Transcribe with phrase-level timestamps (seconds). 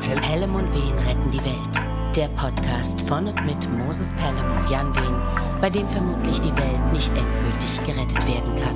[0.00, 2.16] Pelham und Wehen retten die Welt.
[2.16, 5.14] Der Podcast von und mit Moses Pelham und Jan Wehen,
[5.60, 8.74] bei dem vermutlich die Welt nicht endgültig gerettet werden kann.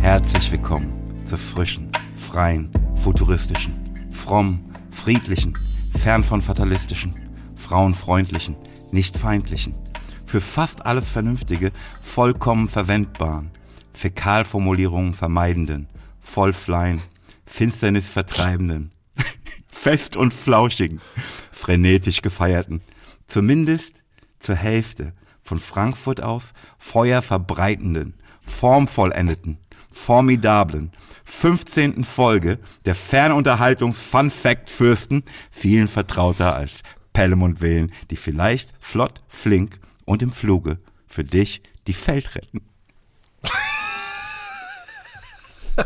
[0.00, 5.56] Herzlich willkommen zur frischen, freien, futuristischen, frommen, friedlichen,
[5.96, 7.14] fern von fatalistischen,
[7.54, 8.56] frauenfreundlichen,
[8.90, 9.76] nicht feindlichen,
[10.26, 11.70] für fast alles Vernünftige
[12.00, 13.52] vollkommen verwendbaren,
[13.92, 15.86] Fäkalformulierungen vermeidenden,
[16.20, 17.00] vollflein,
[17.50, 18.92] Finsternis vertreibenden,
[19.72, 21.00] fest und flauschigen,
[21.50, 22.80] frenetisch gefeierten,
[23.26, 24.04] zumindest
[24.38, 28.14] zur Hälfte von Frankfurt aus Feuer verbreitenden,
[28.46, 29.58] formvollendeten,
[29.92, 30.92] formidablen,
[31.24, 32.04] 15.
[32.04, 40.30] Folge der Fernunterhaltungs-Fun-Fact-Fürsten, vielen vertrauter als Pelham und Wehen, die vielleicht flott, flink und im
[40.32, 42.69] Fluge für dich die Feld retten.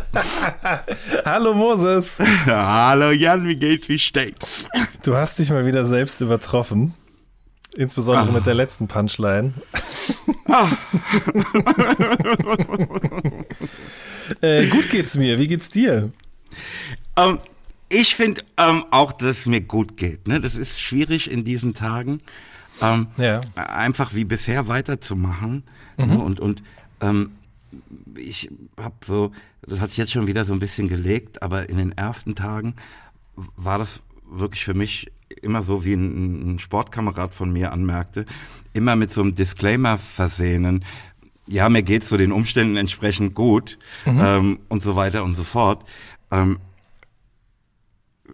[1.25, 2.19] Hallo Moses.
[2.47, 4.67] Hallo Jan, wie geht's, wie steht's?
[5.03, 6.95] Du hast dich mal wieder selbst übertroffen.
[7.77, 8.33] Insbesondere ah.
[8.33, 9.55] mit der letzten Punchline.
[10.47, 10.69] Ah.
[14.41, 15.39] äh, gut geht's mir.
[15.39, 16.13] Wie geht's dir?
[17.17, 17.39] Um, ähm,
[17.89, 20.29] ich finde um, ähm, auch, dass es mir gut geht.
[20.29, 20.41] Ne?
[20.41, 22.21] Das ist schwierig in diesen Tagen,
[22.81, 23.41] um, ähm, ja.
[23.57, 25.65] einfach wie bisher weiterzumachen.
[25.97, 26.07] Mhm.
[26.07, 26.19] Ne?
[26.19, 26.63] Und, und
[28.17, 31.79] ich habe so, das hat sich jetzt schon wieder so ein bisschen gelegt, aber in
[31.79, 32.75] den ersten Tagen
[33.57, 35.11] war das wirklich für mich
[35.43, 38.27] immer so, wie ein, ein Sportkamerad von mir anmerkte,
[38.73, 40.85] immer mit so einem Disclaimer versehenen,
[41.49, 44.21] ja, mir geht's so den Umständen entsprechend gut mhm.
[44.23, 45.85] ähm, und so weiter und so fort.
[46.31, 46.59] Ähm,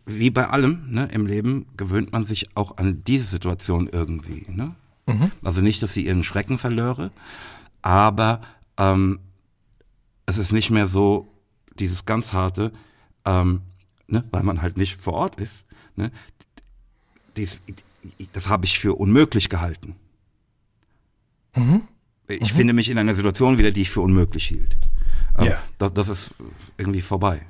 [0.06, 4.46] wie bei allem ne, im Leben gewöhnt man sich auch an diese Situation irgendwie.
[4.48, 4.74] Ne?
[5.06, 5.30] Mhm.
[5.42, 7.10] Also nicht, dass sie ihren Schrecken verlöre,
[7.82, 8.40] aber
[8.76, 9.18] ähm,
[10.30, 11.28] es ist nicht mehr so
[11.78, 12.72] dieses ganz harte,
[13.24, 13.62] ähm,
[14.06, 15.66] ne, weil man halt nicht vor Ort ist.
[15.96, 16.10] Ne,
[17.36, 17.60] dies,
[18.32, 19.96] das habe ich für unmöglich gehalten.
[21.54, 21.82] Mhm.
[22.28, 22.56] Ich mhm.
[22.56, 24.76] finde mich in einer Situation wieder, die ich für unmöglich hielt.
[25.38, 25.58] Ähm, ja.
[25.78, 26.34] das, das ist
[26.78, 27.42] irgendwie vorbei.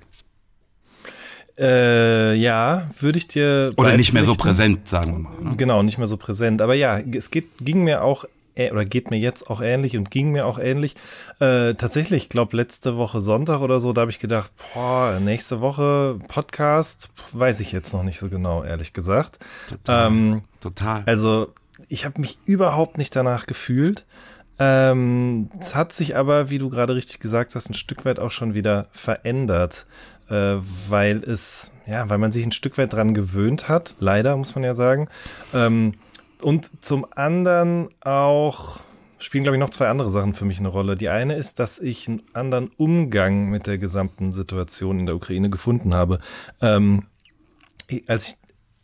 [1.59, 3.73] Äh, ja, würde ich dir.
[3.77, 5.43] Oder nicht mehr so präsent, sagen wir mal.
[5.43, 5.57] Ne?
[5.57, 6.63] Genau, nicht mehr so präsent.
[6.63, 8.25] Aber ja, es geht, ging mir auch
[8.71, 10.95] oder geht mir jetzt auch ähnlich und ging mir auch ähnlich.
[11.39, 15.61] Äh, tatsächlich, ich glaube, letzte Woche Sonntag oder so, da habe ich gedacht, boah, nächste
[15.61, 19.39] Woche Podcast, weiß ich jetzt noch nicht so genau, ehrlich gesagt.
[19.69, 20.07] Total.
[20.07, 21.03] Ähm, Total.
[21.07, 21.55] Also,
[21.89, 24.05] ich habe mich überhaupt nicht danach gefühlt.
[24.59, 28.31] Ähm, es hat sich aber, wie du gerade richtig gesagt hast, ein Stück weit auch
[28.31, 29.87] schon wieder verändert,
[30.29, 30.57] äh,
[30.89, 34.63] weil es, ja, weil man sich ein Stück weit dran gewöhnt hat, leider muss man
[34.63, 35.09] ja sagen.
[35.55, 35.93] Ähm,
[36.43, 38.81] und zum anderen auch
[39.19, 40.95] spielen, glaube ich, noch zwei andere Sachen für mich eine Rolle.
[40.95, 45.51] Die eine ist, dass ich einen anderen Umgang mit der gesamten Situation in der Ukraine
[45.51, 46.21] gefunden habe.
[46.61, 47.05] Ähm,
[48.07, 48.37] als ich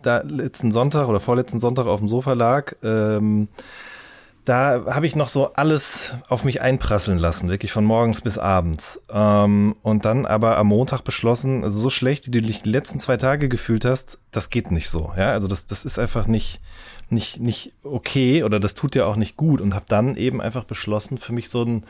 [0.03, 3.49] da letzten Sonntag oder vorletzten Sonntag auf dem Sofa lag, ähm,
[4.45, 9.03] da habe ich noch so alles auf mich einprasseln lassen, wirklich von morgens bis abends.
[9.11, 13.01] Ähm, und dann aber am Montag beschlossen, also so schlecht, wie du dich die letzten
[13.01, 15.13] zwei Tage gefühlt hast, das geht nicht so.
[15.17, 16.61] Ja, also das, das ist einfach nicht,
[17.09, 20.65] nicht, nicht okay oder das tut ja auch nicht gut und habe dann eben einfach
[20.65, 21.85] beschlossen, für mich so ein,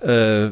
[0.00, 0.08] äh,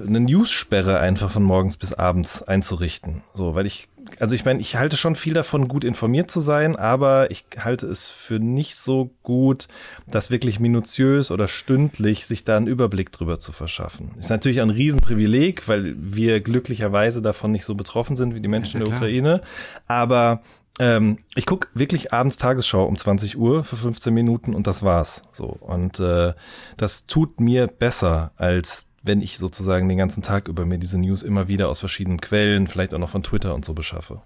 [0.06, 3.22] eine News-Sperre einfach von morgens bis abends einzurichten.
[3.34, 3.88] So, weil ich,
[4.20, 7.86] also ich meine, ich halte schon viel davon, gut informiert zu sein, aber ich halte
[7.86, 9.66] es für nicht so gut,
[10.06, 14.12] das wirklich minutiös oder stündlich sich da einen Überblick drüber zu verschaffen.
[14.18, 18.80] Ist natürlich ein Riesenprivileg, weil wir glücklicherweise davon nicht so betroffen sind wie die Menschen
[18.80, 19.40] ja, in der Ukraine.
[19.88, 20.40] Aber
[20.78, 25.22] ähm, ich gucke wirklich abends Tagesschau um 20 Uhr für 15 Minuten und das war's.
[25.32, 25.46] So.
[25.46, 26.34] Und äh,
[26.76, 31.22] das tut mir besser, als wenn ich sozusagen den ganzen Tag über mir diese News
[31.22, 34.22] immer wieder aus verschiedenen Quellen, vielleicht auch noch von Twitter und so beschaffe.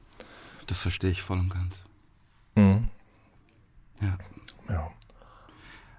[0.67, 1.83] Das verstehe ich voll und ganz.
[2.55, 2.89] Mhm.
[4.01, 4.19] Ja.
[4.69, 4.91] Ja.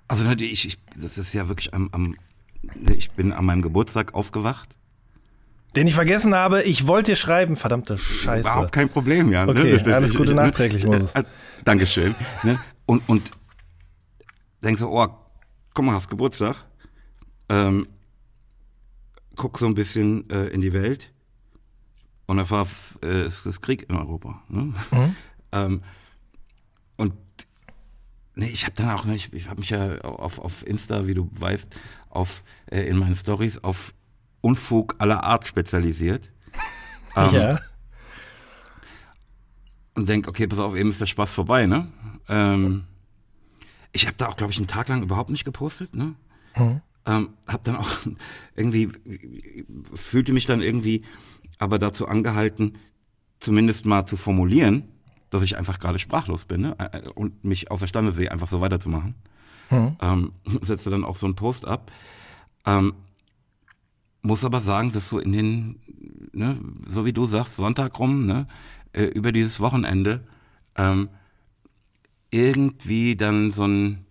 [0.07, 2.15] Also ich, ich, das ist ja wirklich am, am,
[2.87, 4.78] ich bin an meinem Geburtstag aufgewacht
[5.75, 8.49] den ich vergessen habe, ich wollte dir schreiben, verdammte Scheiße.
[8.49, 9.45] Überhaupt kein Problem, ja.
[9.45, 9.51] Ne?
[9.51, 9.95] Okay, ne?
[9.95, 11.13] alles Gute nachträglich, Moses.
[11.13, 11.23] Äh,
[11.63, 12.15] Dankeschön.
[12.43, 12.59] Ne?
[12.85, 13.31] Und, und
[14.63, 15.07] denkst so, oh,
[15.73, 16.65] komm mal, hast Geburtstag.
[17.49, 17.87] Ähm,
[19.35, 21.11] guck so ein bisschen äh, in die Welt.
[22.25, 22.67] Und da war
[23.03, 24.43] äh, es ist Krieg in Europa.
[24.49, 24.73] Ne?
[24.91, 25.15] Mhm.
[25.51, 25.81] ähm,
[26.97, 27.13] und
[28.35, 31.29] nee, ich habe dann auch, ich, ich habe mich ja auf, auf Insta, wie du
[31.31, 31.75] weißt,
[32.09, 33.93] auf äh, in meinen Stories auf
[34.41, 36.31] Unfug aller Art spezialisiert.
[37.15, 37.59] ähm, ja.
[39.95, 41.91] Und denk, okay, pass auf, eben ist der Spaß vorbei, ne?
[42.27, 42.85] Ähm,
[43.91, 46.15] ich habe da auch, glaube ich, einen Tag lang überhaupt nicht gepostet, ne?
[46.53, 46.81] Hm.
[47.05, 47.89] Ähm, hab dann auch
[48.55, 48.89] irgendwie,
[49.95, 51.03] fühlte mich dann irgendwie
[51.57, 52.77] aber dazu angehalten,
[53.39, 54.83] zumindest mal zu formulieren,
[55.29, 56.75] dass ich einfach gerade sprachlos bin ne?
[57.15, 59.15] Und mich außerstande sehe, einfach so weiterzumachen.
[59.69, 59.95] Hm.
[60.01, 60.31] Ähm,
[60.61, 61.91] setze dann auch so einen Post ab.
[62.65, 62.93] Ähm,
[64.21, 65.79] muss aber sagen, dass so in den,
[66.33, 68.47] ne, so wie du sagst, Sonntag rum, ne,
[68.93, 70.27] äh, über dieses Wochenende,
[70.75, 71.09] ähm,
[72.31, 74.05] irgendwie dann so ein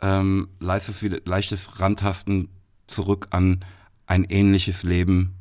[0.00, 2.48] ähm, leichtes, leichtes Rantasten
[2.86, 3.64] zurück an
[4.06, 5.34] ein ähnliches Leben,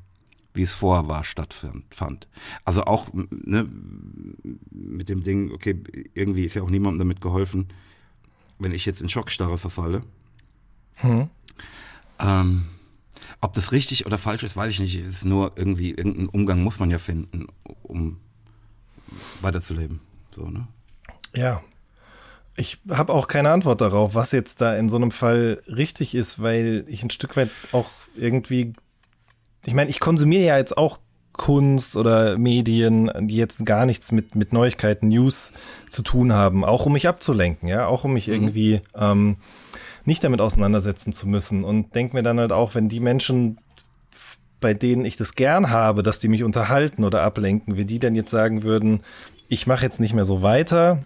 [0.54, 2.28] wie es vorher war, stattfand.
[2.66, 3.68] Also auch ne,
[4.72, 5.82] mit dem Ding, okay,
[6.14, 7.68] irgendwie ist ja auch niemandem damit geholfen,
[8.58, 10.04] wenn ich jetzt in Schockstarre verfalle.
[10.96, 11.30] Hm.
[12.20, 12.66] Ähm,
[13.42, 14.96] ob das richtig oder falsch ist, weiß ich nicht.
[14.96, 17.48] Es ist nur irgendwie, irgendeinen Umgang muss man ja finden,
[17.84, 18.18] um
[19.42, 20.00] weiterzuleben.
[20.36, 20.68] So, ne?
[21.36, 21.62] Ja.
[22.56, 26.42] Ich habe auch keine Antwort darauf, was jetzt da in so einem Fall richtig ist,
[26.42, 28.74] weil ich ein Stück weit auch irgendwie,
[29.66, 31.00] ich meine, ich konsumiere ja jetzt auch
[31.40, 35.54] Kunst oder Medien, die jetzt gar nichts mit, mit Neuigkeiten, News
[35.90, 38.34] zu tun haben, auch um mich abzulenken, ja, auch um mich mhm.
[38.34, 39.38] irgendwie ähm,
[40.10, 41.64] nicht damit auseinandersetzen zu müssen.
[41.64, 43.60] Und denke mir dann halt auch, wenn die Menschen,
[44.60, 48.16] bei denen ich das gern habe, dass die mich unterhalten oder ablenken, wie die dann
[48.16, 49.02] jetzt sagen würden,
[49.52, 51.02] ich mache jetzt nicht mehr so weiter,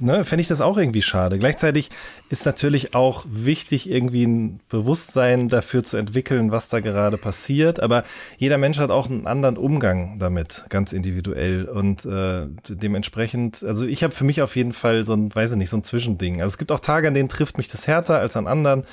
[0.00, 1.38] ne, fände ich das auch irgendwie schade.
[1.38, 1.90] Gleichzeitig
[2.30, 7.80] ist natürlich auch wichtig, irgendwie ein Bewusstsein dafür zu entwickeln, was da gerade passiert.
[7.80, 8.04] Aber
[8.38, 11.66] jeder Mensch hat auch einen anderen Umgang damit, ganz individuell.
[11.66, 15.58] Und äh, dementsprechend, also ich habe für mich auf jeden Fall so ein, weiß ich
[15.58, 16.40] nicht, so ein Zwischending.
[16.40, 18.84] Also es gibt auch Tage, an denen trifft mich das härter als an anderen.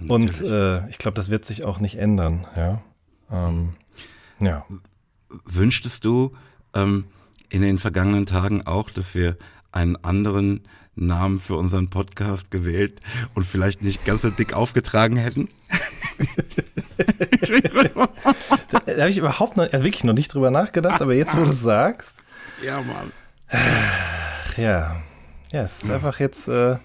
[0.00, 0.40] Natürlich.
[0.40, 2.46] Und äh, ich glaube, das wird sich auch nicht ändern.
[2.56, 2.80] Ja.
[3.30, 3.74] Ähm,
[4.40, 4.64] ja.
[5.44, 6.32] Wünschtest du,
[6.74, 7.04] ähm,
[7.50, 9.36] in den vergangenen Tagen auch, dass wir
[9.72, 10.62] einen anderen
[10.94, 13.00] Namen für unseren Podcast gewählt
[13.34, 15.48] und vielleicht nicht ganz so dick aufgetragen hätten.
[18.70, 21.44] da, da habe ich überhaupt noch, also wirklich noch nicht drüber nachgedacht, aber jetzt, wo
[21.44, 22.16] du es sagst.
[22.62, 23.12] Ja, Mann.
[24.56, 24.96] Ja.
[25.52, 26.76] Ja, es ist einfach jetzt, äh,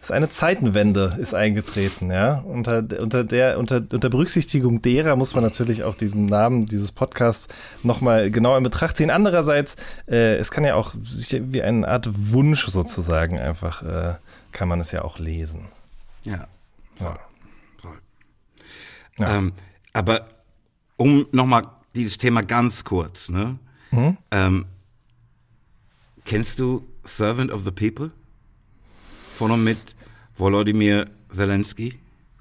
[0.00, 2.34] ist eine Zeitenwende ist eingetreten, ja.
[2.34, 7.48] Unter, unter der, unter, unter Berücksichtigung derer muss man natürlich auch diesen Namen dieses Podcasts
[7.82, 9.10] nochmal genau in Betracht ziehen.
[9.10, 9.74] Andererseits,
[10.06, 14.14] äh, es kann ja auch wie eine Art Wunsch sozusagen einfach, äh,
[14.52, 15.66] kann man es ja auch lesen.
[16.22, 16.46] Ja.
[17.00, 17.18] Ja.
[17.80, 17.98] Toll.
[19.18, 19.36] Ja.
[19.36, 19.52] Ähm,
[19.92, 20.28] aber
[20.96, 21.64] um nochmal
[21.96, 23.58] dieses Thema ganz kurz, ne?
[23.90, 24.16] Hm?
[24.30, 24.66] Ähm,
[26.24, 28.10] kennst du Servant of the People?
[29.38, 29.96] Von und mit
[30.36, 31.98] Volodymyr Zelensky?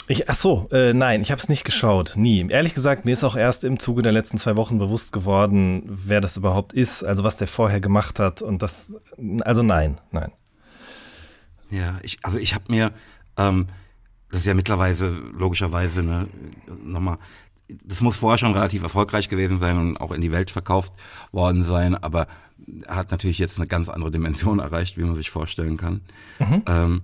[0.08, 2.46] Ich, ach so, äh, nein, ich habe es nicht geschaut, nie.
[2.50, 6.20] Ehrlich gesagt, mir ist auch erst im Zuge der letzten zwei Wochen bewusst geworden, wer
[6.20, 8.96] das überhaupt ist, also was der vorher gemacht hat und das,
[9.42, 10.32] also nein, nein.
[11.70, 12.92] Ja, ich, also ich habe mir,
[13.38, 13.68] ähm,
[14.30, 16.28] das ist ja mittlerweile logischerweise ne,
[16.84, 17.18] nochmal,
[17.70, 20.92] das muss vorher schon relativ erfolgreich gewesen sein und auch in die Welt verkauft
[21.32, 22.28] worden sein, aber er
[22.88, 26.02] hat natürlich jetzt eine ganz andere Dimension erreicht, wie man sich vorstellen kann.
[26.40, 26.64] Mhm.
[26.68, 27.02] Ähm,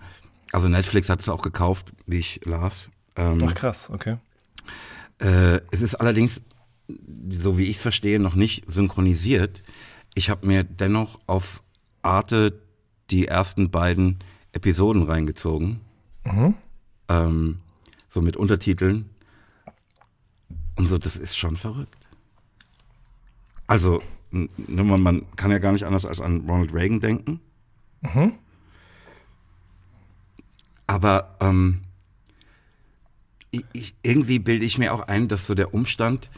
[0.51, 2.89] also Netflix hat es auch gekauft, wie ich las.
[3.15, 4.17] Ähm, Ach krass, okay.
[5.19, 6.41] Äh, es ist allerdings,
[7.29, 9.63] so wie ich es verstehe, noch nicht synchronisiert.
[10.15, 11.61] Ich habe mir dennoch auf
[12.01, 12.61] Arte
[13.09, 14.19] die ersten beiden
[14.51, 15.81] Episoden reingezogen.
[16.23, 16.55] Mhm.
[17.09, 17.59] Ähm,
[18.09, 19.09] so mit Untertiteln.
[20.75, 22.07] Und so, das ist schon verrückt.
[23.65, 27.39] Also, man kann ja gar nicht anders als an Ronald Reagan denken.
[28.01, 28.33] Mhm.
[30.85, 31.81] Aber ähm,
[33.73, 36.29] ich, irgendwie bilde ich mir auch ein, dass so der Umstand,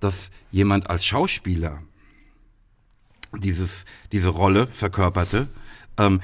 [0.00, 1.82] dass jemand als Schauspieler
[3.38, 5.48] dieses, diese Rolle verkörperte,
[5.98, 6.20] ähm,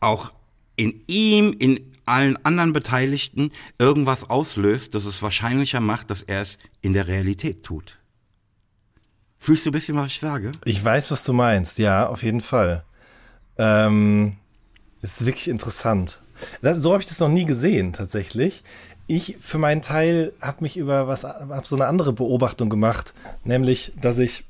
[0.00, 0.32] auch
[0.76, 6.58] in ihm, in allen anderen Beteiligten irgendwas auslöst, das es wahrscheinlicher macht, dass er es
[6.82, 7.98] in der Realität tut.
[9.44, 10.52] Fühlst du ein bisschen, was ich sage?
[10.64, 12.82] Ich weiß, was du meinst, ja, auf jeden Fall.
[13.58, 14.38] Ähm,
[15.02, 16.22] es ist wirklich interessant.
[16.62, 18.64] Das, so habe ich das noch nie gesehen, tatsächlich.
[19.06, 23.12] Ich für meinen Teil habe mich über was, habe so eine andere Beobachtung gemacht,
[23.44, 24.46] nämlich, dass ich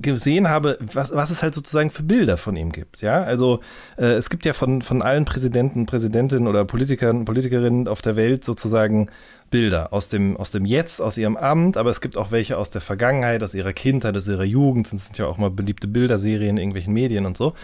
[0.00, 3.00] gesehen habe, was, was es halt sozusagen für Bilder von ihm gibt.
[3.00, 3.60] Ja, also
[3.96, 8.44] äh, es gibt ja von, von allen Präsidenten, Präsidentinnen oder Politikern, Politikerinnen auf der Welt
[8.44, 9.08] sozusagen
[9.50, 12.70] Bilder aus dem, aus dem Jetzt, aus ihrem Amt, aber es gibt auch welche aus
[12.70, 14.92] der Vergangenheit, aus ihrer Kindheit, aus ihrer Jugend.
[14.92, 17.54] Das sind ja auch mal beliebte Bilderserien in irgendwelchen Medien und so.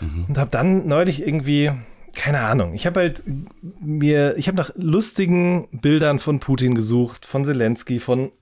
[0.00, 0.24] Mhm.
[0.28, 1.70] Und habe dann neulich irgendwie
[2.14, 2.74] keine Ahnung.
[2.74, 3.22] Ich habe halt
[3.80, 8.32] mir, ich habe nach lustigen Bildern von Putin gesucht, von Zelensky, von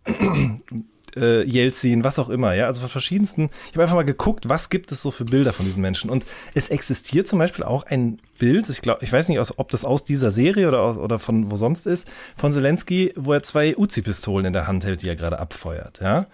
[1.16, 3.50] äh, Jelzin, was auch immer, ja, also von verschiedensten.
[3.66, 6.10] Ich habe einfach mal geguckt, was gibt es so für Bilder von diesen Menschen.
[6.10, 6.24] Und
[6.54, 10.04] es existiert zum Beispiel auch ein Bild, ich glaube, ich weiß nicht, ob das aus
[10.04, 14.52] dieser Serie oder, oder von wo sonst ist, von Zelensky, wo er zwei Uzi-Pistolen in
[14.52, 16.26] der Hand hält, die er gerade abfeuert, ja.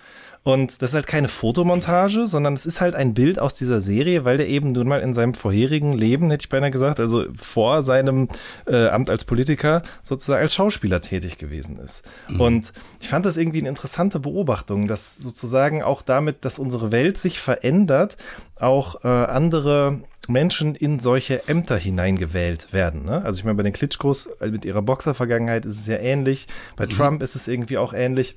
[0.46, 4.24] Und das ist halt keine Fotomontage, sondern es ist halt ein Bild aus dieser Serie,
[4.24, 7.82] weil der eben nun mal in seinem vorherigen Leben, hätte ich beinahe gesagt, also vor
[7.82, 8.28] seinem
[8.64, 12.04] äh, Amt als Politiker sozusagen als Schauspieler tätig gewesen ist.
[12.28, 12.40] Mhm.
[12.40, 17.18] Und ich fand das irgendwie eine interessante Beobachtung, dass sozusagen auch damit, dass unsere Welt
[17.18, 18.16] sich verändert,
[18.54, 19.98] auch äh, andere
[20.28, 23.04] Menschen in solche Ämter hineingewählt werden.
[23.04, 23.20] Ne?
[23.24, 26.46] Also ich meine, bei den Klitschkos äh, mit ihrer Boxervergangenheit ist es ja ähnlich.
[26.76, 26.90] Bei mhm.
[26.90, 28.36] Trump ist es irgendwie auch ähnlich.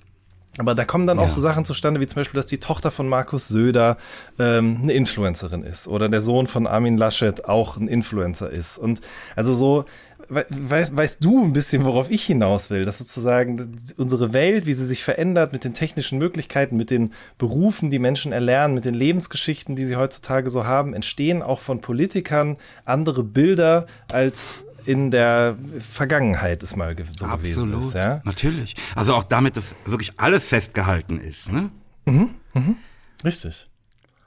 [0.57, 1.23] Aber da kommen dann ja.
[1.23, 3.97] auch so Sachen zustande, wie zum Beispiel, dass die Tochter von Markus Söder
[4.39, 8.77] ähm, eine Influencerin ist oder der Sohn von Armin Laschet auch ein Influencer ist.
[8.77, 8.99] Und
[9.35, 9.85] also so,
[10.27, 14.85] weißt, weißt du ein bisschen, worauf ich hinaus will, dass sozusagen unsere Welt, wie sie
[14.85, 19.75] sich verändert mit den technischen Möglichkeiten, mit den Berufen, die Menschen erlernen, mit den Lebensgeschichten,
[19.75, 26.63] die sie heutzutage so haben, entstehen auch von Politikern andere Bilder als in der Vergangenheit
[26.63, 27.93] es mal so Absolut, gewesen ist.
[27.93, 28.21] Ja?
[28.25, 28.75] Natürlich.
[28.95, 31.51] Also auch damit, dass wirklich alles festgehalten ist.
[31.51, 31.69] Ne?
[32.05, 32.75] Mhm, mhm.
[33.23, 33.67] Richtig.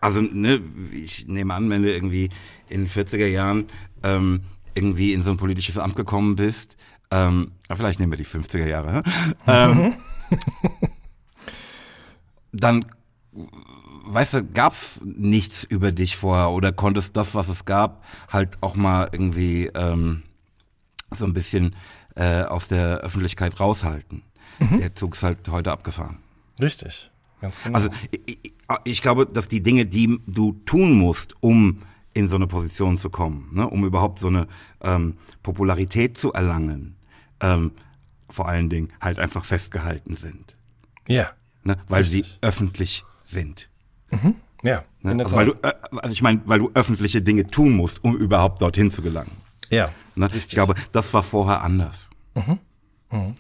[0.01, 0.61] Also, ne,
[0.93, 2.31] ich nehme an, wenn du irgendwie
[2.69, 3.67] in den 40er Jahren
[4.05, 4.43] ähm,
[4.75, 6.77] irgendwie in so ein politisches Amt gekommen bist,
[7.11, 9.03] ähm, vielleicht nehmen wir die 50er Jahre,
[9.49, 9.95] ähm,
[12.53, 12.85] dann
[14.05, 18.77] weißt du, gab's nichts über dich vorher oder konntest das, was es gab, halt auch
[18.77, 20.23] mal irgendwie ähm,
[21.17, 21.75] so ein bisschen
[22.15, 24.23] äh, aus der Öffentlichkeit raushalten.
[24.59, 24.79] Mhm.
[24.79, 26.19] Der Zug ist halt heute abgefahren.
[26.61, 27.77] Richtig, ganz genau.
[27.77, 28.39] Also ich,
[28.85, 31.83] ich, glaube, dass die Dinge, die du tun musst, um
[32.15, 34.47] in so eine Position zu kommen, ne, um überhaupt so eine
[34.83, 36.97] ähm, Popularität zu erlangen,
[37.41, 37.73] ähm,
[38.29, 40.57] vor allen Dingen halt einfach festgehalten sind.
[41.09, 41.31] Ja.
[41.65, 42.27] Ne, weil richtig.
[42.27, 43.69] sie öffentlich sind.
[44.11, 44.35] Mhm.
[44.63, 44.85] Ja.
[45.01, 45.25] Ne?
[45.25, 48.63] Also, weil du, äh, also ich meine, weil du öffentliche Dinge tun musst, um überhaupt
[48.63, 49.33] dorthin zu gelangen.
[49.73, 49.91] Ja.
[50.15, 50.29] Ne?
[50.35, 52.11] Ich glaube, das war vorher anders.
[52.35, 52.59] Mhm.
[53.11, 53.35] Mhm.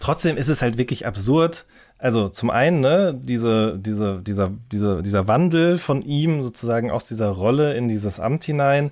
[0.00, 1.64] Trotzdem ist es halt wirklich absurd.
[1.98, 7.28] Also zum einen, ne, diese, diese, dieser, dieser, dieser Wandel von ihm sozusagen aus dieser
[7.28, 8.90] Rolle in dieses Amt hinein,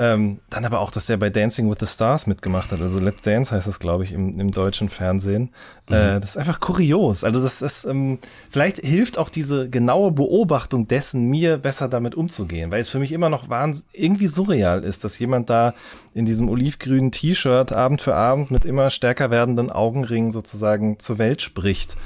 [0.00, 2.80] ähm, dann aber auch, dass der bei Dancing with the Stars mitgemacht hat.
[2.80, 5.50] Also Let's Dance heißt das, glaube ich, im, im deutschen Fernsehen.
[5.88, 5.94] Mhm.
[5.94, 7.24] Äh, das ist einfach kurios.
[7.24, 12.70] Also das ist, ähm, vielleicht hilft auch diese genaue Beobachtung dessen, mir besser damit umzugehen,
[12.70, 13.48] weil es für mich immer noch
[13.92, 15.74] irgendwie surreal ist, dass jemand da
[16.14, 21.42] in diesem olivgrünen T-Shirt Abend für Abend mit immer stärker werdenden Augenringen sozusagen zur Welt
[21.42, 21.96] spricht.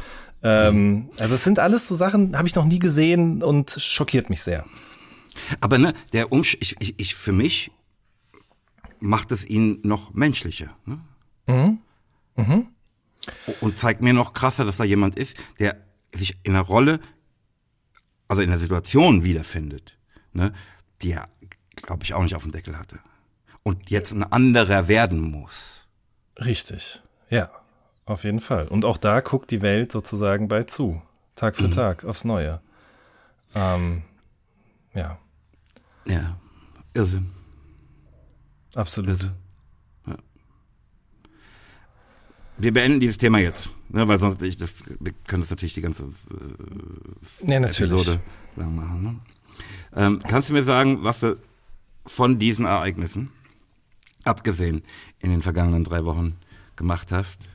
[0.43, 4.43] Ähm, also es sind alles so Sachen, habe ich noch nie gesehen und schockiert mich
[4.43, 4.65] sehr.
[5.61, 7.71] Aber ne, der Umsch ich, ich, ich für mich
[9.02, 10.76] macht es ihn noch menschlicher.
[10.87, 11.00] Ne?
[11.47, 11.78] Mhm.
[12.37, 12.68] Mhm.
[13.61, 15.76] Und zeigt mir noch krasser, dass da jemand ist, der
[16.12, 17.00] sich in einer Rolle,
[18.28, 19.99] also in einer Situation wiederfindet,
[20.32, 20.52] ne,
[21.02, 21.28] die er,
[21.76, 22.99] glaube ich, auch nicht auf dem Deckel hatte.
[23.62, 25.87] Und jetzt ein anderer werden muss.
[26.38, 27.49] Richtig, ja,
[28.06, 28.66] auf jeden Fall.
[28.68, 31.00] Und auch da guckt die Welt sozusagen bei zu,
[31.37, 31.73] Tag für mhm.
[31.73, 32.61] Tag, aufs Neue.
[33.54, 34.02] Ähm,
[34.94, 35.18] ja.
[36.06, 36.37] Ja,
[36.94, 37.42] Irrsinn.
[38.75, 39.31] Absolut.
[40.07, 40.17] Ja.
[42.59, 45.83] Wir beenden dieses Thema jetzt, ne, weil sonst ich, das, wir können das natürlich die
[45.83, 47.93] ganze äh, ja, natürlich.
[47.93, 48.21] Episode
[48.57, 49.02] lang machen.
[49.02, 49.17] Ne?
[49.95, 51.37] Ähm, kannst du mir sagen, was du
[52.07, 53.31] von diesen Ereignissen,
[54.25, 54.83] abgesehen
[55.21, 56.37] in den vergangenen drei Wochen,
[56.76, 57.49] gemacht hast?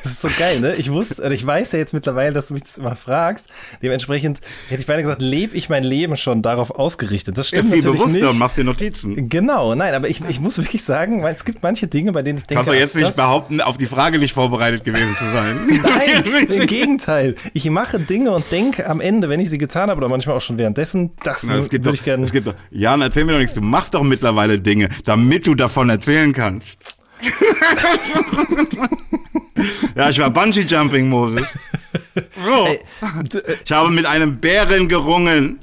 [0.10, 0.76] Das ist so geil, ne?
[0.76, 3.46] Ich wusste, ich weiß ja jetzt mittlerweile, dass du mich das immer fragst.
[3.82, 7.36] Dementsprechend hätte ich beinahe gesagt, lebe ich mein Leben schon darauf ausgerichtet.
[7.36, 8.38] Das stimmt viel natürlich bewusster nicht.
[8.38, 9.28] machst dir Notizen.
[9.28, 12.38] Genau, nein, aber ich, ich muss wirklich sagen, weil es gibt manche Dinge, bei denen
[12.38, 12.64] ich denke.
[12.64, 15.80] Kannst du jetzt nicht behaupten, auf die Frage nicht vorbereitet gewesen zu sein?
[15.82, 17.34] nein, im Gegenteil.
[17.52, 20.40] Ich mache Dinge und denke am Ende, wenn ich sie getan habe, oder manchmal auch
[20.40, 22.24] schon währenddessen, das Na, würde doch, ich gerne.
[22.24, 23.54] Es gibt doch, Jan, erzähl mir doch nichts.
[23.54, 26.96] Du machst doch mittlerweile Dinge, damit du davon erzählen kannst.
[29.94, 31.46] Ja, ich war Bungee Jumping, Moses.
[32.14, 32.66] So.
[32.66, 32.80] Ey,
[33.28, 35.58] du, äh, ich habe mit einem Bären gerungen.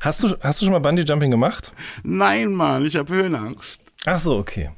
[0.00, 1.72] Hast du, hast du schon mal Bungee Jumping gemacht?
[2.02, 3.80] Nein, Mann, ich habe Höhenangst.
[4.06, 4.70] Ach so, okay.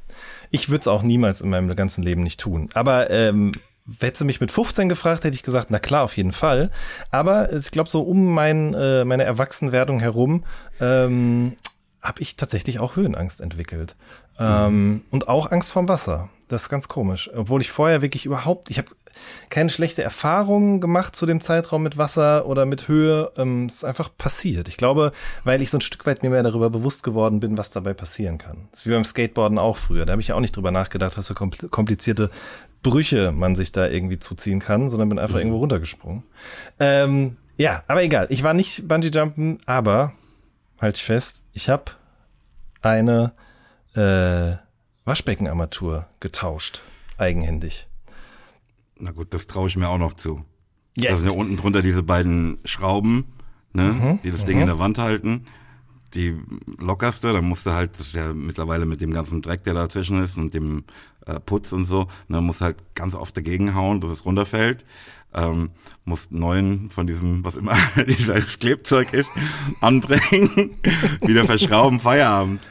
[0.51, 2.69] Ich würde es auch niemals in meinem ganzen Leben nicht tun.
[2.73, 3.51] Aber ähm,
[3.99, 6.71] Hättest du mich mit 15 gefragt, hätte ich gesagt, na klar, auf jeden Fall.
[7.11, 10.45] Aber ich glaube, so um mein, äh, meine Erwachsenwerdung herum
[10.79, 11.53] ähm,
[12.01, 13.97] habe ich tatsächlich auch Höhenangst entwickelt.
[14.39, 16.29] Ähm, und auch Angst vorm Wasser.
[16.47, 17.29] Das ist ganz komisch.
[17.35, 18.89] Obwohl ich vorher wirklich überhaupt, ich habe
[19.49, 23.31] keine schlechte Erfahrung gemacht zu dem Zeitraum mit Wasser oder mit Höhe.
[23.37, 24.67] Ähm, es ist einfach passiert.
[24.67, 25.11] Ich glaube,
[25.43, 28.37] weil ich so ein Stück weit mir mehr darüber bewusst geworden bin, was dabei passieren
[28.37, 28.67] kann.
[28.71, 30.05] Das ist wie beim Skateboarden auch früher.
[30.05, 32.29] Da habe ich ja auch nicht drüber nachgedacht, was für komplizierte
[32.81, 35.41] Brüche man sich da irgendwie zuziehen kann, sondern bin einfach mhm.
[35.41, 36.23] irgendwo runtergesprungen.
[36.79, 38.27] Ähm, ja, aber egal.
[38.29, 40.13] Ich war nicht Bungee-Jumpen, aber
[40.79, 41.91] halt fest, ich habe
[42.81, 43.31] eine
[43.95, 44.57] äh,
[45.05, 46.81] Waschbeckenarmatur getauscht,
[47.17, 47.87] eigenhändig.
[48.97, 50.45] Na gut, das traue ich mir auch noch zu.
[50.97, 51.11] Ja.
[51.11, 53.25] Da sind ja unten drunter diese beiden Schrauben,
[53.73, 54.67] ne, mhm, die das Ding in mhm.
[54.67, 55.45] der Wand halten.
[56.13, 56.37] Die
[56.77, 60.23] lockerste, da musst du halt, das ist ja mittlerweile mit dem ganzen Dreck, der dazwischen
[60.23, 60.83] ist und dem
[61.25, 64.85] äh, Putz und so, ne, musst halt ganz oft dagegen hauen, dass es runterfällt.
[65.35, 65.71] Ähm,
[66.05, 67.75] musst neuen von diesem, was immer
[68.07, 69.29] dieses Klebzeug ist,
[69.81, 70.75] anbringen,
[71.21, 72.61] wieder verschrauben, Feierabend.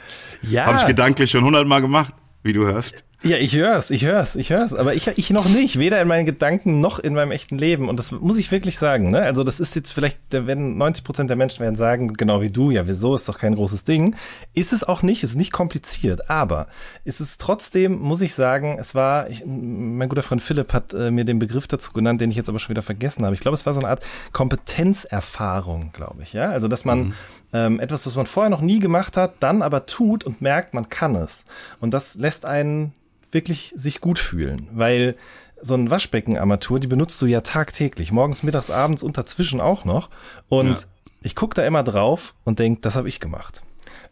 [0.43, 0.67] Ja.
[0.67, 3.05] Habe ich gedanklich schon hundertmal gemacht, wie du hörst.
[3.25, 6.27] Ja, ich hör's, ich hör's, ich hör's, aber ich, ich noch nicht, weder in meinen
[6.27, 7.89] Gedanken noch in meinem echten Leben.
[7.89, 9.23] Und das muss ich wirklich sagen, ne?
[9.23, 12.51] Also das ist jetzt vielleicht, da werden 90 Prozent der Menschen werden sagen, genau wie
[12.51, 14.17] du, ja, wieso, ist doch kein großes Ding.
[14.55, 16.67] Ist es auch nicht, ist nicht kompliziert, aber
[17.05, 21.13] ist es trotzdem, muss ich sagen, es war, ich, mein guter Freund Philipp hat äh,
[21.13, 23.37] mir den Begriff dazu genannt, den ich jetzt aber schon wieder vergessen habe.
[23.37, 24.03] Ich glaube, es war so eine Art
[24.33, 26.51] Kompetenzerfahrung, glaube ich, ja.
[26.51, 27.15] Also, dass man mhm.
[27.53, 30.89] ähm, etwas, was man vorher noch nie gemacht hat, dann aber tut und merkt, man
[30.89, 31.45] kann es.
[31.79, 32.93] Und das lässt einen
[33.33, 35.17] wirklich sich gut fühlen, weil
[35.61, 40.11] so ein Waschbeckenarmatur, die benutzt du ja tagtäglich, morgens, mittags, abends und dazwischen auch noch.
[40.49, 40.87] Und ja.
[41.23, 43.63] ich gucke da immer drauf und denke, das habe ich gemacht.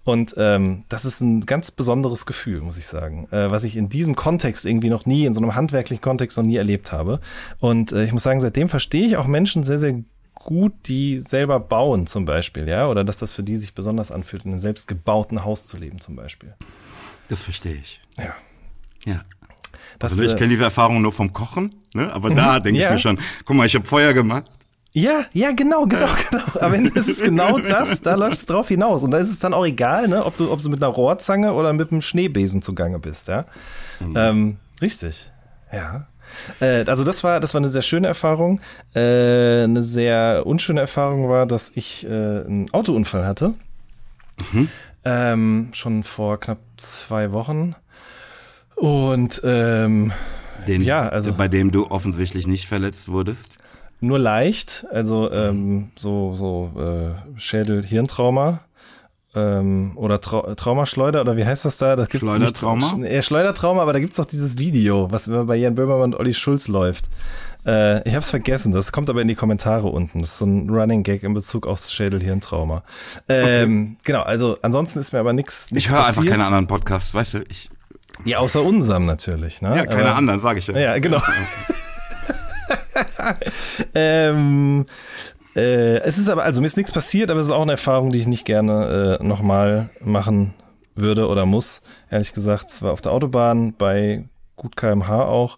[0.03, 3.89] Und ähm, das ist ein ganz besonderes Gefühl, muss ich sagen, äh, was ich in
[3.89, 7.21] diesem Kontext irgendwie noch nie, in so einem handwerklichen Kontext noch nie erlebt habe.
[7.59, 10.03] Und äh, ich muss sagen, seitdem verstehe ich auch Menschen sehr, sehr
[10.35, 14.47] gut, die selber bauen zum Beispiel, ja, oder dass das für die sich besonders anfühlt,
[14.47, 16.55] in einem selbst gebauten Haus zu leben zum Beispiel.
[17.29, 18.01] Das verstehe ich.
[18.17, 18.35] Ja.
[19.05, 19.23] Ja.
[19.99, 22.13] Das, also ich äh, kenne diese Erfahrung nur vom Kochen, ne?
[22.13, 22.63] aber da mhm.
[22.63, 22.89] denke ja.
[22.89, 24.45] ich mir schon, guck mal, ich habe Feuer gemacht.
[24.93, 26.43] Ja, ja, genau, genau, genau.
[26.61, 29.03] Aber es ist genau das, da läuft es drauf hinaus.
[29.03, 31.53] Und da ist es dann auch egal, ne, ob du, ob du mit einer Rohrzange
[31.53, 33.45] oder mit einem Schneebesen zugange bist, ja.
[34.01, 34.15] Mhm.
[34.17, 35.31] Ähm, richtig.
[35.73, 36.09] Ja.
[36.61, 38.61] Äh, also das war, das war eine sehr schöne Erfahrung.
[38.95, 43.55] Äh, eine sehr unschöne Erfahrung war, dass ich äh, einen Autounfall hatte.
[44.53, 44.69] Mhm.
[45.05, 47.75] Ähm, schon vor knapp zwei Wochen.
[48.81, 50.11] Und ähm,
[50.67, 53.59] Den, ja, also bei dem du offensichtlich nicht verletzt wurdest.
[54.01, 58.61] Nur leicht, also ähm, so so äh, Schädel-Hirntrauma
[59.35, 61.95] ähm, oder Trau Traumaschleuder oder wie heißt das da?
[61.95, 62.95] Das gibt's Schleudertrauma?
[62.95, 66.19] Nicht, äh, Schleudertrauma, aber da gibt's doch dieses Video, was immer bei Jan Böhmermann und
[66.19, 67.11] Olli Schulz läuft.
[67.67, 70.23] Äh, ich habe es vergessen, das kommt aber in die Kommentare unten.
[70.23, 72.83] Das ist so ein Running Gag in Bezug aufs Schädel-Hirntrauma.
[73.29, 74.05] Ähm, okay.
[74.05, 75.67] Genau, also ansonsten ist mir aber nichts.
[75.73, 77.45] Ich höre einfach keine anderen Podcasts, weißt du?
[77.51, 77.69] Ich
[78.25, 79.63] ja, außer unserem natürlich.
[79.63, 79.77] Ne?
[79.77, 80.79] Ja, keine Aber, anderen, sage ich ja.
[80.79, 81.23] Ja, genau.
[83.95, 84.87] ähm,
[85.57, 88.11] äh, es ist aber, also mir ist nichts passiert, aber es ist auch eine Erfahrung,
[88.11, 90.55] die ich nicht gerne äh, nochmal machen
[90.95, 91.83] würde oder muss.
[92.11, 95.57] Ehrlich gesagt, es war auf der Autobahn bei gut kmh auch.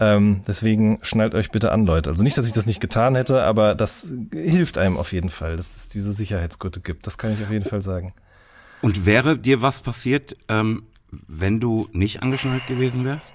[0.00, 2.10] Ähm, deswegen schnallt euch bitte an, Leute.
[2.10, 5.56] Also nicht, dass ich das nicht getan hätte, aber das hilft einem auf jeden Fall,
[5.56, 7.06] dass es diese Sicherheitsgurte gibt.
[7.06, 8.12] Das kann ich auf jeden Fall sagen.
[8.82, 10.84] Und wäre dir was passiert, ähm,
[11.26, 13.34] wenn du nicht angeschnallt gewesen wärst?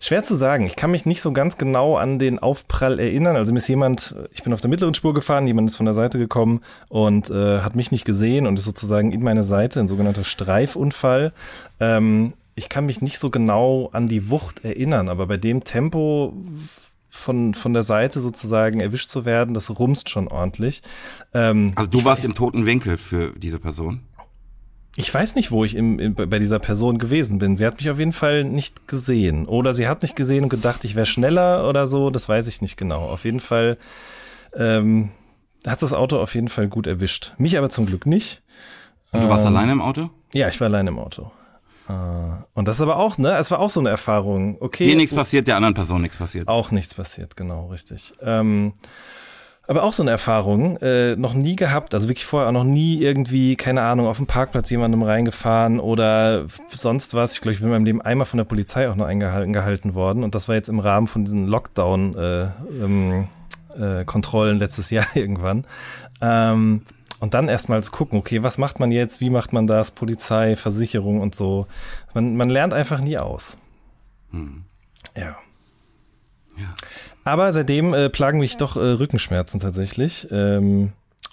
[0.00, 0.66] Schwer zu sagen.
[0.66, 3.36] Ich kann mich nicht so ganz genau an den Aufprall erinnern.
[3.36, 5.94] Also mir ist jemand, ich bin auf der mittleren Spur gefahren, jemand ist von der
[5.94, 9.88] Seite gekommen und äh, hat mich nicht gesehen und ist sozusagen in meine Seite, ein
[9.88, 11.32] sogenannter Streifunfall.
[11.80, 16.34] Ähm, ich kann mich nicht so genau an die Wucht erinnern, aber bei dem Tempo
[17.08, 20.82] von, von der Seite sozusagen erwischt zu werden, das rumst schon ordentlich.
[21.32, 24.00] Ähm, also du warst ich, im toten Winkel für diese Person?
[24.98, 27.56] Ich weiß nicht, wo ich im, im, bei dieser Person gewesen bin.
[27.56, 29.46] Sie hat mich auf jeden Fall nicht gesehen.
[29.46, 32.10] Oder sie hat mich gesehen und gedacht, ich wäre schneller oder so.
[32.10, 33.08] Das weiß ich nicht genau.
[33.08, 33.76] Auf jeden Fall
[34.54, 35.10] ähm,
[35.66, 37.34] hat das Auto auf jeden Fall gut erwischt.
[37.36, 38.42] Mich aber zum Glück nicht.
[39.12, 40.10] Und du warst ähm, alleine im Auto?
[40.32, 41.30] Ja, ich war alleine im Auto.
[41.88, 41.92] Äh,
[42.54, 44.56] und das ist aber auch, ne, es war auch so eine Erfahrung.
[44.60, 44.86] Okay.
[44.86, 46.48] Dir nichts passiert, der anderen Person nichts passiert.
[46.48, 48.14] Auch nichts passiert, genau, richtig.
[48.22, 48.72] Ähm,
[49.68, 52.98] aber auch so eine Erfahrung, äh, noch nie gehabt, also wirklich vorher auch noch nie
[52.98, 57.34] irgendwie, keine Ahnung, auf dem Parkplatz jemandem reingefahren oder sonst was.
[57.34, 59.94] Ich glaube, ich bin in meinem Leben einmal von der Polizei auch noch eingehalten gehalten
[59.94, 63.26] worden und das war jetzt im Rahmen von diesen Lockdown-Kontrollen
[63.78, 65.64] äh, ähm, äh, letztes Jahr irgendwann.
[66.20, 66.82] Ähm,
[67.18, 71.20] und dann erstmals gucken, okay, was macht man jetzt, wie macht man das, Polizei, Versicherung
[71.20, 71.66] und so.
[72.14, 73.56] Man, man lernt einfach nie aus.
[74.30, 74.64] Hm.
[75.16, 75.36] Ja.
[76.58, 76.74] Ja.
[77.26, 80.28] Aber seitdem äh, plagen mich doch äh, Rückenschmerzen tatsächlich.
[80.30, 80.92] Ähm,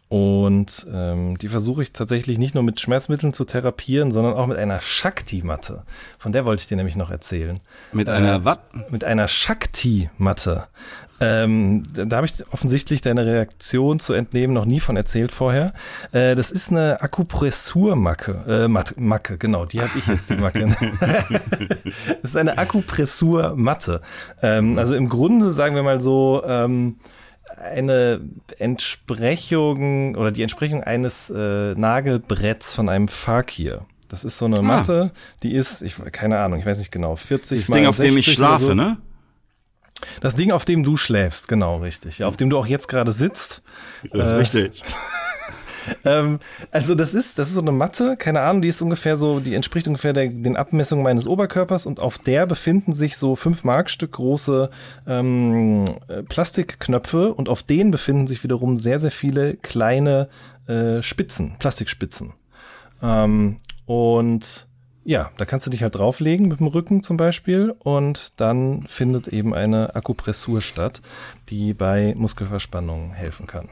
[0.10, 4.58] und ähm, die versuche ich tatsächlich nicht nur mit Schmerzmitteln zu therapieren, sondern auch mit
[4.58, 5.84] einer Shakti-Matte.
[6.18, 7.60] Von der wollte ich dir nämlich noch erzählen.
[7.92, 8.58] Mit einer äh, was?
[8.90, 10.66] Mit einer Shakti-Matte.
[11.20, 15.74] Ähm, da habe ich offensichtlich deine Reaktion zu entnehmen noch nie von erzählt vorher.
[16.12, 18.68] Äh, das ist eine Akupressurmacke.
[18.68, 20.68] Äh, Macke, genau, die habe ich jetzt, die Macke.
[22.22, 24.02] das ist eine Akupressurmatte.
[24.42, 26.98] Ähm, also im Grunde, sagen wir mal so, ähm,
[27.58, 28.22] eine
[28.60, 33.86] Entsprechung oder die Entsprechung eines äh, Nagelbretts von einem Fakir.
[34.10, 34.62] Das ist so eine ah.
[34.62, 37.98] Matte, die ist, ich keine Ahnung, ich weiß nicht genau, 40 das mal Ding, auf
[37.98, 38.74] dem ich schlafe, so.
[38.74, 38.98] ne?
[40.22, 42.24] Das Ding, auf dem du schläfst, genau, richtig.
[42.24, 43.62] Auf dem du auch jetzt gerade sitzt.
[44.12, 44.84] Das ist äh, richtig.
[46.06, 46.40] ähm,
[46.72, 49.56] also das ist, das ist so eine Matte, keine Ahnung, die ist ungefähr so, die
[49.56, 54.14] entspricht ungefähr der, den Abmessungen meines Oberkörpers und auf der befinden sich so fünf Markstück
[54.14, 54.70] große
[55.08, 60.30] ähm, äh, Plastikknöpfe und auf denen befinden sich wiederum sehr, sehr viele kleine
[60.68, 62.34] äh, Spitzen, Plastikspitzen.
[63.02, 64.68] Ähm, und
[65.06, 69.28] ja, da kannst du dich halt drauflegen mit dem Rücken zum Beispiel und dann findet
[69.28, 71.02] eben eine Akupressur statt,
[71.50, 73.70] die bei Muskelverspannungen helfen kann.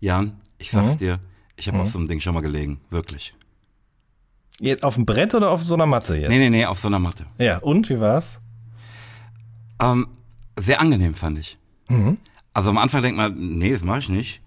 [0.00, 0.98] Jan, ich sag's mhm.
[0.98, 1.18] dir,
[1.56, 1.84] ich habe mhm.
[1.84, 3.34] auf so einem Ding schon mal gelegen, wirklich.
[4.58, 6.30] Jetzt auf dem Brett oder auf so einer Matte jetzt?
[6.30, 7.26] Nee, nee, nee, auf so einer Matte.
[7.38, 8.38] Ja, und wie war's?
[9.82, 10.08] Ähm,
[10.58, 11.58] sehr angenehm fand ich.
[11.88, 12.18] Mhm.
[12.54, 14.40] Also am Anfang denkt man, nee, das mache ich nicht.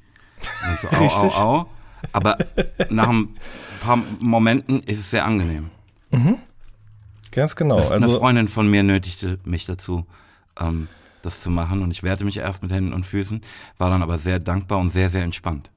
[0.67, 1.69] Und so, au, au, au.
[2.13, 2.37] Aber
[2.89, 3.35] nach ein
[3.81, 5.69] paar Momenten ist es sehr angenehm.
[6.11, 6.37] Mhm.
[7.31, 7.77] Ganz genau.
[7.77, 10.05] Eine, also, eine Freundin von mir nötigte mich dazu,
[10.59, 10.87] ähm,
[11.21, 13.41] das zu machen und ich wehrte mich erst mit Händen und Füßen,
[13.77, 15.69] war dann aber sehr dankbar und sehr, sehr entspannt.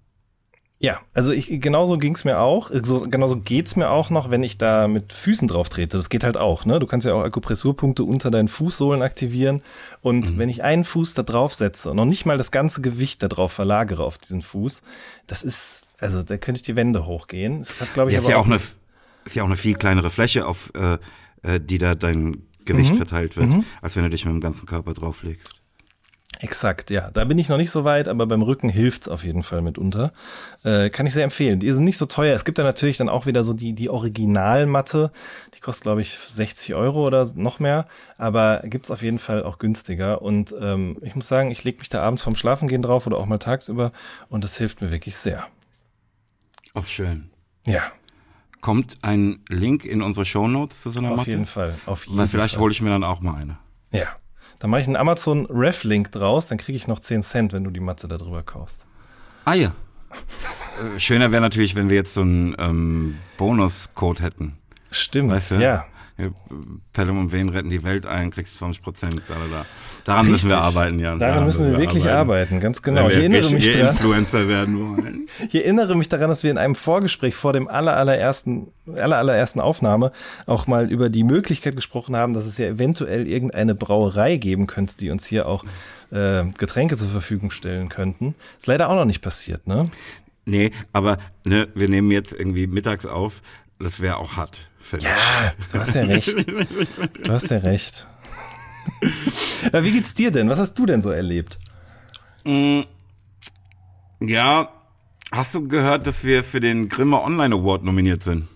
[0.82, 2.68] Ja, also ich, genauso ging's mir auch.
[2.82, 5.96] So, genauso geht's mir auch noch, wenn ich da mit Füßen drauf trete.
[5.96, 6.80] Das geht halt auch, ne?
[6.80, 9.62] Du kannst ja auch Akupressurpunkte unter deinen Fußsohlen aktivieren.
[10.00, 10.38] Und mhm.
[10.38, 13.28] wenn ich einen Fuß da drauf setze und noch nicht mal das ganze Gewicht da
[13.28, 14.82] drauf verlagere auf diesen Fuß,
[15.28, 17.60] das ist, also da könnte ich die Wände hochgehen.
[17.60, 18.58] Das hat, glaube ich, ja, aber ist ja auch, auch eine,
[19.24, 20.98] ist ja auch eine viel kleinere Fläche, auf äh,
[21.42, 22.96] äh die da dein Gewicht mhm.
[22.96, 23.64] verteilt wird, mhm.
[23.80, 25.62] als wenn du dich mit dem ganzen Körper drauflegst.
[26.42, 27.08] Exakt, ja.
[27.12, 30.12] Da bin ich noch nicht so weit, aber beim Rücken hilft's auf jeden Fall mitunter.
[30.64, 31.60] Äh, kann ich sehr empfehlen.
[31.60, 32.34] Die sind nicht so teuer.
[32.34, 35.12] Es gibt da natürlich dann auch wieder so die, die Originalmatte.
[35.54, 37.84] Die kostet, glaube ich, 60 Euro oder noch mehr.
[38.18, 40.20] Aber gibt's auf jeden Fall auch günstiger.
[40.20, 43.26] Und ähm, ich muss sagen, ich lege mich da abends vorm Schlafengehen drauf oder auch
[43.26, 43.92] mal tagsüber.
[44.28, 45.46] Und das hilft mir wirklich sehr.
[46.74, 47.30] Auch schön.
[47.66, 47.92] Ja.
[48.62, 51.30] Kommt ein Link in unsere Shownotes zu so einer auf Matte?
[51.30, 53.58] Jeden Fall, auf jeden Weil vielleicht hole ich mir dann auch mal eine.
[53.90, 54.06] Ja,
[54.60, 57.70] dann mache ich einen Amazon Ref-Link draus, dann kriege ich noch 10 Cent, wenn du
[57.70, 58.86] die Matze da drüber kaufst.
[59.44, 59.72] Ah ja.
[60.96, 64.56] Äh, schöner wäre natürlich, wenn wir jetzt so einen ähm, Bonuscode hätten.
[64.92, 65.54] Stimmt, weißt du?
[65.56, 65.84] ja.
[66.92, 69.66] Pelham und Wen retten die Welt ein, kriegst 20 Prozent, da, da.
[70.04, 70.32] Daran Richtig.
[70.32, 71.18] müssen wir arbeiten, Jan.
[71.18, 72.18] Daran, Daran müssen wir, wir wirklich arbeiten.
[72.18, 72.60] arbeiten.
[72.60, 73.08] ganz genau.
[73.08, 73.96] ich erinnere mich daran.
[73.96, 75.28] Influencer werden wollen.
[75.48, 79.60] Ich erinnere mich daran, dass wir in einem Vorgespräch vor dem aller, allerersten, aller, allerersten
[79.60, 80.12] Aufnahme
[80.46, 84.94] auch mal über die Möglichkeit gesprochen haben, dass es ja eventuell irgendeine Brauerei geben könnte,
[84.98, 85.64] die uns hier auch
[86.10, 88.34] äh, Getränke zur Verfügung stellen könnten.
[88.58, 89.86] Ist leider auch noch nicht passiert, ne?
[90.44, 93.42] Nee, aber ne, wir nehmen jetzt irgendwie mittags auf,
[93.78, 94.68] das wäre auch hart.
[95.00, 96.34] Ja, du hast ja recht.
[97.24, 98.06] Du hast ja recht.
[99.72, 100.48] Wie geht's dir denn?
[100.48, 101.58] Was hast du denn so erlebt?
[102.44, 102.82] Mm,
[104.20, 104.72] ja,
[105.30, 108.48] hast du gehört, dass wir für den Grimme Online Award nominiert sind?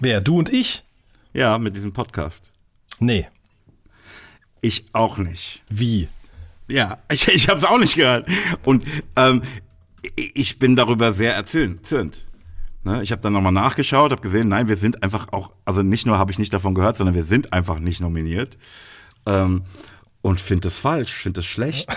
[0.00, 0.20] Wer?
[0.20, 0.84] Du und ich?
[1.32, 2.50] Ja, mit diesem Podcast.
[2.98, 3.26] Nee.
[4.60, 5.62] Ich auch nicht.
[5.68, 6.08] Wie?
[6.68, 8.28] Ja, ich, ich habe es auch nicht gehört.
[8.64, 8.84] Und
[9.16, 9.42] ähm,
[10.16, 12.25] ich bin darüber sehr erzürnt.
[12.86, 13.02] Ne?
[13.02, 16.18] Ich habe dann nochmal nachgeschaut, habe gesehen, nein, wir sind einfach auch, also nicht nur
[16.18, 18.56] habe ich nicht davon gehört, sondern wir sind einfach nicht nominiert.
[19.26, 19.64] Ähm,
[20.22, 21.90] und finde das falsch, finde das schlecht.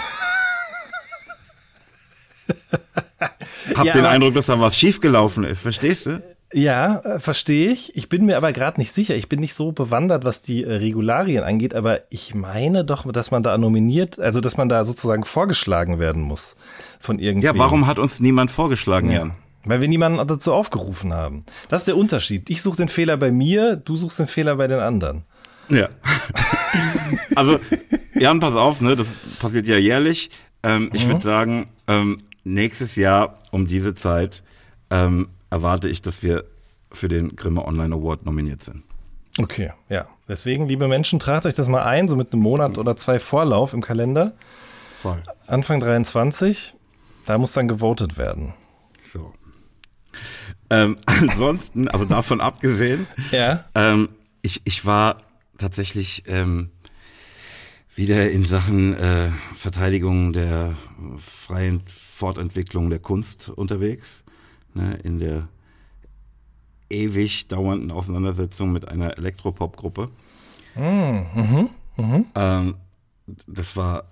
[3.75, 6.23] hab ja, den Eindruck, dass da was schiefgelaufen ist, verstehst du?
[6.51, 7.95] Ja, äh, verstehe ich.
[7.95, 9.15] Ich bin mir aber gerade nicht sicher.
[9.15, 13.29] Ich bin nicht so bewandert, was die äh, Regularien angeht, aber ich meine doch, dass
[13.29, 16.55] man da nominiert, also dass man da sozusagen vorgeschlagen werden muss
[16.99, 17.55] von irgendwem.
[17.55, 19.19] Ja, warum hat uns niemand vorgeschlagen, ja.
[19.19, 19.35] Jan?
[19.65, 21.43] Weil wir niemanden dazu aufgerufen haben.
[21.67, 22.49] Das ist der Unterschied.
[22.49, 25.23] Ich suche den Fehler bei mir, du suchst den Fehler bei den anderen.
[25.69, 25.89] Ja.
[27.35, 27.59] also,
[28.15, 30.29] Jan, pass auf, ne, das passiert ja jährlich.
[30.63, 31.09] Ähm, ich mhm.
[31.09, 34.43] würde sagen, ähm, nächstes Jahr um diese Zeit
[34.89, 36.45] ähm, erwarte ich, dass wir
[36.91, 38.83] für den Grimme Online Award nominiert sind.
[39.37, 40.07] Okay, ja.
[40.27, 43.73] Deswegen, liebe Menschen, tragt euch das mal ein, so mit einem Monat oder zwei Vorlauf
[43.73, 44.33] im Kalender.
[45.01, 45.21] Voll.
[45.47, 46.73] Anfang 23,
[47.25, 48.53] da muss dann gewotet werden.
[49.13, 49.33] So.
[50.69, 53.65] Ähm, ansonsten, also davon abgesehen, ja.
[53.75, 54.09] ähm,
[54.41, 55.23] ich, ich war
[55.57, 56.69] tatsächlich ähm,
[57.95, 60.75] wieder in Sachen äh, Verteidigung der
[61.17, 64.23] freien Fortentwicklung der Kunst unterwegs,
[64.73, 65.47] ne, in der
[66.89, 70.09] ewig dauernden Auseinandersetzung mit einer Elektropop-Gruppe.
[70.75, 72.25] Mm, mhm, mhm.
[72.35, 72.75] Ähm,
[73.47, 74.05] das war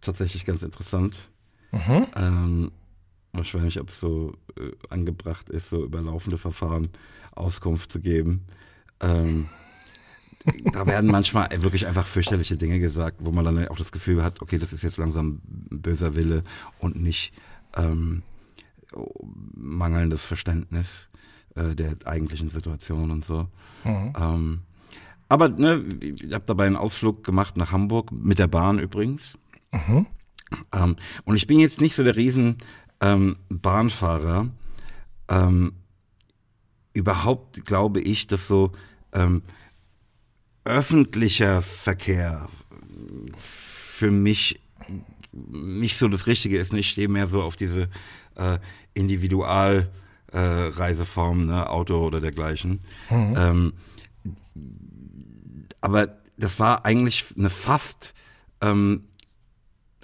[0.00, 1.28] tatsächlich ganz interessant.
[1.72, 2.06] Mhm.
[2.16, 2.72] Ähm,
[3.36, 6.88] wahrscheinlich, ob es so äh, angebracht ist, so über laufende Verfahren
[7.34, 8.46] Auskunft zu geben.
[9.00, 9.48] Ähm,
[10.72, 14.40] da werden manchmal wirklich einfach fürchterliche Dinge gesagt, wo man dann auch das Gefühl hat,
[14.42, 16.44] okay, das ist jetzt langsam böser Wille
[16.78, 17.32] und nicht
[17.76, 18.22] ähm,
[19.54, 21.08] mangelndes Verständnis.
[21.56, 23.48] äh, der eigentlichen Situation und so.
[23.84, 24.12] Mhm.
[24.18, 24.60] Ähm,
[25.28, 29.34] aber ne, ich habe dabei einen Ausflug gemacht nach Hamburg, mit der Bahn übrigens.
[29.72, 30.06] Mhm.
[30.72, 32.58] Ähm, und ich bin jetzt nicht so der riesen
[33.00, 34.50] ähm, Bahnfahrer.
[35.28, 35.72] Ähm,
[36.92, 38.72] überhaupt glaube ich, dass so
[39.12, 39.42] ähm,
[40.64, 42.48] öffentlicher Verkehr
[43.36, 44.58] für mich
[45.32, 46.72] nicht so das Richtige ist.
[46.72, 47.88] Ich stehe mehr so auf diese
[48.36, 48.58] äh,
[48.94, 52.80] Individualreiseform, äh, ne, Auto oder dergleichen.
[53.10, 53.34] Mhm.
[53.36, 53.72] Ähm,
[55.80, 58.14] aber das war eigentlich eine fast
[58.60, 59.04] ähm,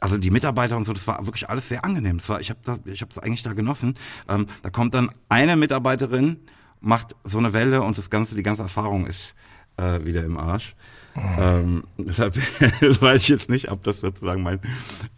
[0.03, 2.19] also die Mitarbeiter und so, das war wirklich alles sehr angenehm.
[2.19, 3.95] Das war, ich habe da, ich habe das eigentlich da genossen.
[4.29, 6.39] Ähm, da kommt dann eine Mitarbeiterin,
[6.81, 9.37] macht so eine Welle und das ganze, die ganze Erfahrung ist
[9.77, 10.75] äh, wieder im Arsch.
[11.15, 12.37] Ähm, deshalb
[13.01, 14.59] weiß ich jetzt nicht, ob das sozusagen mein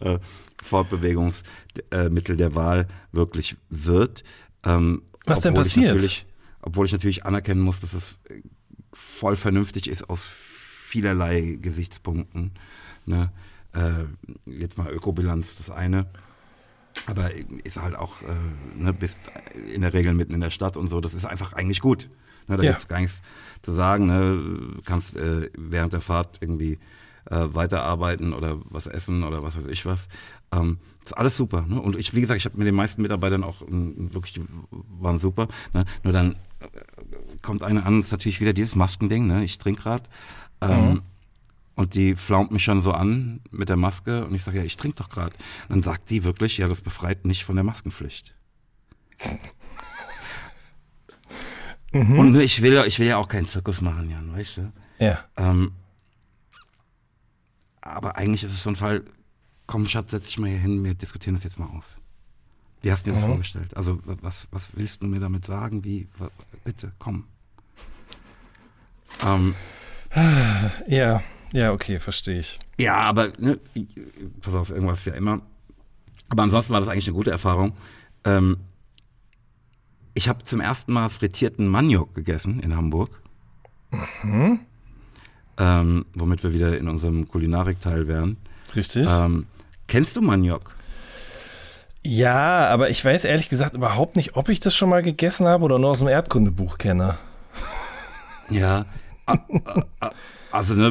[0.01, 0.19] äh,
[0.63, 4.23] Fortbewegungsmittel der Wahl wirklich wird.
[4.63, 6.27] Ähm, Was denn passiert?
[6.61, 8.17] obwohl ich natürlich anerkennen muss, dass es
[8.93, 12.51] voll vernünftig ist aus vielerlei Gesichtspunkten.
[13.05, 13.31] Ne?
[13.75, 14.05] Äh,
[14.45, 16.07] jetzt mal Ökobilanz das eine.
[17.07, 17.29] Aber
[17.63, 19.17] ist halt auch, äh, ne, bist
[19.73, 22.09] in der Regel mitten in der Stadt und so, das ist einfach eigentlich gut.
[22.47, 22.71] Ne, da ja.
[22.71, 23.21] gibt's gar nichts
[23.61, 24.07] zu sagen.
[24.07, 24.79] Ne?
[24.85, 26.79] Kannst äh, während der Fahrt irgendwie
[27.29, 30.07] äh, weiterarbeiten oder was essen oder was weiß ich was.
[30.51, 31.65] Ähm, ist alles super.
[31.67, 31.81] Ne?
[31.81, 35.19] Und ich, wie gesagt, ich habe mit den meisten Mitarbeitern auch ähm, wirklich, die waren
[35.19, 35.47] super.
[35.73, 35.85] Ne?
[36.03, 36.67] Nur dann äh,
[37.41, 39.27] kommt eine an, ist natürlich wieder dieses Maskending.
[39.27, 39.43] Ne?
[39.43, 40.03] Ich trinke gerade.
[40.61, 41.01] Ähm, mhm.
[41.75, 44.77] Und die flaumt mich schon so an mit der Maske und ich sage, ja, ich
[44.77, 45.35] trinke doch gerade.
[45.67, 48.33] Dann sagt sie wirklich, ja, das befreit nicht von der Maskenpflicht.
[51.91, 52.19] Mhm.
[52.19, 54.71] Und ich will, ich will ja auch keinen Zirkus machen, Jan, weißt du?
[54.99, 55.25] Ja.
[55.35, 55.73] Ähm,
[57.81, 59.03] aber eigentlich ist es so ein Fall,
[59.67, 61.97] komm Schatz, setz dich mal hier hin, wir diskutieren das jetzt mal aus.
[62.81, 63.29] Wie hast du dir das mhm.
[63.29, 63.75] vorgestellt?
[63.75, 65.83] Also was, was willst du mir damit sagen?
[65.83, 66.07] Wie,
[66.63, 67.25] bitte, komm.
[69.25, 69.55] Ähm,
[70.87, 71.21] ja.
[71.55, 72.59] Ja, okay, verstehe ich.
[72.77, 73.57] Ja, aber, ne,
[74.41, 75.41] pass auf, irgendwas ja immer.
[76.27, 77.77] Aber ansonsten war das eigentlich eine gute Erfahrung.
[78.25, 78.57] Ähm,
[80.15, 83.21] ich habe zum ersten Mal frittierten Maniok gegessen in Hamburg.
[84.21, 84.59] Mhm.
[85.57, 88.35] Ähm, womit wir wieder in unserem Kulinarikteil wären.
[88.75, 89.07] Richtig.
[89.09, 89.45] Ähm,
[89.87, 90.75] kennst du Maniok?
[92.03, 95.63] Ja, aber ich weiß ehrlich gesagt überhaupt nicht, ob ich das schon mal gegessen habe
[95.63, 97.17] oder nur aus dem Erdkundebuch kenne.
[98.49, 98.85] Ja.
[100.55, 100.89] Also ne,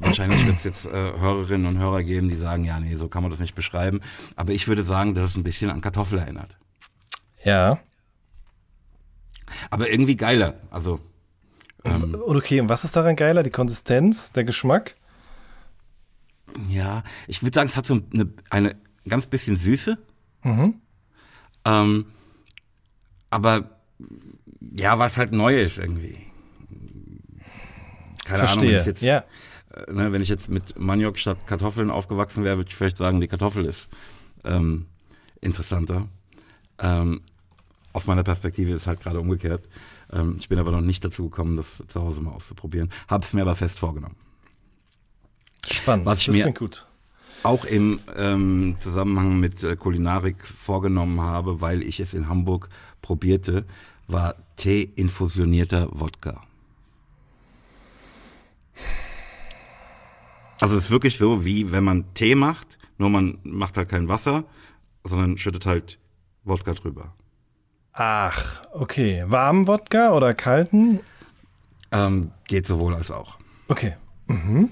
[0.00, 3.22] wahrscheinlich wird es jetzt äh, Hörerinnen und Hörer geben, die sagen, ja, nee, so kann
[3.22, 4.02] man das nicht beschreiben.
[4.36, 6.58] Aber ich würde sagen, dass es ein bisschen an Kartoffel erinnert.
[7.42, 7.78] Ja.
[9.70, 10.60] Aber irgendwie geiler.
[10.70, 11.00] Also.
[11.84, 13.42] Ähm, okay, und was ist daran geiler?
[13.42, 14.94] Die Konsistenz, der Geschmack?
[16.68, 18.76] Ja, ich würde sagen, es hat so eine, eine
[19.08, 19.96] ganz bisschen Süße.
[20.42, 20.74] Mhm.
[21.64, 22.06] Ähm,
[23.30, 23.70] aber
[24.60, 26.25] ja, was halt neu ist irgendwie
[28.26, 28.60] keine Verstehe.
[28.60, 29.24] Ahnung, wenn ich, jetzt, ja.
[29.74, 33.20] äh, ne, wenn ich jetzt mit Maniok statt Kartoffeln aufgewachsen wäre, würde ich vielleicht sagen,
[33.20, 33.88] die Kartoffel ist
[34.44, 34.86] ähm,
[35.40, 36.08] interessanter.
[36.78, 37.20] Ähm,
[37.92, 39.64] aus meiner Perspektive ist es halt gerade umgekehrt.
[40.12, 42.90] Ähm, ich bin aber noch nicht dazu gekommen, das zu Hause mal auszuprobieren.
[43.08, 44.16] Habe es mir aber fest vorgenommen.
[45.70, 46.86] Spannend, Was ich das mir gut.
[47.42, 52.68] Auch im ähm, Zusammenhang mit äh, Kulinarik vorgenommen habe, weil ich es in Hamburg
[53.02, 53.64] probierte,
[54.08, 56.42] war Tee-infusionierter Wodka.
[60.60, 64.08] Also es ist wirklich so, wie wenn man Tee macht, nur man macht halt kein
[64.08, 64.44] Wasser,
[65.04, 65.98] sondern schüttet halt
[66.44, 67.12] Wodka drüber.
[67.92, 69.24] Ach, okay.
[69.26, 71.00] Warmen Wodka oder kalten?
[71.90, 73.38] Ähm, geht sowohl als auch.
[73.68, 73.96] Okay.
[74.26, 74.70] Mhm.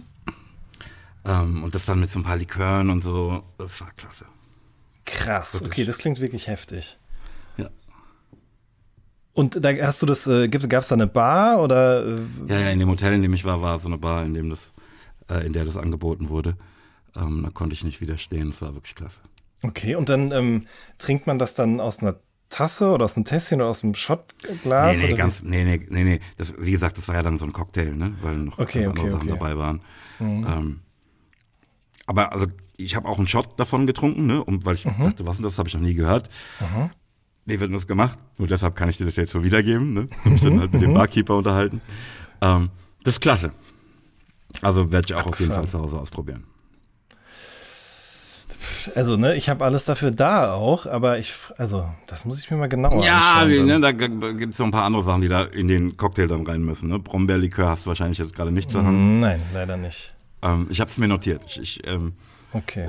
[1.25, 4.27] Ähm, und das dann mit so ein paar Likören und so, das war klasse.
[5.07, 5.71] Krass, wirklich.
[5.71, 6.99] okay, das klingt wirklich heftig.
[7.57, 7.71] Ja.
[9.33, 12.07] Und da hast du das, äh, gab es da eine Bar oder?
[12.07, 14.35] Äh, ja, ja, in dem Hotel, in dem ich war, war so eine Bar, in
[14.35, 14.73] dem das
[15.31, 16.57] äh, in der das angeboten wurde.
[17.17, 18.51] Ähm, da konnte ich nicht widerstehen.
[18.51, 19.21] Es war wirklich klasse.
[19.63, 20.67] Okay, und dann ähm,
[20.99, 22.17] trinkt man das dann aus einer
[22.51, 24.99] Tasse oder aus einem Tässchen oder aus einem Shotglas?
[24.99, 26.21] Nee, nee, ganz, nee, nee, nee, nee.
[26.37, 28.15] Das, wie gesagt, das war ja dann so ein Cocktail, ne?
[28.23, 29.39] Weil noch okay, andere okay, Sachen okay.
[29.39, 29.81] dabei waren.
[30.19, 30.47] Mhm.
[30.47, 30.81] Ähm,
[32.07, 34.43] aber also ich habe auch einen Shot davon getrunken, ne?
[34.45, 35.03] Und weil ich mhm.
[35.03, 35.59] dachte, was ist das?
[35.59, 36.29] Habe ich noch nie gehört.
[36.61, 36.91] Mhm.
[37.47, 38.19] Wie wird das gemacht?
[38.39, 40.09] Nur deshalb kann ich dir das jetzt so wiedergeben, ne?
[40.25, 40.95] Habe ich dann halt mit dem mhm.
[40.95, 41.81] Barkeeper unterhalten.
[42.41, 42.71] Ähm,
[43.03, 43.53] das ist klasse.
[44.63, 45.33] Also werde ich auch Abgefahren.
[45.33, 46.45] auf jeden Fall zu Hause ausprobieren.
[48.95, 52.57] Also, ne, ich habe alles dafür da auch, aber ich, also, das muss ich mir
[52.57, 53.69] mal genauer ja, anschauen.
[53.69, 56.29] Ja, ne, da gibt es so ein paar andere Sachen, die da in den Cocktail
[56.29, 56.89] dann rein müssen.
[56.89, 56.99] Ne?
[56.99, 59.21] Brombeerlikör hast du wahrscheinlich jetzt gerade nicht zur Hand.
[59.21, 60.15] Nein, leider nicht.
[60.43, 61.43] Ähm, ich habe es mir notiert.
[61.47, 62.13] Ich, ich ähm,
[62.55, 62.89] Okay.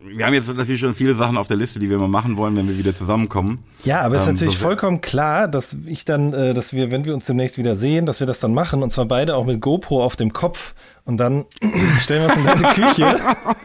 [0.00, 2.54] Wir haben jetzt natürlich schon viele Sachen auf der Liste, die wir mal machen wollen,
[2.54, 3.64] wenn wir wieder zusammenkommen.
[3.82, 7.06] Ja, aber es ist ähm, natürlich vollkommen klar, dass ich dann, äh, dass wir, wenn
[7.06, 9.62] wir uns demnächst wieder sehen, dass wir das dann machen und zwar beide auch mit
[9.62, 10.74] GoPro auf dem Kopf
[11.06, 11.46] und dann
[12.00, 13.18] stellen wir uns in deine Küche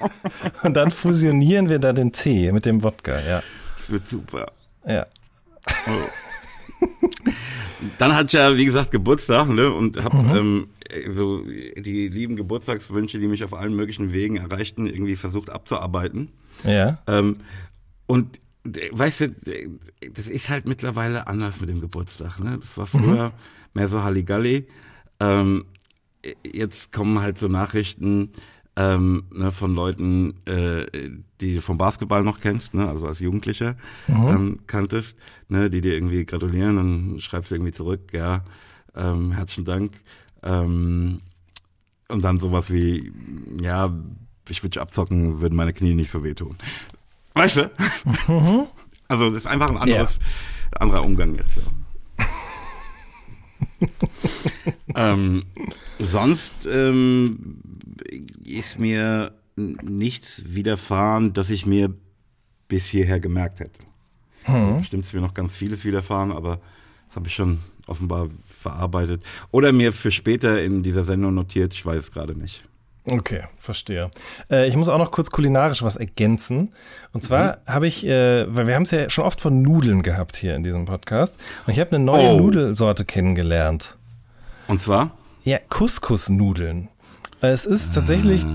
[0.63, 3.43] und dann fusionieren wir da den Tee mit dem Wodka, ja.
[3.77, 4.51] Das wird super.
[4.87, 5.05] Ja.
[5.87, 6.85] Oh.
[7.97, 9.71] Dann ich ja, wie gesagt, Geburtstag, ne?
[9.71, 10.35] Und habe mhm.
[10.35, 10.67] ähm,
[11.09, 16.29] so die lieben Geburtstagswünsche, die mich auf allen möglichen Wegen erreichten, irgendwie versucht abzuarbeiten.
[16.63, 17.01] Ja.
[17.07, 17.37] Ähm,
[18.07, 19.35] und weißt du,
[20.13, 22.39] das ist halt mittlerweile anders mit dem Geburtstag.
[22.39, 22.57] Ne?
[22.59, 23.33] Das war früher mhm.
[23.73, 24.67] mehr so Halligalli.
[25.19, 25.65] Ähm,
[26.45, 28.31] jetzt kommen halt so Nachrichten
[28.75, 30.85] ähm, ne, von Leuten, äh,
[31.41, 33.75] die du vom Basketball noch kennst, ne, also als Jugendlicher
[34.07, 34.27] mhm.
[34.27, 35.17] ähm, kanntest,
[35.49, 38.43] ne, die dir irgendwie gratulieren und schreibst irgendwie zurück, ja,
[38.95, 39.91] ähm, herzlichen Dank.
[40.43, 41.21] Ähm,
[42.07, 43.11] und dann sowas wie,
[43.61, 43.93] ja,
[44.47, 46.55] ich würde abzocken, würden meine Knie nicht so wehtun.
[47.33, 47.71] Weißt du?
[48.27, 48.67] Mhm.
[49.07, 50.19] Also das ist einfach ein anderes,
[50.71, 50.81] ja.
[50.81, 51.57] anderer Umgang jetzt.
[51.57, 51.63] Ja.
[54.95, 55.43] ähm,
[55.99, 57.61] sonst ähm,
[58.43, 61.93] ist mir nichts widerfahren, das ich mir
[62.67, 63.81] bis hierher gemerkt hätte.
[64.43, 64.77] Hm.
[64.79, 66.59] Bestimmt ist mir noch ganz vieles widerfahren, aber
[67.07, 69.23] das habe ich schon offenbar verarbeitet.
[69.51, 72.63] Oder mir für später in dieser Sendung notiert, ich weiß es gerade nicht.
[73.09, 74.11] Okay, verstehe.
[74.51, 76.73] Äh, ich muss auch noch kurz kulinarisch was ergänzen.
[77.13, 77.73] Und zwar mhm.
[77.73, 80.63] habe ich, äh, weil wir haben es ja schon oft von Nudeln gehabt hier in
[80.63, 81.37] diesem Podcast.
[81.65, 82.39] Und ich habe eine neue oh.
[82.39, 83.97] Nudelsorte kennengelernt.
[84.67, 85.11] Und zwar?
[85.43, 86.89] Ja, Couscous-Nudeln.
[87.41, 88.45] Es ist tatsächlich,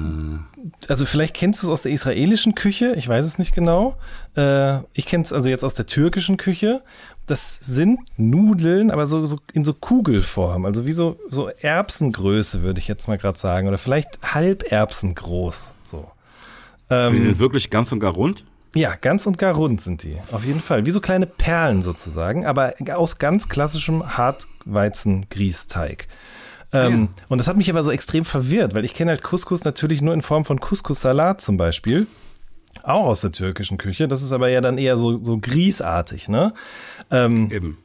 [0.89, 3.97] also vielleicht kennst du es aus der israelischen Küche, ich weiß es nicht genau.
[4.37, 6.83] Äh, ich kenne es also jetzt aus der türkischen Küche.
[7.27, 12.81] Das sind Nudeln, aber so, so in so Kugelform, also wie so, so Erbsengröße, würde
[12.81, 13.67] ich jetzt mal gerade sagen.
[13.67, 15.75] Oder vielleicht Halberbsen groß.
[15.85, 16.11] So.
[16.91, 18.45] Ähm, die sind wirklich ganz und gar rund?
[18.75, 20.19] Ja, ganz und gar rund sind die.
[20.33, 20.85] Auf jeden Fall.
[20.85, 26.09] Wie so kleine Perlen sozusagen, aber aus ganz klassischem Hartweizen-Grießteig.
[26.73, 27.25] Ähm, ja.
[27.29, 30.13] Und das hat mich aber so extrem verwirrt, weil ich kenne halt Couscous natürlich nur
[30.13, 32.09] in Form von Couscous-Salat zum Beispiel.
[32.83, 34.09] Auch aus der türkischen Küche.
[34.09, 36.53] Das ist aber ja dann eher so, so grießartig, ne?
[37.11, 37.79] Ähm, Eben.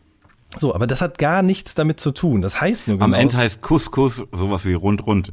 [0.57, 2.41] So, aber das hat gar nichts damit zu tun.
[2.41, 3.05] Das heißt nur genau.
[3.05, 5.31] Am Ende heißt Couscous sowas wie rund rund.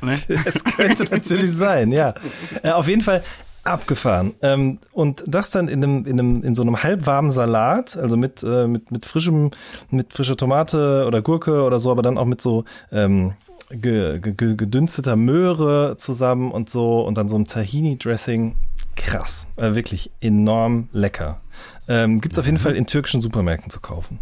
[0.00, 0.16] ne?
[0.44, 2.14] Es könnte natürlich sein, ja.
[2.62, 3.22] Äh, auf jeden Fall
[3.62, 4.34] Abgefahren.
[4.40, 8.42] Ähm, und das dann in einem, in einem, in so einem halbwarmen Salat, also mit,
[8.42, 9.50] äh, mit, mit frischem,
[9.90, 13.32] mit frischer Tomate oder Gurke oder so, aber dann auch mit so ähm,
[13.70, 18.56] ge, ge, gedünsteter Möhre zusammen und so und dann so einem Tahini-Dressing.
[18.96, 19.46] Krass.
[19.56, 21.40] Äh, wirklich enorm lecker.
[21.88, 22.62] Ähm, Gibt es auf jeden mhm.
[22.62, 24.18] Fall in türkischen Supermärkten zu kaufen.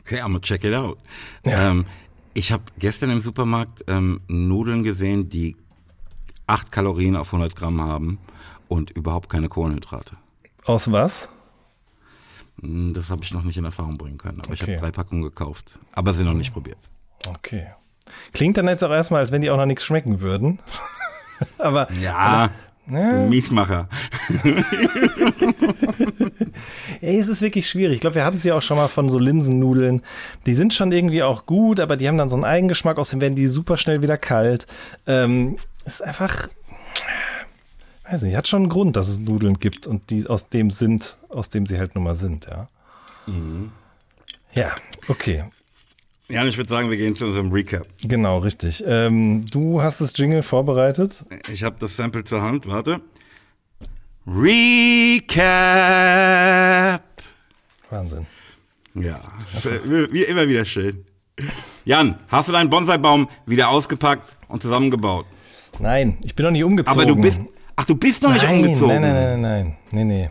[0.00, 0.98] Okay, I'm gonna check it out.
[1.44, 1.70] Ja.
[1.70, 1.86] Ähm,
[2.34, 5.56] ich habe gestern im Supermarkt ähm, Nudeln gesehen, die
[6.46, 8.18] 8 Kalorien auf 100 Gramm haben
[8.68, 10.16] und überhaupt keine Kohlenhydrate.
[10.64, 11.28] Aus was?
[12.60, 14.40] Hm, das habe ich noch nicht in Erfahrung bringen können.
[14.40, 14.54] Aber okay.
[14.54, 16.78] ich habe drei Packungen gekauft, aber sie noch nicht probiert.
[17.28, 17.66] Okay.
[18.32, 20.60] Klingt dann jetzt auch erstmal, als wenn die auch noch nichts schmecken würden.
[21.58, 22.50] aber ja, aber,
[22.90, 23.26] ja.
[23.28, 23.88] Miesmacher.
[27.00, 27.96] Ey, es ist wirklich schwierig.
[27.96, 30.02] Ich glaube, wir hatten es ja auch schon mal von so Linsennudeln.
[30.46, 32.98] Die sind schon irgendwie auch gut, aber die haben dann so einen Eigengeschmack.
[32.98, 34.66] Außerdem werden die super schnell wieder kalt.
[35.06, 36.48] Ähm, ist einfach,
[38.10, 41.16] weiß nicht, hat schon einen Grund, dass es Nudeln gibt und die aus dem sind,
[41.28, 42.68] aus dem sie halt nun mal sind, ja.
[43.26, 43.70] Mhm.
[44.52, 44.72] Ja,
[45.08, 45.44] okay.
[46.30, 47.86] Ja, ich würde sagen, wir gehen zu unserem Recap.
[48.02, 48.84] Genau, richtig.
[48.86, 51.24] Ähm, du hast das Jingle vorbereitet.
[51.52, 53.00] Ich habe das Sample zur Hand, warte.
[54.26, 55.42] Recap.
[57.90, 58.26] Wahnsinn.
[58.94, 59.20] Ja,
[59.82, 61.04] wie immer wieder schön.
[61.84, 65.26] Jan, hast du deinen Bonsai-Baum wieder ausgepackt und zusammengebaut?
[65.80, 67.00] Nein, ich bin noch nicht umgezogen.
[67.00, 67.40] Aber du bist,
[67.74, 69.00] ach, du bist noch nein, nicht umgezogen?
[69.00, 70.30] Nein, nein, nein, nein, nee, nee.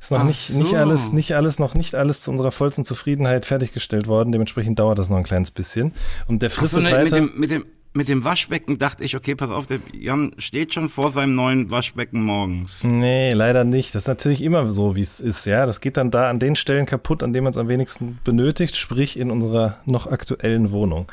[0.00, 0.58] Ist noch nicht, so.
[0.58, 4.32] nicht alles, nicht alles, noch nicht alles zu unserer vollsten Zufriedenheit fertiggestellt worden.
[4.32, 5.92] Dementsprechend dauert das noch ein kleines bisschen.
[6.26, 7.20] Und der fristet so, ne, weiter.
[7.20, 10.74] Mit dem, mit dem, mit dem Waschbecken dachte ich, okay, pass auf, der Jan steht
[10.74, 12.84] schon vor seinem neuen Waschbecken morgens.
[12.84, 13.94] Nee, leider nicht.
[13.94, 15.66] Das ist natürlich immer so, wie es ist, ja.
[15.66, 18.76] Das geht dann da an den Stellen kaputt, an denen man es am wenigsten benötigt,
[18.76, 21.10] sprich in unserer noch aktuellen Wohnung.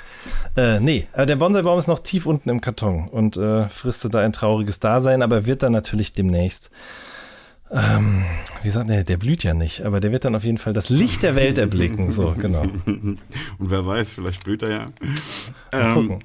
[0.55, 4.19] Äh, nee, aber der Bonsai-Baum ist noch tief unten im Karton und äh, fristet da
[4.19, 6.69] ein trauriges Dasein, aber wird dann natürlich demnächst
[7.71, 8.23] ähm,
[8.61, 10.89] wie sagt der, der blüht ja nicht, aber der wird dann auf jeden Fall das
[10.89, 12.11] Licht der Welt erblicken.
[12.11, 12.61] So, genau.
[12.85, 13.19] Und
[13.59, 14.85] wer weiß, vielleicht blüht er ja.
[15.71, 16.19] Mal ähm, gucken.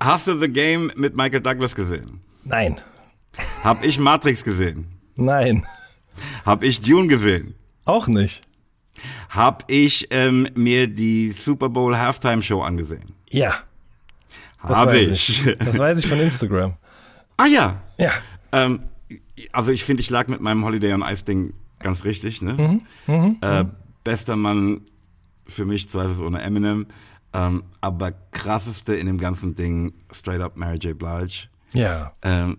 [0.00, 2.20] Hast du The Game mit Michael Douglas gesehen?
[2.44, 2.80] Nein.
[3.64, 4.86] Hab ich Matrix gesehen?
[5.16, 5.64] Nein.
[6.44, 7.54] Hab ich Dune gesehen?
[7.84, 8.42] Auch nicht.
[9.28, 13.12] Hab ich ähm, mir die Super Bowl Halftime Show angesehen?
[13.30, 13.62] Ja.
[14.58, 15.46] Habe ich.
[15.46, 15.56] ich.
[15.58, 16.74] Das weiß ich von Instagram.
[17.36, 17.80] Ah ja.
[17.96, 18.12] Ja.
[18.52, 18.80] Ähm,
[19.52, 22.42] also ich finde, ich lag mit meinem Holiday on Ice Ding ganz richtig.
[22.42, 22.54] Ne?
[22.54, 23.70] Mhm, mh, äh, mh.
[24.04, 24.82] Bester Mann
[25.46, 26.86] für mich zweifelsohne Eminem.
[27.32, 30.98] Ähm, aber krasseste in dem ganzen Ding, straight up Mary J.
[30.98, 31.48] Blige.
[31.74, 32.12] Ja.
[32.22, 32.58] Ähm,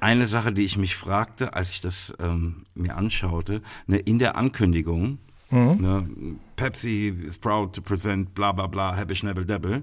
[0.00, 4.36] eine Sache, die ich mich fragte, als ich das ähm, mir anschaute, ne, in der
[4.36, 5.18] Ankündigung,
[5.50, 5.76] mhm.
[5.80, 6.08] ne,
[6.56, 9.82] Pepsi is proud to present bla bla bla, Happy Schnabel Debble.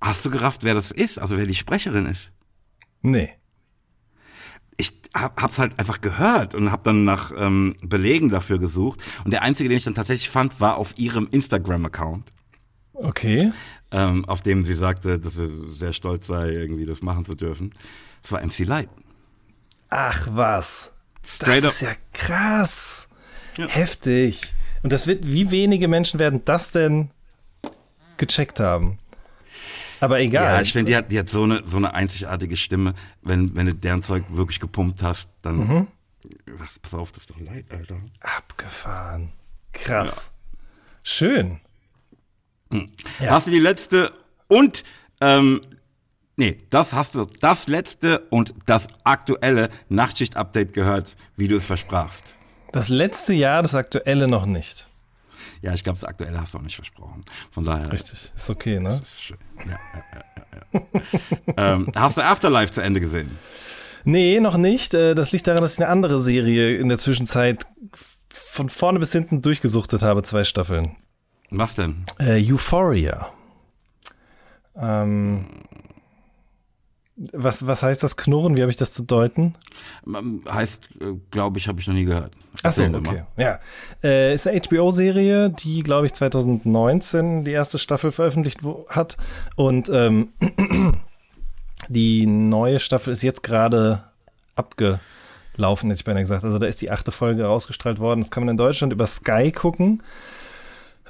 [0.00, 1.18] Hast du gerafft, wer das ist?
[1.18, 2.30] Also wer die Sprecherin ist?
[3.02, 3.30] Nee.
[4.76, 9.02] Ich hab, hab's halt einfach gehört und hab dann nach ähm, Belegen dafür gesucht.
[9.24, 12.32] Und der einzige, den ich dann tatsächlich fand, war auf ihrem Instagram-Account.
[12.92, 13.52] Okay.
[13.90, 17.74] Ähm, auf dem sie sagte, dass sie sehr stolz sei, irgendwie das machen zu dürfen.
[18.22, 18.88] Das war MC Light.
[19.88, 20.92] Ach was.
[21.24, 21.70] Straight das up.
[21.72, 23.08] ist ja krass.
[23.56, 23.68] Ja.
[23.68, 24.52] Heftig.
[24.82, 27.10] Und das wird, wie wenige Menschen werden das denn
[28.16, 28.98] gecheckt haben?
[30.00, 30.56] Aber egal.
[30.56, 32.94] Ja, ich finde, die hat, die hat so eine, so eine einzigartige Stimme.
[33.22, 35.56] Wenn, wenn du deren Zeug wirklich gepumpt hast, dann.
[35.56, 35.86] Mhm.
[36.58, 37.96] Was, pass auf, das ist doch leid, Alter.
[38.20, 39.32] Abgefahren.
[39.72, 40.30] Krass.
[40.32, 40.58] Ja.
[41.02, 41.60] Schön.
[42.72, 42.90] Hm.
[43.20, 43.30] Ja.
[43.30, 44.12] Hast du die letzte
[44.48, 44.82] und
[45.20, 45.60] ähm,
[46.36, 52.36] nee, das hast du das letzte und das aktuelle Nachtschicht-Update gehört, wie du es versprachst.
[52.72, 54.86] Das letzte Jahr, das aktuelle noch nicht.
[55.62, 57.24] Ja, ich glaube, das aktuelle hast du auch nicht versprochen.
[57.50, 57.90] Von daher.
[57.92, 59.00] Richtig, ist okay, ne?
[59.02, 59.38] Ist schön.
[59.66, 60.82] Ja, ja,
[61.56, 63.30] ja, ähm, hast du Afterlife zu Ende gesehen?
[64.04, 64.94] Nee, noch nicht.
[64.94, 67.66] Äh, das liegt daran, dass ich eine andere Serie in der Zwischenzeit
[68.30, 70.96] von vorne bis hinten durchgesuchtet habe, zwei Staffeln.
[71.50, 72.04] Was denn?
[72.18, 73.28] Äh, Euphoria.
[74.76, 75.46] Ähm,
[77.16, 78.56] was, was heißt das Knurren?
[78.56, 79.54] Wie habe ich das zu deuten?
[80.48, 82.32] Heißt, äh, glaube ich, habe ich noch nie gehört.
[82.62, 83.24] Achso, okay.
[83.36, 83.58] Ja.
[84.04, 89.16] Äh, ist eine HBO-Serie, die, glaube ich, 2019 die erste Staffel veröffentlicht hat.
[89.56, 90.28] Und ähm,
[91.88, 94.04] die neue Staffel ist jetzt gerade
[94.54, 96.44] abgelaufen, hätte ich beinahe gesagt.
[96.44, 98.20] Also da ist die achte Folge ausgestrahlt worden.
[98.20, 100.02] Das kann man in Deutschland über Sky gucken.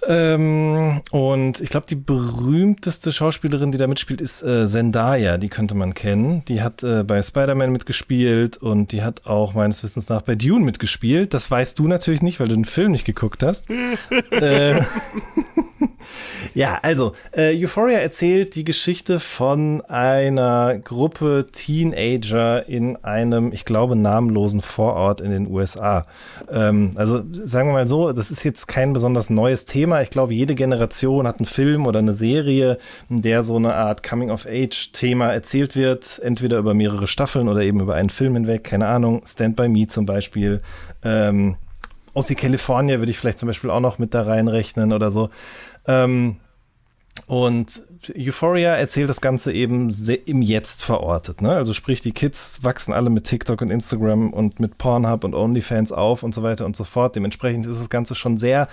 [0.07, 5.39] Ähm, und ich glaube, die berühmteste Schauspielerin, die da mitspielt, ist äh, Zendaya.
[5.39, 6.45] Die könnte man kennen.
[6.47, 10.65] Die hat äh, bei Spider-Man mitgespielt und die hat auch meines Wissens nach bei Dune
[10.65, 11.35] mitgespielt.
[11.35, 13.69] Das weißt du natürlich nicht, weil du den Film nicht geguckt hast.
[14.31, 14.83] äh,
[16.57, 23.95] ja, also, äh, Euphoria erzählt die Geschichte von einer Gruppe Teenager in einem, ich glaube,
[23.95, 26.07] namenlosen Vorort in den USA.
[26.51, 30.01] Ähm, also, sagen wir mal so, das ist jetzt kein besonders neues Thema.
[30.01, 32.79] Ich glaube, jede Generation hat einen Film oder eine Serie,
[33.11, 37.97] in der so eine Art Coming-of-Age-Thema erzählt wird, entweder über mehrere Staffeln oder eben über
[37.97, 40.63] einen Film hinweg, keine Ahnung, Stand By Me zum Beispiel.
[41.05, 41.57] Ähm,
[42.15, 45.29] aus die California würde ich vielleicht zum Beispiel auch noch mit da reinrechnen oder so.
[45.87, 46.37] Ähm,
[47.27, 47.83] und
[48.17, 49.91] Euphoria erzählt das Ganze eben
[50.27, 51.41] im Jetzt verortet.
[51.41, 51.51] Ne?
[51.51, 55.93] Also sprich, die Kids wachsen alle mit TikTok und Instagram und mit Pornhub und OnlyFans
[55.93, 57.17] auf und so weiter und so fort.
[57.17, 58.69] Dementsprechend ist das Ganze schon sehr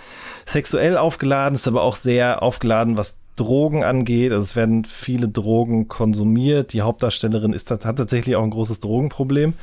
[0.46, 4.32] sexuell aufgeladen, ist aber auch sehr aufgeladen, was Drogen angeht.
[4.32, 6.74] Also es werden viele Drogen konsumiert.
[6.74, 9.54] Die Hauptdarstellerin ist, hat tatsächlich auch ein großes Drogenproblem.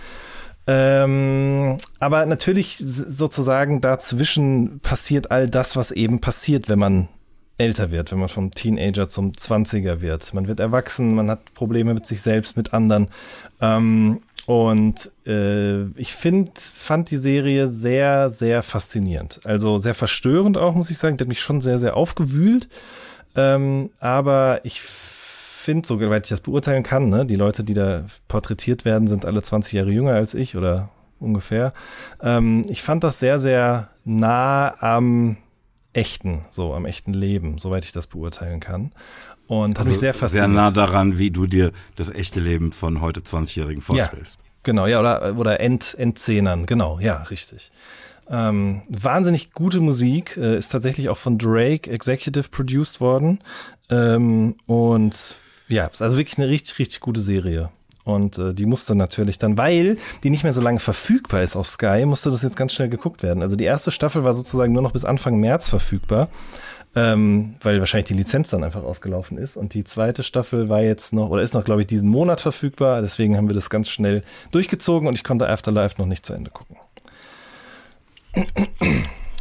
[0.67, 7.09] Ähm, aber natürlich sozusagen dazwischen passiert all das, was eben passiert, wenn man
[7.61, 10.33] älter wird, wenn man vom Teenager zum Zwanziger wird.
[10.33, 13.09] Man wird erwachsen, man hat Probleme mit sich selbst, mit anderen.
[13.61, 19.41] Ähm, und äh, ich find, fand die Serie sehr, sehr faszinierend.
[19.45, 21.19] Also sehr verstörend auch, muss ich sagen.
[21.19, 22.69] Die hat mich schon sehr, sehr aufgewühlt.
[23.37, 28.87] Ähm, aber ich finde, soweit ich das beurteilen kann, ne, die Leute, die da porträtiert
[28.87, 30.89] werden, sind alle 20 Jahre jünger als ich oder
[31.21, 31.75] ungefähr.
[32.23, 35.37] Ähm, ich fand das sehr, sehr nah am
[35.93, 38.93] echten, so am echten Leben, soweit ich das beurteilen kann.
[39.47, 40.47] Und also hat mich sehr fasziniert.
[40.47, 44.41] Sehr nah daran, wie du dir das echte Leben von heute 20-Jährigen vorstellst.
[44.41, 47.73] Ja, genau, ja, oder, oder End, Endzehnern, genau, ja, richtig.
[48.29, 53.41] Ähm, wahnsinnig gute Musik, äh, ist tatsächlich auch von Drake Executive produced worden.
[53.91, 55.35] Ähm, und
[55.67, 57.71] ja, ist also wirklich eine richtig, richtig gute Serie.
[58.05, 61.69] Und äh, die musste natürlich dann, weil die nicht mehr so lange verfügbar ist auf
[61.69, 63.43] Sky, musste das jetzt ganz schnell geguckt werden.
[63.43, 66.29] Also die erste Staffel war sozusagen nur noch bis Anfang März verfügbar,
[66.97, 69.57] ähm, weil wahrscheinlich die Lizenz dann einfach ausgelaufen ist.
[69.57, 73.03] Und die zweite Staffel war jetzt noch, oder ist noch, glaube ich, diesen Monat verfügbar.
[73.03, 76.51] Deswegen haben wir das ganz schnell durchgezogen und ich konnte Afterlife noch nicht zu Ende
[76.51, 76.77] gucken.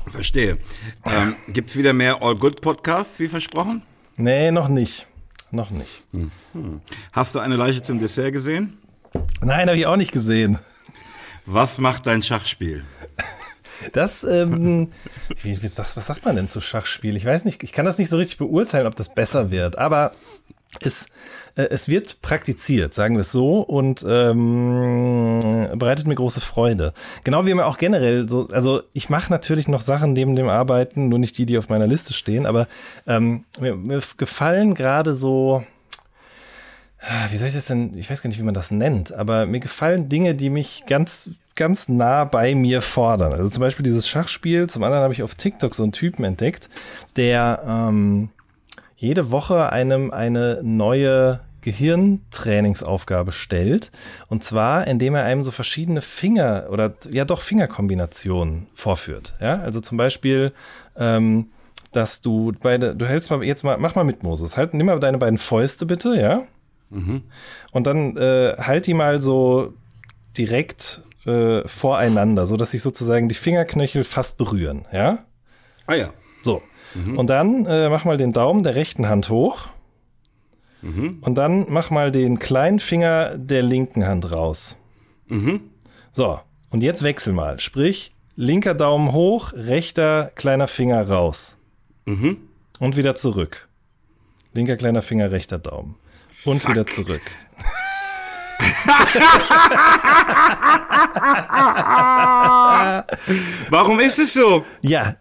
[0.08, 0.58] Verstehe.
[1.06, 3.84] Ähm, Gibt es wieder mehr All Good Podcasts, wie versprochen?
[4.18, 5.09] Nee, noch nicht
[5.52, 6.04] noch nicht.
[6.12, 6.82] Hm.
[7.12, 8.78] Hast du eine Leiche zum Dessert gesehen?
[9.42, 10.60] Nein, habe ich auch nicht gesehen.
[11.46, 12.84] Was macht dein Schachspiel?
[13.94, 14.92] Das, ähm,
[15.42, 17.16] wie, was, was sagt man denn zu Schachspiel?
[17.16, 20.14] Ich weiß nicht, ich kann das nicht so richtig beurteilen, ob das besser wird, aber
[20.82, 21.08] es,
[21.66, 26.94] es wird praktiziert, sagen wir es so, und ähm, bereitet mir große Freude.
[27.24, 31.10] Genau wie mir auch generell so, also ich mache natürlich noch Sachen neben dem Arbeiten,
[31.10, 32.68] nur nicht die, die auf meiner Liste stehen, aber
[33.08, 35.64] ähm, mir, mir gefallen gerade so,
[37.32, 39.60] wie soll ich das denn, ich weiß gar nicht, wie man das nennt, aber mir
[39.60, 43.34] gefallen Dinge, die mich ganz, ganz nah bei mir fordern.
[43.34, 46.70] Also zum Beispiel dieses Schachspiel, zum anderen habe ich auf TikTok so einen Typen entdeckt,
[47.16, 48.30] der ähm,
[48.98, 53.92] jede Woche einem eine neue Gehirntrainingsaufgabe stellt.
[54.28, 59.36] Und zwar, indem er einem so verschiedene Finger oder ja doch Fingerkombinationen vorführt.
[59.40, 60.54] Ja, also zum Beispiel,
[60.98, 61.50] ähm,
[61.92, 64.58] dass du beide, du hältst mal, jetzt mal, mach mal mit Moses.
[64.58, 66.44] Halt, nimm mal deine beiden Fäuste bitte, ja.
[66.90, 67.24] Mhm.
[67.72, 69.74] Und dann äh, halt die mal so
[70.38, 75.26] direkt äh, voreinander, so dass sich sozusagen die Fingerknöchel fast berühren, ja?
[75.86, 76.10] Ah ja.
[76.42, 76.62] So.
[76.96, 77.18] Mhm.
[77.18, 79.70] Und dann äh, mach mal den Daumen der rechten Hand hoch.
[80.82, 81.18] Mhm.
[81.22, 84.78] Und dann mach mal den kleinen Finger der linken Hand raus.
[85.28, 85.62] Mhm.
[86.12, 87.60] So, und jetzt wechsel mal.
[87.60, 91.58] Sprich, linker Daumen hoch, rechter kleiner Finger raus.
[92.06, 92.38] Mhm.
[92.80, 93.68] Und wieder zurück.
[94.54, 95.96] Linker kleiner Finger, rechter Daumen.
[96.46, 96.72] Und Fuck.
[96.72, 97.22] wieder zurück.
[103.70, 104.66] Warum ist es so?
[104.82, 105.16] Ja,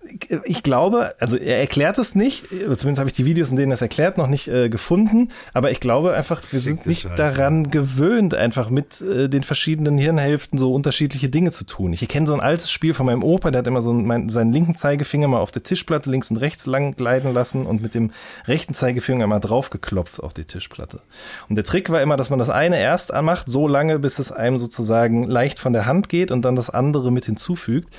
[0.44, 3.74] ich glaube, also er erklärt es nicht, zumindest habe ich die Videos, in denen er
[3.74, 7.14] es erklärt, noch nicht äh, gefunden, aber ich glaube einfach, wir sind nicht Scheiße.
[7.14, 11.92] daran gewöhnt, einfach mit äh, den verschiedenen Hirnhälften so unterschiedliche Dinge zu tun.
[11.92, 14.52] Ich erkenne so ein altes Spiel von meinem Opa, der hat immer so mein, seinen
[14.52, 18.10] linken Zeigefinger mal auf der Tischplatte links und rechts lang gleiten lassen und mit dem
[18.46, 21.00] rechten Zeigefinger mal draufgeklopft auf die Tischplatte.
[21.48, 24.32] Und der Trick war immer, dass man das eine erst anmacht, so lange, bis es
[24.32, 27.90] einem sozusagen leicht von der Hand geht und dann das andere mit hinzufügt.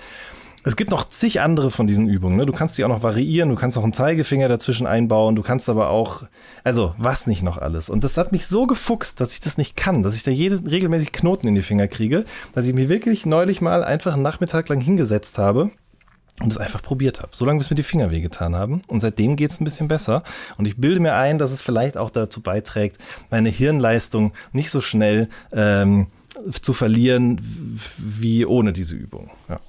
[0.63, 2.35] Es gibt noch zig andere von diesen Übungen.
[2.35, 2.45] Ne?
[2.45, 5.69] Du kannst die auch noch variieren, du kannst auch einen Zeigefinger dazwischen einbauen, du kannst
[5.69, 6.23] aber auch,
[6.63, 7.89] also was nicht noch alles.
[7.89, 10.59] Und das hat mich so gefuchst, dass ich das nicht kann, dass ich da jede,
[10.69, 12.25] regelmäßig Knoten in die Finger kriege,
[12.55, 15.69] dass ich mir wirklich neulich mal einfach einen Nachmittag lang hingesetzt habe
[16.41, 18.81] und es einfach probiert habe, solange bis mir die Finger wehgetan haben.
[18.87, 20.23] Und seitdem geht es ein bisschen besser.
[20.57, 22.97] Und ich bilde mir ein, dass es vielleicht auch dazu beiträgt,
[23.29, 26.07] meine Hirnleistung nicht so schnell ähm,
[26.61, 27.41] zu verlieren
[27.97, 29.29] wie ohne diese Übung.
[29.49, 29.59] Ja.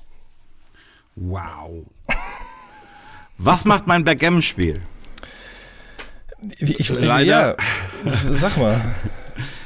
[1.17, 1.87] Wow.
[3.39, 4.81] Was macht mein Backgammon-Spiel?
[6.59, 7.57] Ich, Leider.
[8.05, 8.81] Ja, sag mal.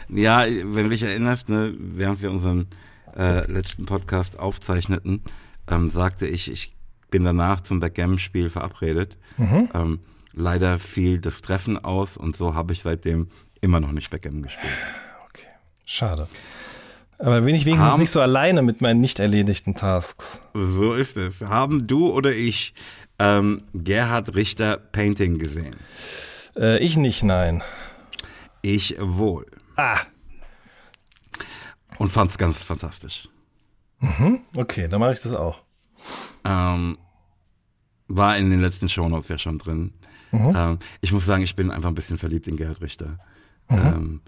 [0.08, 2.66] ja, wenn du dich erinnerst, ne, während wir unseren
[3.16, 5.22] äh, letzten Podcast aufzeichneten,
[5.68, 6.73] ähm, sagte ich, ich
[7.14, 9.18] bin danach zum Backgammon-Spiel verabredet.
[9.36, 9.68] Mhm.
[9.72, 10.00] Ähm,
[10.32, 13.28] leider fiel das Treffen aus und so habe ich seitdem
[13.60, 14.72] immer noch nicht Backgammon gespielt.
[15.28, 15.46] Okay,
[15.84, 16.26] schade.
[17.18, 20.40] Aber bin ich wenigstens haben, nicht so alleine mit meinen nicht erledigten Tasks.
[20.54, 21.40] So ist es.
[21.42, 22.74] Haben du oder ich
[23.20, 25.76] ähm, Gerhard Richter Painting gesehen?
[26.56, 27.62] Äh, ich nicht, nein.
[28.60, 29.46] Ich wohl.
[29.76, 30.00] Ah.
[31.96, 33.28] Und fand es ganz fantastisch.
[34.00, 35.63] Mhm, okay, dann mache ich das auch.
[36.44, 36.98] Ähm,
[38.08, 39.92] war in den letzten Shownotes ja schon drin.
[40.30, 40.52] Mhm.
[40.54, 43.18] Ähm, ich muss sagen, ich bin einfach ein bisschen verliebt in Gerhard Richter.
[43.68, 43.76] Mhm.
[43.78, 44.20] Ähm,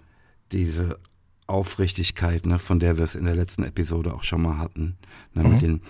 [0.51, 0.99] diese
[1.45, 4.97] Aufrichtigkeit, ne, von der wir es in der letzten Episode auch schon mal hatten,
[5.33, 5.51] ne, mhm.
[5.51, 5.81] mit den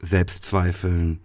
[0.00, 1.20] Selbstzweifeln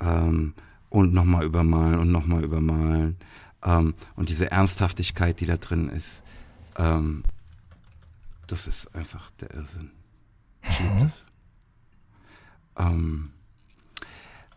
[0.00, 0.54] ähm,
[0.88, 3.16] und nochmal übermalen und nochmal übermalen
[3.62, 6.22] ähm, und diese Ernsthaftigkeit, die da drin ist,
[6.76, 7.24] ähm,
[8.46, 9.90] das ist einfach der Irrsinn.
[10.62, 11.00] Ich liebe mhm.
[11.00, 11.26] das.
[12.78, 13.30] Ähm,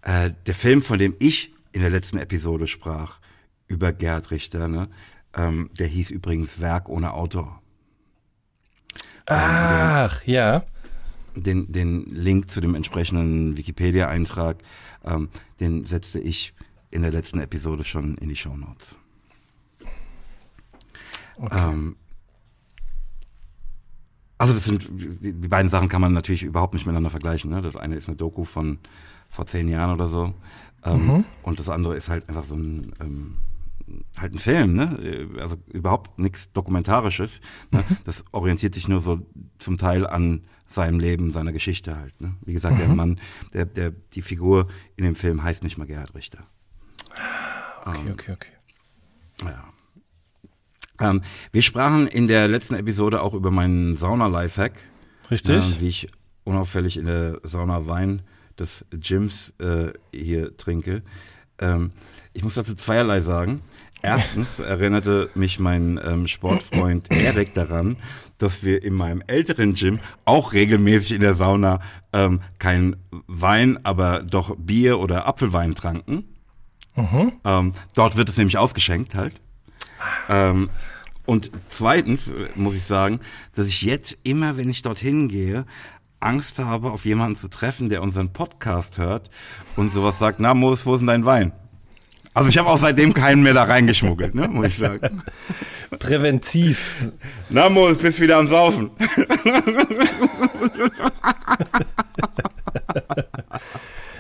[0.01, 3.19] äh, der Film, von dem ich in der letzten Episode sprach,
[3.67, 4.89] über Gerd Richter, ne,
[5.33, 7.61] ähm, der hieß übrigens Werk ohne Autor.
[9.27, 10.63] Ach, den, ja.
[11.35, 14.57] Den, den Link zu dem entsprechenden Wikipedia-Eintrag,
[15.05, 15.29] ähm,
[15.59, 16.53] den setzte ich
[16.89, 18.95] in der letzten Episode schon in die Show Notes.
[21.37, 21.69] Okay.
[21.71, 21.95] Ähm,
[24.37, 27.51] also das sind die, die, beiden Sachen kann man natürlich überhaupt nicht miteinander vergleichen.
[27.51, 27.61] Ne?
[27.61, 28.79] Das eine ist eine Doku von
[29.31, 30.33] vor zehn Jahren oder so,
[30.83, 31.25] ähm, mhm.
[31.41, 33.37] und das andere ist halt einfach so ein ähm,
[34.17, 35.29] halt ein Film, ne?
[35.39, 37.41] Also überhaupt nichts Dokumentarisches.
[37.71, 37.83] Ne?
[37.87, 37.97] Mhm.
[38.05, 39.25] Das orientiert sich nur so
[39.57, 42.19] zum Teil an seinem Leben, seiner Geschichte halt.
[42.21, 42.35] Ne?
[42.45, 42.79] Wie gesagt, mhm.
[42.79, 43.19] der Mann,
[43.53, 46.45] der, der, die Figur in dem Film heißt nicht mal Gerhard Richter.
[47.85, 48.51] Okay, ähm, okay, okay.
[49.43, 51.09] Ja.
[51.09, 51.21] Ähm,
[51.51, 54.73] wir sprachen in der letzten Episode auch über meinen Sauna-Lifehack.
[55.29, 55.77] Richtig.
[55.77, 56.07] Äh, wie ich
[56.43, 58.21] unauffällig in der Sauna Wein
[58.61, 61.01] des Gyms äh, hier trinke.
[61.59, 61.91] Ähm,
[62.33, 63.61] ich muss dazu zweierlei sagen.
[64.03, 67.97] Erstens erinnerte mich mein ähm, Sportfreund Erik daran,
[68.37, 71.79] dass wir in meinem älteren Gym auch regelmäßig in der Sauna
[72.13, 72.95] ähm, kein
[73.27, 76.23] Wein, aber doch Bier oder Apfelwein tranken.
[76.95, 77.33] Mhm.
[77.45, 79.33] Ähm, dort wird es nämlich ausgeschenkt halt.
[80.29, 80.69] Ähm,
[81.25, 83.19] Und zweitens äh, muss ich sagen,
[83.55, 85.65] dass ich jetzt immer, wenn ich dorthin gehe,
[86.21, 89.29] Angst habe, auf jemanden zu treffen, der unseren Podcast hört
[89.75, 91.51] und sowas sagt, na Moos, wo ist denn dein Wein?
[92.33, 95.21] Also ich habe auch seitdem keinen mehr da reingeschmuggelt, ne, muss ich sagen.
[95.99, 97.11] Präventiv.
[97.49, 98.91] Na Moos, bist wieder am Saufen.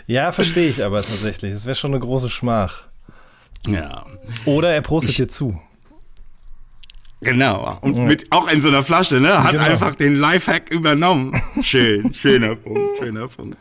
[0.07, 1.53] ja, verstehe ich aber tatsächlich.
[1.53, 2.83] Das wäre schon eine große Schmach.
[3.65, 4.05] Ja.
[4.45, 5.61] Oder er prostet ich, dir zu.
[7.21, 7.77] Genau.
[7.81, 8.03] Und ja.
[8.03, 9.43] mit, auch in so einer Flasche, ne?
[9.43, 9.65] Hat genau.
[9.65, 11.39] einfach den Lifehack übernommen.
[11.61, 13.57] Schön, schöner Punkt, schöner Punkt.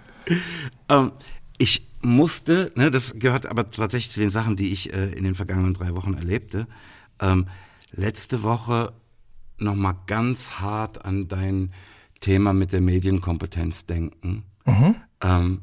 [0.89, 1.13] Ähm,
[1.59, 5.35] ich musste, ne, das gehört aber tatsächlich zu den Sachen, die ich äh, in den
[5.35, 6.67] vergangenen drei Wochen erlebte,
[7.21, 7.47] ähm,
[7.93, 8.95] letzte Woche
[9.59, 11.73] nochmal ganz hart an dein
[12.21, 14.45] Thema mit der Medienkompetenz denken.
[14.65, 14.95] Mhm.
[15.21, 15.61] Ähm,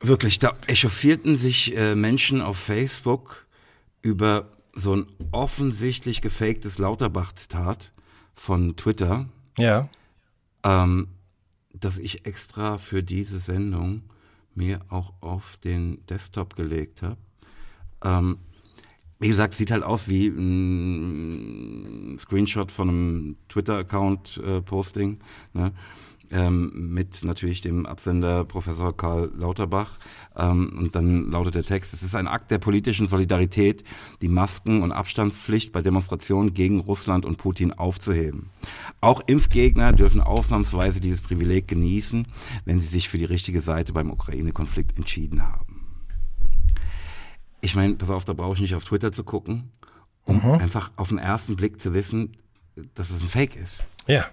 [0.00, 3.46] wirklich, da echauffierten sich äh, Menschen auf Facebook
[4.02, 7.92] über so ein offensichtlich gefaktes Lauterbach-Zitat
[8.34, 9.28] von Twitter.
[9.58, 9.88] Ja.
[10.64, 11.08] Ähm,
[11.72, 14.02] dass ich extra für diese Sendung
[14.54, 17.18] mir auch auf den Desktop gelegt habe.
[18.02, 18.38] Ähm,
[19.18, 25.20] wie gesagt, sieht halt aus wie ein Screenshot von einem Twitter-Account-Posting.
[25.54, 25.72] Äh, ne?
[26.34, 29.98] Ähm, mit natürlich dem Absender Professor Karl Lauterbach.
[30.36, 33.84] Ähm, und dann lautet der Text, es ist ein Akt der politischen Solidarität,
[34.20, 38.50] die Masken- und Abstandspflicht bei Demonstrationen gegen Russland und Putin aufzuheben.
[39.00, 42.26] Auch Impfgegner dürfen ausnahmsweise dieses Privileg genießen,
[42.64, 45.86] wenn sie sich für die richtige Seite beim Ukraine-Konflikt entschieden haben.
[47.60, 49.70] Ich meine, pass auf, da brauche ich nicht auf Twitter zu gucken,
[50.24, 50.54] um mhm.
[50.54, 52.36] einfach auf den ersten Blick zu wissen,
[52.94, 53.84] dass es ein Fake ist.
[54.08, 54.26] Ja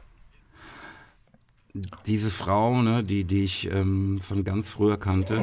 [2.05, 5.41] diese Frau, ne, die, die ich ähm, von ganz früher kannte,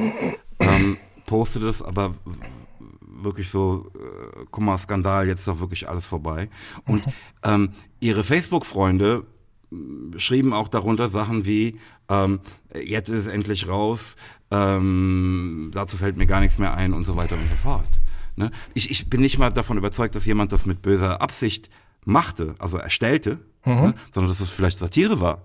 [0.60, 2.14] ähm, postete das aber
[3.00, 6.48] wirklich so, äh, guck mal, Skandal, jetzt ist doch wirklich alles vorbei.
[6.86, 7.02] Und
[7.42, 7.70] ähm,
[8.00, 9.26] ihre Facebook-Freunde
[9.72, 12.40] äh, schrieben auch darunter Sachen wie, ähm,
[12.74, 14.16] jetzt ist es endlich raus,
[14.50, 17.88] ähm, dazu fällt mir gar nichts mehr ein und so weiter und so fort.
[18.36, 18.50] Ne?
[18.74, 21.70] Ich, ich bin nicht mal davon überzeugt, dass jemand das mit böser Absicht
[22.04, 23.72] machte, also erstellte, mhm.
[23.74, 23.94] ne?
[24.12, 25.42] sondern dass es vielleicht Satire war.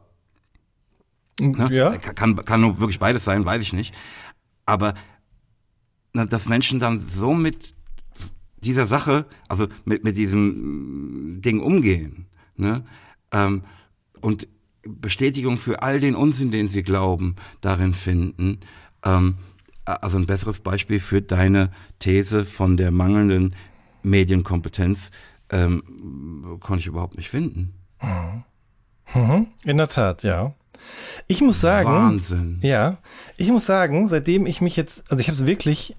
[1.39, 1.69] Ne?
[1.71, 1.97] Ja.
[1.97, 3.93] Kann, kann nur wirklich beides sein, weiß ich nicht.
[4.65, 4.93] Aber
[6.13, 7.75] na, dass Menschen dann so mit
[8.57, 12.85] dieser Sache, also mit, mit diesem Ding umgehen, ne?
[13.31, 13.63] Ähm,
[14.21, 14.47] und
[14.83, 18.59] Bestätigung für all den Unsinn, den sie glauben, darin finden.
[19.03, 19.35] Ähm,
[19.85, 23.55] also ein besseres Beispiel für deine These von der mangelnden
[24.01, 25.11] Medienkompetenz
[25.49, 27.73] ähm, konnte ich überhaupt nicht finden.
[28.01, 28.43] Mhm.
[29.13, 29.47] mhm.
[29.63, 30.53] In der Tat, ja.
[31.27, 32.59] Ich muss sagen, Wahnsinn.
[32.61, 32.97] Ja,
[33.37, 35.95] ich muss sagen, seitdem ich mich jetzt, also ich habe es wirklich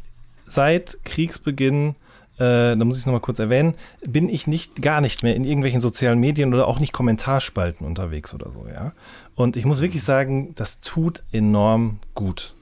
[0.46, 1.94] seit Kriegsbeginn,
[2.36, 3.74] äh, da muss ich es nochmal kurz erwähnen,
[4.06, 8.34] bin ich nicht, gar nicht mehr in irgendwelchen sozialen Medien oder auch nicht Kommentarspalten unterwegs
[8.34, 8.92] oder so, ja.
[9.34, 12.54] Und ich muss wirklich sagen, das tut enorm gut.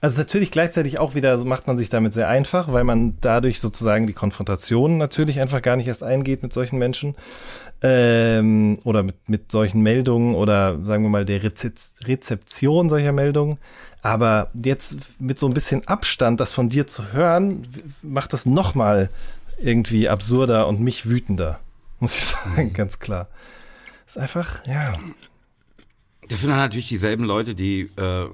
[0.00, 4.06] Also natürlich gleichzeitig auch wieder macht man sich damit sehr einfach, weil man dadurch sozusagen
[4.06, 7.16] die Konfrontation natürlich einfach gar nicht erst eingeht mit solchen Menschen
[7.82, 13.58] ähm, oder mit, mit solchen Meldungen oder sagen wir mal der Rezeption solcher Meldungen.
[14.02, 17.66] Aber jetzt mit so ein bisschen Abstand, das von dir zu hören,
[18.02, 19.10] macht das nochmal
[19.60, 21.58] irgendwie absurder und mich wütender,
[21.98, 23.28] muss ich sagen, ganz klar.
[24.06, 24.94] ist einfach, ja.
[26.28, 28.26] Das sind dann natürlich dieselben Leute, die äh,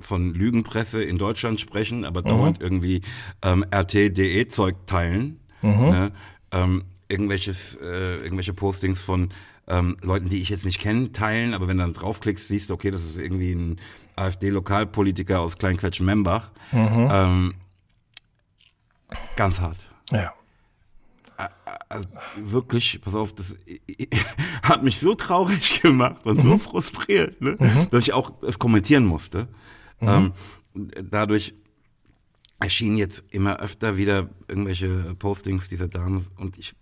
[0.00, 2.26] von Lügenpresse in Deutschland sprechen, aber mhm.
[2.26, 3.02] dauernd irgendwie
[3.42, 5.40] ähm, RT.de-Zeug teilen.
[5.62, 5.70] Mhm.
[5.70, 6.12] Ne?
[6.50, 9.30] Ähm, irgendwelches, äh, irgendwelche Postings von
[9.68, 12.74] ähm, Leuten, die ich jetzt nicht kenne, teilen, aber wenn du dann draufklickst, siehst du,
[12.74, 13.80] okay, das ist irgendwie ein
[14.16, 16.50] AfD-Lokalpolitiker aus Kleinquetschen-Membach.
[16.72, 17.08] Mhm.
[17.12, 17.54] Ähm,
[19.36, 19.88] ganz hart.
[20.10, 20.32] Ja.
[21.88, 23.56] Also wirklich, pass auf, das
[24.62, 26.48] hat mich so traurig gemacht und mhm.
[26.48, 27.88] so frustriert, ne, mhm.
[27.90, 29.48] dass ich auch es kommentieren musste.
[30.00, 30.08] Mhm.
[30.08, 30.32] Ähm,
[31.10, 31.54] dadurch
[32.58, 36.74] erschienen jetzt immer öfter wieder irgendwelche Postings dieser Dame und ich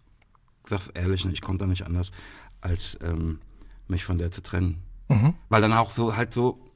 [0.69, 2.11] sag's ehrlich, ich konnte da nicht anders,
[2.61, 3.41] als ähm,
[3.89, 4.83] mich von der zu trennen.
[5.09, 5.35] Mhm.
[5.49, 6.71] Weil dann auch so halt so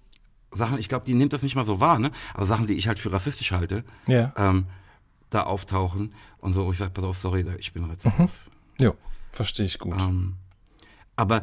[0.51, 2.11] Sachen, ich glaube, die nimmt das nicht mal so wahr, ne?
[2.33, 4.33] Aber Sachen, die ich halt für rassistisch halte, ja.
[4.37, 4.67] ähm,
[5.35, 8.19] da auftauchen und so, ich sag, pass auf, sorry, ich bin rassistisch.
[8.19, 8.29] Mhm.
[8.79, 8.93] Ja,
[9.33, 10.01] verstehe ich gut.
[10.01, 10.37] Ähm,
[11.17, 11.43] aber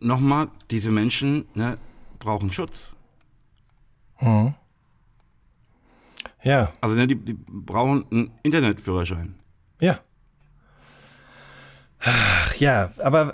[0.00, 1.78] nochmal, diese Menschen ne,
[2.18, 2.92] brauchen Schutz.
[4.20, 4.54] Mhm.
[6.42, 6.72] Ja.
[6.80, 9.34] Also ne, die, die brauchen einen Internetführerschein.
[9.80, 10.00] Ja.
[12.00, 13.32] Ach, ja, aber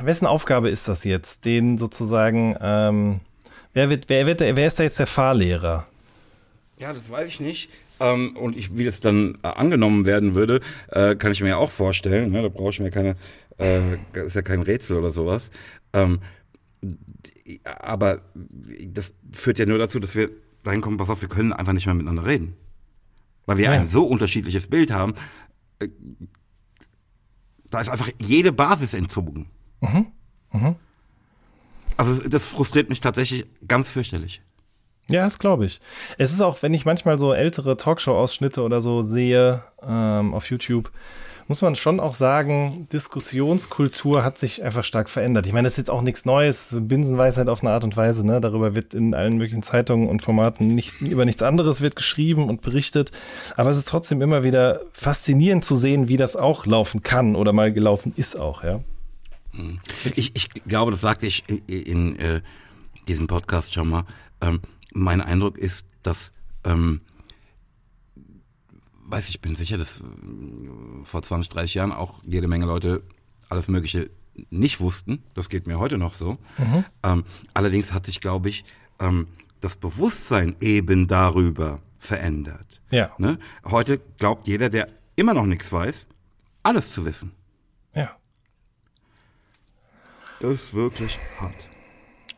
[0.00, 1.44] wessen Aufgabe ist das jetzt?
[1.44, 3.20] Den sozusagen, ähm,
[3.72, 5.86] wer, wird, wer, wird, wer ist da jetzt der Fahrlehrer?
[6.78, 7.70] Ja, das weiß ich nicht.
[8.00, 11.56] Ähm, und ich, wie das dann äh, angenommen werden würde, äh, kann ich mir ja
[11.56, 12.30] auch vorstellen.
[12.30, 12.42] Ne?
[12.42, 13.16] Da brauche ich mir keine,
[13.58, 15.50] äh, ist ja kein Rätsel oder sowas.
[15.92, 16.20] Ähm,
[17.64, 18.20] aber
[18.86, 20.30] das führt ja nur dazu, dass wir
[20.62, 22.54] dahin kommen, pass auf, wir können einfach nicht mehr miteinander reden.
[23.46, 23.72] Weil wir ja.
[23.72, 25.14] ein so unterschiedliches Bild haben.
[25.78, 25.88] Äh,
[27.70, 29.50] da ist einfach jede Basis entzogen.
[29.80, 30.06] Mhm.
[30.52, 30.76] Mhm.
[31.96, 34.42] Also das frustriert mich tatsächlich ganz fürchterlich.
[35.10, 35.80] Ja, das glaube ich.
[36.18, 40.90] Es ist auch, wenn ich manchmal so ältere Talkshow-Ausschnitte oder so sehe ähm, auf YouTube,
[41.48, 45.46] muss man schon auch sagen, Diskussionskultur hat sich einfach stark verändert.
[45.46, 48.24] Ich meine, das ist jetzt auch nichts Neues, Binsenweisheit auf eine Art und Weise.
[48.24, 48.38] Ne?
[48.42, 52.60] Darüber wird in allen möglichen Zeitungen und Formaten nicht, über nichts anderes wird geschrieben und
[52.60, 53.12] berichtet.
[53.56, 57.54] Aber es ist trotzdem immer wieder faszinierend zu sehen, wie das auch laufen kann oder
[57.54, 58.80] mal gelaufen ist auch, ja.
[59.52, 59.80] Hm.
[60.16, 62.40] Ich, ich glaube, das sagte ich in, in äh,
[63.08, 64.04] diesem Podcast schon mal.
[64.42, 64.60] Ähm,
[64.92, 66.32] mein Eindruck ist, dass
[66.64, 67.00] ähm,
[69.08, 70.04] weiß ich bin sicher, dass äh,
[71.04, 73.02] vor 20, 30 Jahren auch jede Menge Leute
[73.48, 74.10] alles Mögliche
[74.50, 75.22] nicht wussten.
[75.34, 76.38] Das geht mir heute noch so.
[76.58, 76.84] Mhm.
[77.02, 77.24] Ähm,
[77.54, 78.64] allerdings hat sich, glaube ich,
[79.00, 79.26] ähm,
[79.60, 82.80] das Bewusstsein eben darüber verändert.
[82.90, 83.10] Ja.
[83.18, 83.38] Ne?
[83.64, 86.06] Heute glaubt jeder, der immer noch nichts weiß,
[86.62, 87.32] alles zu wissen.
[87.94, 88.16] Ja.
[90.40, 91.66] Das ist wirklich hart.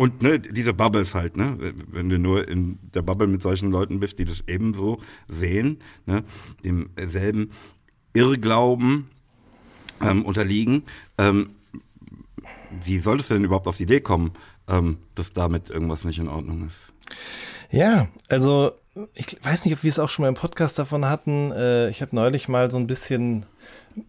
[0.01, 1.75] Und ne, diese Bubbles halt, ne?
[1.89, 4.99] Wenn du nur in der Bubble mit solchen Leuten bist, die das ebenso
[5.29, 6.25] sehen, ne?
[6.65, 7.51] demselben
[8.15, 9.11] Irrglauben
[10.01, 10.85] ähm, unterliegen,
[11.19, 11.51] ähm,
[12.83, 14.33] wie solltest du denn überhaupt auf die Idee kommen,
[14.69, 16.95] ähm, dass damit irgendwas nicht in Ordnung ist?
[17.71, 18.73] Ja, also
[19.14, 21.53] ich weiß nicht, ob wir es auch schon mal im Podcast davon hatten.
[21.53, 23.47] Äh, ich habe neulich mal so ein bisschen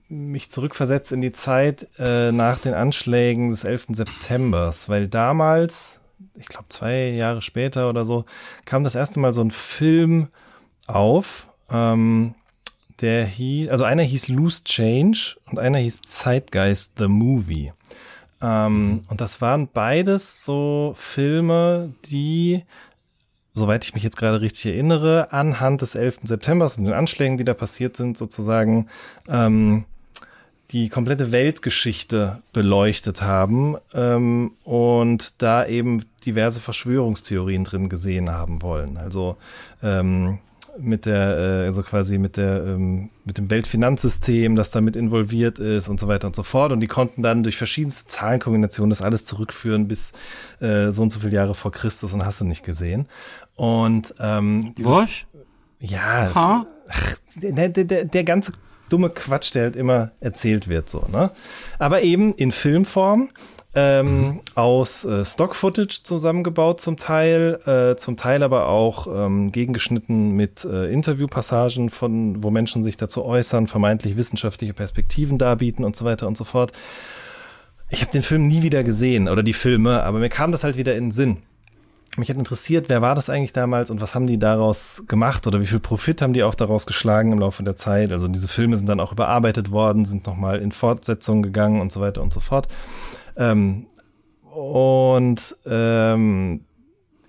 [0.09, 3.87] mich zurückversetzt in die Zeit äh, nach den Anschlägen des 11.
[3.91, 5.99] Septembers, weil damals,
[6.35, 8.25] ich glaube zwei Jahre später oder so,
[8.65, 10.29] kam das erste Mal so ein Film
[10.87, 12.35] auf, ähm,
[13.01, 17.73] der hieß, also einer hieß Loose Change und einer hieß Zeitgeist the Movie.
[18.41, 22.63] Ähm, und das waren beides so Filme, die
[23.53, 26.19] soweit ich mich jetzt gerade richtig erinnere, anhand des 11.
[26.23, 28.87] September und den Anschlägen, die da passiert sind, sozusagen
[29.27, 29.85] ähm,
[30.71, 38.97] die komplette Weltgeschichte beleuchtet haben ähm, und da eben diverse Verschwörungstheorien drin gesehen haben wollen.
[38.97, 39.35] Also
[39.83, 40.39] ähm,
[40.77, 45.89] mit der, äh, also quasi mit der, ähm, mit dem Weltfinanzsystem, das damit involviert ist
[45.89, 46.71] und so weiter und so fort.
[46.71, 50.13] Und die konnten dann durch verschiedenste Zahlenkombinationen das alles zurückführen bis
[50.59, 53.07] äh, so und so viele Jahre vor Christus und hast du nicht gesehen.
[53.61, 55.09] Und ähm, Was?
[55.79, 56.65] Ja, es, ach,
[57.35, 58.53] der, der, der ganze
[58.89, 61.29] dumme Quatsch, der halt immer erzählt wird, so, ne?
[61.77, 63.29] Aber eben in Filmform
[63.75, 64.39] ähm, mhm.
[64.55, 70.91] aus äh, Stock-Footage zusammengebaut zum Teil, äh, zum Teil aber auch ähm, gegengeschnitten mit äh,
[70.91, 76.35] Interviewpassagen, von wo Menschen sich dazu äußern, vermeintlich wissenschaftliche Perspektiven darbieten und so weiter und
[76.35, 76.71] so fort.
[77.91, 80.77] Ich habe den Film nie wieder gesehen oder die Filme, aber mir kam das halt
[80.77, 81.43] wieder in den Sinn.
[82.17, 85.61] Mich hat interessiert, wer war das eigentlich damals und was haben die daraus gemacht oder
[85.61, 88.11] wie viel Profit haben die auch daraus geschlagen im Laufe der Zeit.
[88.11, 92.01] Also diese Filme sind dann auch überarbeitet worden, sind nochmal in Fortsetzung gegangen und so
[92.01, 92.67] weiter und so fort.
[93.37, 93.85] Ähm,
[94.53, 96.65] und ähm,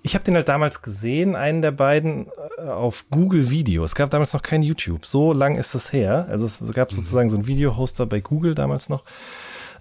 [0.02, 2.26] ich habe den halt damals gesehen, einen der beiden
[2.58, 3.84] äh, auf Google Video.
[3.84, 5.06] Es gab damals noch kein YouTube.
[5.06, 6.26] So lang ist das her.
[6.28, 6.96] Also es gab mhm.
[6.96, 9.04] sozusagen so einen Video-Hoster bei Google damals noch.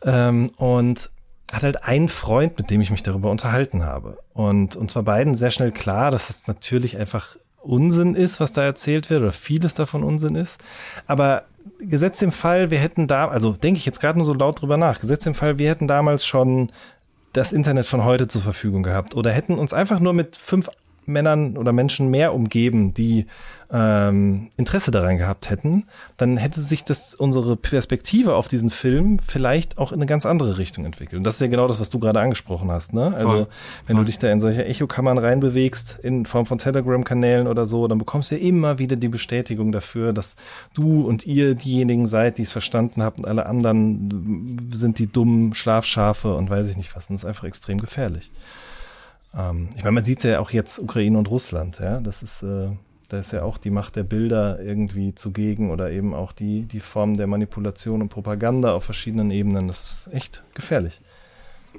[0.03, 1.09] Ähm, und
[1.53, 4.17] hat halt einen Freund, mit dem ich mich darüber unterhalten habe.
[4.33, 8.63] Und uns war beiden sehr schnell klar, dass das natürlich einfach Unsinn ist, was da
[8.63, 10.59] erzählt wird, oder vieles davon Unsinn ist.
[11.07, 11.43] Aber
[11.79, 14.77] gesetzt im Fall, wir hätten da, also denke ich jetzt gerade nur so laut drüber
[14.77, 16.67] nach, gesetzt im Fall, wir hätten damals schon
[17.33, 20.69] das Internet von heute zur Verfügung gehabt oder hätten uns einfach nur mit fünf
[21.11, 23.25] Männern oder Menschen mehr umgeben, die
[23.73, 25.85] ähm, Interesse daran gehabt hätten,
[26.17, 30.57] dann hätte sich das unsere Perspektive auf diesen Film vielleicht auch in eine ganz andere
[30.57, 31.17] Richtung entwickelt.
[31.17, 32.93] Und das ist ja genau das, was du gerade angesprochen hast.
[32.93, 33.13] Ne?
[33.15, 33.47] Also Voll.
[33.87, 34.05] wenn Voll.
[34.05, 38.31] du dich da in solche Echokammern reinbewegst in Form von Telegram-Kanälen oder so, dann bekommst
[38.31, 40.35] du ja immer wieder die Bestätigung dafür, dass
[40.73, 45.53] du und ihr diejenigen seid, die es verstanden habt und alle anderen sind die dummen
[45.53, 47.09] Schlafschafe und weiß ich nicht was.
[47.09, 48.31] Und das ist einfach extrem gefährlich.
[49.35, 51.99] Ähm, ich meine, man sieht ja auch jetzt Ukraine und Russland, ja.
[51.99, 52.69] Das ist, äh,
[53.09, 56.79] da ist ja auch die Macht der Bilder irgendwie zugegen oder eben auch die, die
[56.79, 59.67] Form der Manipulation und Propaganda auf verschiedenen Ebenen.
[59.67, 60.99] Das ist echt gefährlich.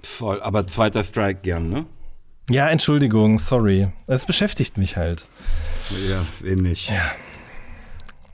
[0.02, 1.86] Voll, aber zweiter Strike gern, ne?
[2.50, 3.88] Ja, Entschuldigung, sorry.
[4.06, 5.26] Es beschäftigt mich halt.
[6.08, 6.88] Ja, ähnlich.
[6.88, 7.12] Ja.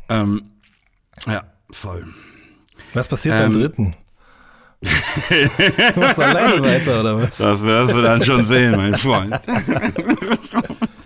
[0.08, 0.50] Ähm,
[1.26, 2.06] ja, voll.
[2.94, 3.96] Was passiert ähm, beim dritten?
[4.80, 7.38] Du machst alleine weiter, oder was?
[7.38, 9.40] Das wirst du dann schon sehen, mein Freund.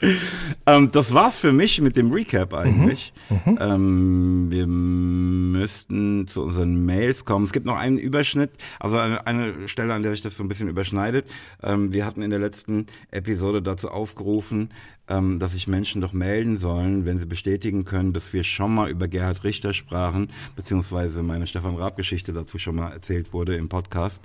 [0.66, 3.12] ähm, das war's für mich mit dem Recap eigentlich.
[3.28, 3.52] Mhm.
[3.52, 3.58] Mhm.
[3.60, 7.44] Ähm, wir müssten zu unseren Mails kommen.
[7.44, 10.48] Es gibt noch einen Überschnitt, also eine, eine Stelle, an der sich das so ein
[10.48, 11.26] bisschen überschneidet.
[11.62, 14.70] Ähm, wir hatten in der letzten Episode dazu aufgerufen,
[15.08, 18.90] ähm, dass sich Menschen doch melden sollen, wenn sie bestätigen können, dass wir schon mal
[18.90, 24.22] über Gerhard Richter sprachen, beziehungsweise meine Stefan Raab-Geschichte dazu schon mal erzählt wurde im Podcast.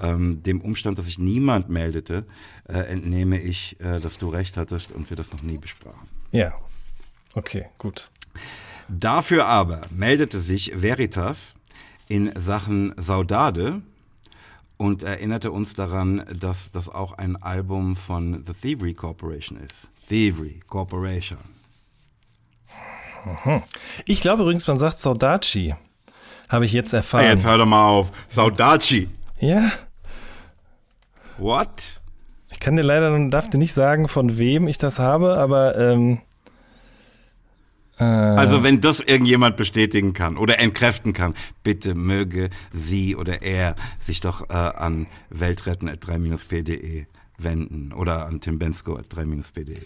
[0.00, 2.24] Ähm, dem Umstand, dass sich niemand meldete,
[2.72, 6.08] äh, entnehme ich, äh, dass du recht hattest und wir das noch nie besprachen.
[6.30, 6.54] Ja,
[7.34, 8.10] okay, gut.
[8.88, 11.54] Dafür aber meldete sich Veritas
[12.08, 13.82] in Sachen Saudade
[14.76, 19.88] und erinnerte uns daran, dass das auch ein Album von The Thievery Corporation ist.
[20.08, 21.38] Thievery Corporation.
[23.44, 23.62] Mhm.
[24.06, 25.74] Ich glaube übrigens, man sagt Saudaci.
[26.48, 27.24] Habe ich jetzt erfahren.
[27.24, 28.10] Hey, jetzt hör doch mal auf.
[28.28, 29.08] Saudaci.
[29.38, 29.70] Ja.
[31.38, 32.01] What?
[32.62, 36.20] Ich kann dir leider, darf dir nicht sagen, von wem ich das habe, aber ähm,
[37.98, 41.34] äh, also wenn das irgendjemand bestätigen kann oder entkräften kann,
[41.64, 47.06] bitte möge sie oder er sich doch äh, an weltretten.3-p.de
[47.36, 49.82] wenden oder an timbensko.3-p.de.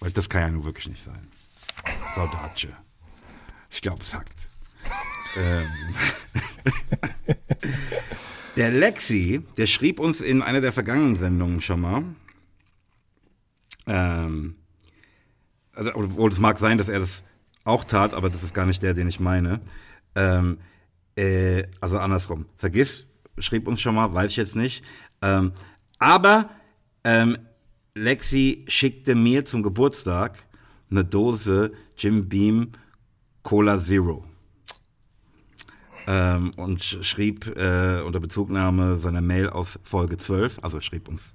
[0.00, 1.28] Weil das kann ja nun wirklich nicht sein.
[2.14, 2.76] Saudace.
[3.70, 4.46] Ich glaube, es hackt.
[5.38, 5.64] ähm.
[8.58, 12.02] der Lexi, der schrieb uns in einer der vergangenen Sendungen schon mal,
[13.86, 14.56] ähm,
[15.74, 17.22] also, obwohl es mag sein, dass er das
[17.62, 19.60] auch tat, aber das ist gar nicht der, den ich meine.
[20.16, 20.58] Ähm,
[21.16, 22.46] äh, also andersrum.
[22.56, 23.06] Vergiss,
[23.38, 24.82] schrieb uns schon mal, weiß ich jetzt nicht.
[25.22, 25.52] Ähm,
[26.00, 26.50] aber
[27.04, 27.38] ähm,
[27.94, 30.36] Lexi schickte mir zum Geburtstag
[30.90, 32.72] eine Dose Jim Beam
[33.44, 34.27] Cola Zero.
[36.10, 41.34] Ähm, und schrieb äh, unter Bezugnahme seiner Mail aus Folge 12, also schrieb uns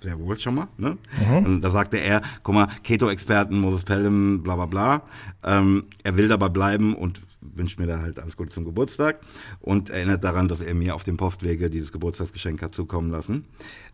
[0.00, 0.68] sehr wohl schon mal.
[0.78, 0.96] Ne?
[1.28, 1.44] Mhm.
[1.44, 5.02] Und da sagte er, guck mal, Keto-Experten, Moses Pelham, bla bla bla.
[5.42, 9.20] Ähm, er will dabei bleiben und wünscht mir da halt alles Gute zum Geburtstag
[9.60, 13.44] und erinnert daran, dass er mir auf dem Postwege dieses Geburtstagsgeschenk hat zukommen lassen.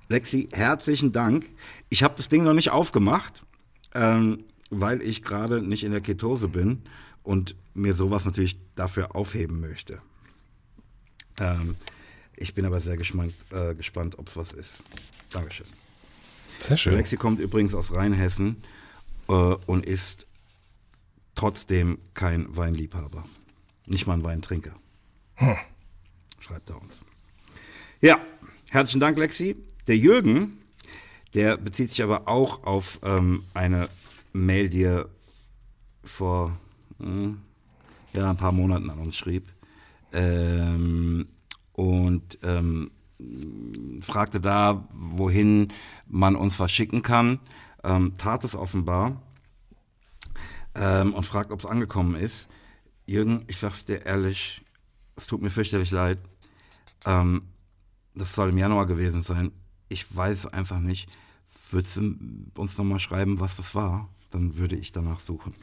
[0.09, 1.45] Lexi, herzlichen Dank.
[1.89, 3.43] Ich habe das Ding noch nicht aufgemacht,
[3.97, 4.39] ähm,
[4.71, 6.83] weil ich gerade nicht in der Ketose bin
[7.25, 10.01] und mir sowas natürlich dafür aufheben möchte.
[11.41, 11.77] Ähm,
[12.37, 14.79] ich bin aber sehr gespannt, äh, gespannt ob es was ist.
[15.33, 15.67] Dankeschön.
[16.61, 16.95] Sehr schön.
[16.95, 18.63] Lexi kommt übrigens aus Rheinhessen
[19.29, 20.27] äh, und ist
[21.35, 23.25] trotzdem kein Weinliebhaber.
[23.87, 24.75] Nicht mal ein Weintrinker.
[25.37, 25.57] Hm.
[26.39, 27.01] Schreibt er uns.
[28.01, 28.19] Ja,
[28.69, 29.57] herzlichen Dank, Lexi.
[29.87, 30.59] Der Jürgen,
[31.35, 33.89] der bezieht sich aber auch auf ähm, eine
[34.33, 35.09] Mail, die er
[36.05, 36.59] vor
[37.01, 37.29] äh,
[38.13, 39.49] ja, ein paar Monaten an uns schrieb.
[40.13, 41.29] Ähm,
[41.73, 42.91] und ähm,
[44.03, 45.73] fragte da, wohin
[46.09, 47.41] man uns was schicken kann.
[47.83, 49.23] Ähm, tat es offenbar
[50.75, 52.49] ähm, und fragt, ob es angekommen ist.
[53.07, 54.63] Jürgen, ich sag's dir ehrlich,
[55.17, 56.19] es tut mir fürchterlich leid.
[57.07, 57.43] Ähm,
[58.15, 59.53] das soll im Januar gewesen sein
[59.91, 61.11] ich weiß einfach nicht.
[61.71, 62.17] Würdest du
[62.55, 64.09] uns nochmal schreiben, was das war?
[64.31, 65.55] Dann würde ich danach suchen.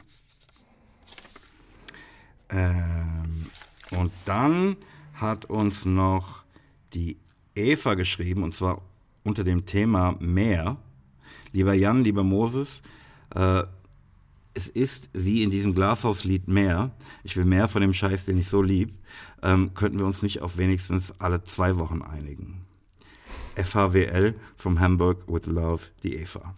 [2.50, 3.50] Ähm,
[3.90, 4.76] und dann
[5.14, 6.42] hat uns noch
[6.94, 7.16] die
[7.54, 8.82] Eva geschrieben, und zwar
[9.24, 10.76] unter dem Thema Meer.
[11.52, 12.82] Lieber Jan, lieber Moses,
[13.34, 13.62] äh,
[14.54, 16.90] es ist wie in diesem Glashauslied mehr.
[17.22, 18.92] Ich will mehr von dem Scheiß, den ich so lieb.
[19.42, 22.64] Ähm, könnten wir uns nicht auf wenigstens alle zwei Wochen einigen?
[23.56, 26.54] FHWL from Hamburg with Love, die Eva.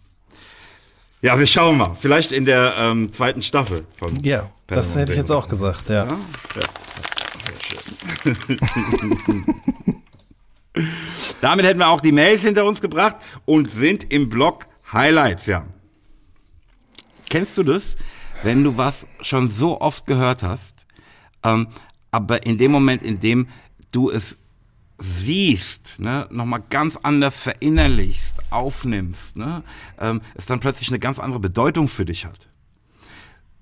[1.21, 1.95] Ja, wir schauen mal.
[1.99, 5.89] Vielleicht in der ähm, zweiten Staffel von Ja, Panama das hätte ich jetzt auch gesagt,
[5.89, 6.05] ja.
[6.05, 6.17] ja?
[6.55, 7.20] ja.
[11.41, 13.15] Damit hätten wir auch die Mails hinter uns gebracht
[13.45, 15.65] und sind im Blog Highlights, ja.
[17.29, 17.95] Kennst du das?
[18.43, 20.85] Wenn du was schon so oft gehört hast,
[21.43, 21.67] ähm,
[22.11, 23.47] aber in dem Moment, in dem
[23.91, 24.37] du es
[24.97, 29.63] siehst, ne, nochmal ganz anders verinnerlichst, aufnimmst, ne,
[29.99, 32.49] ähm, es dann plötzlich eine ganz andere Bedeutung für dich hat.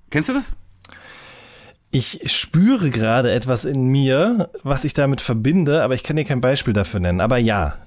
[0.09, 0.57] Kennst du das?
[1.91, 6.41] Ich spüre gerade etwas in mir, was ich damit verbinde, aber ich kann dir kein
[6.41, 7.19] Beispiel dafür nennen.
[7.19, 7.77] Aber ja.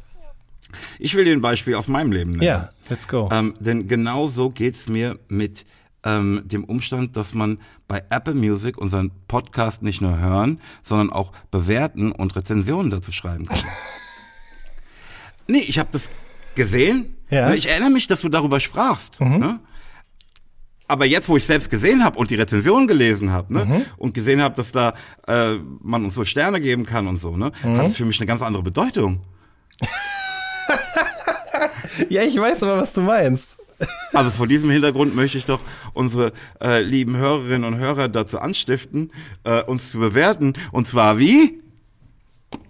[0.99, 2.43] Ich will dir ein Beispiel aus meinem Leben nennen.
[2.43, 3.29] Ja, let's go.
[3.33, 5.65] Ähm, denn genau so geht's mir mit
[6.05, 11.33] ähm, dem Umstand, dass man bei Apple Music unseren Podcast nicht nur hören, sondern auch
[11.51, 13.59] bewerten und Rezensionen dazu schreiben kann.
[15.47, 16.11] nee, ich habe das
[16.55, 17.17] gesehen.
[17.31, 17.51] Ja.
[17.51, 19.21] Ne, ich erinnere mich, dass du darüber sprachst.
[19.21, 19.39] Mhm.
[19.39, 19.61] Ne?
[20.93, 23.85] Aber jetzt, wo ich selbst gesehen habe und die Rezension gelesen habe ne, mhm.
[23.97, 24.93] und gesehen habe, dass da
[25.27, 27.79] äh, man uns so Sterne geben kann und so, ne, mhm.
[27.79, 29.23] hat es für mich eine ganz andere Bedeutung.
[32.11, 33.57] ja, ich weiß aber, was du meinst.
[34.13, 35.61] Also vor diesem Hintergrund möchte ich doch
[35.95, 39.13] unsere äh, lieben Hörerinnen und Hörer dazu anstiften,
[39.45, 40.53] äh, uns zu bewerten.
[40.73, 41.59] Und zwar wie?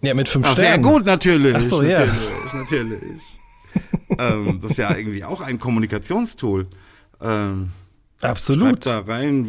[0.01, 0.85] Ja, mit fünf Ach, Sternen.
[0.85, 1.57] Sehr gut, natürlich.
[1.57, 2.07] Ach so, ja.
[2.07, 3.23] natürlich, natürlich.
[4.17, 6.69] ähm, das ist ja irgendwie auch ein Kommunikationstool.
[7.21, 7.73] Ähm,
[8.23, 8.85] Absolut.
[8.85, 9.47] Schreibt da rein,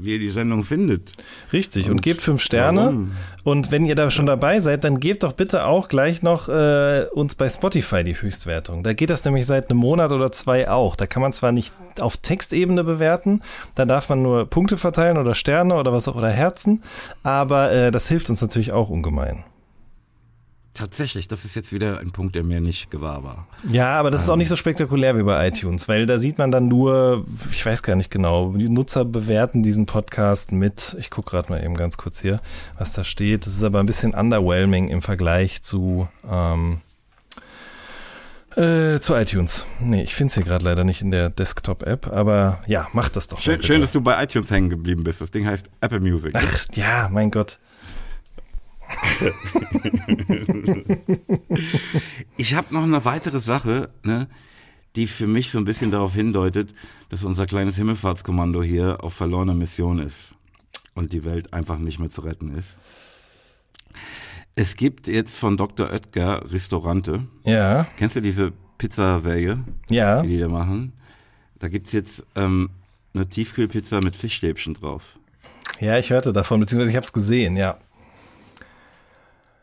[0.00, 1.12] wie ihr die Sendung findet.
[1.52, 2.80] Richtig, und, und gebt fünf Sterne.
[2.80, 3.12] Warum?
[3.44, 7.06] Und wenn ihr da schon dabei seid, dann gebt doch bitte auch gleich noch äh,
[7.12, 8.82] uns bei Spotify die Höchstwertung.
[8.82, 10.96] Da geht das nämlich seit einem Monat oder zwei auch.
[10.96, 13.42] Da kann man zwar nicht auf Textebene bewerten,
[13.74, 16.82] da darf man nur Punkte verteilen oder Sterne oder was auch oder Herzen,
[17.24, 19.44] aber äh, das hilft uns natürlich auch ungemein.
[20.78, 23.48] Tatsächlich, das ist jetzt wieder ein Punkt, der mir nicht gewahr war.
[23.68, 26.52] Ja, aber das ist auch nicht so spektakulär wie bei iTunes, weil da sieht man
[26.52, 31.32] dann nur, ich weiß gar nicht genau, die Nutzer bewerten diesen Podcast mit, ich gucke
[31.32, 32.38] gerade mal eben ganz kurz hier,
[32.78, 33.44] was da steht.
[33.44, 36.80] Das ist aber ein bisschen underwhelming im Vergleich zu, ähm,
[38.54, 39.66] äh, zu iTunes.
[39.80, 43.26] Nee, ich finde es hier gerade leider nicht in der Desktop-App, aber ja, mach das
[43.26, 43.40] doch.
[43.40, 45.20] Schön, schön, dass du bei iTunes hängen geblieben bist.
[45.20, 46.30] Das Ding heißt Apple Music.
[46.34, 47.58] Ach ja, mein Gott.
[52.36, 54.28] ich habe noch eine weitere Sache, ne,
[54.96, 56.74] die für mich so ein bisschen darauf hindeutet,
[57.08, 60.34] dass unser kleines Himmelfahrtskommando hier auf verlorener Mission ist
[60.94, 62.76] und die Welt einfach nicht mehr zu retten ist.
[64.54, 65.90] Es gibt jetzt von Dr.
[65.90, 67.26] Oetker Restaurante.
[67.44, 67.86] Ja.
[67.96, 69.62] Kennst du diese Pizzaserie?
[69.88, 70.22] Ja.
[70.22, 70.92] Die die da machen?
[71.60, 72.70] Da gibt's jetzt ähm,
[73.14, 75.18] eine Tiefkühlpizza mit Fischstäbchen drauf.
[75.80, 77.78] Ja, ich hörte davon, beziehungsweise ich habe es gesehen, ja.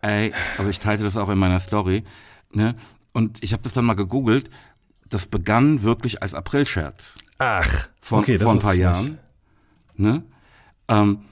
[0.05, 2.03] Ey, also ich teilte das auch in meiner Story,
[2.51, 2.75] ne?
[3.11, 4.51] Und ich habe das dann mal gegoogelt.
[5.09, 7.15] Das begann wirklich als Aprilscherz.
[7.39, 9.17] Ach, von, okay, vor ein paar Jahren.
[9.95, 10.23] Ne?
[10.89, 11.25] Ähm,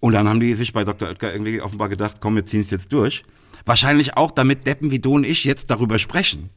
[0.00, 1.08] und dann haben die sich bei Dr.
[1.08, 3.24] Oetker irgendwie offenbar gedacht, komm, wir ziehen es jetzt durch.
[3.64, 6.50] Wahrscheinlich auch, damit Deppen wie du und ich jetzt darüber sprechen.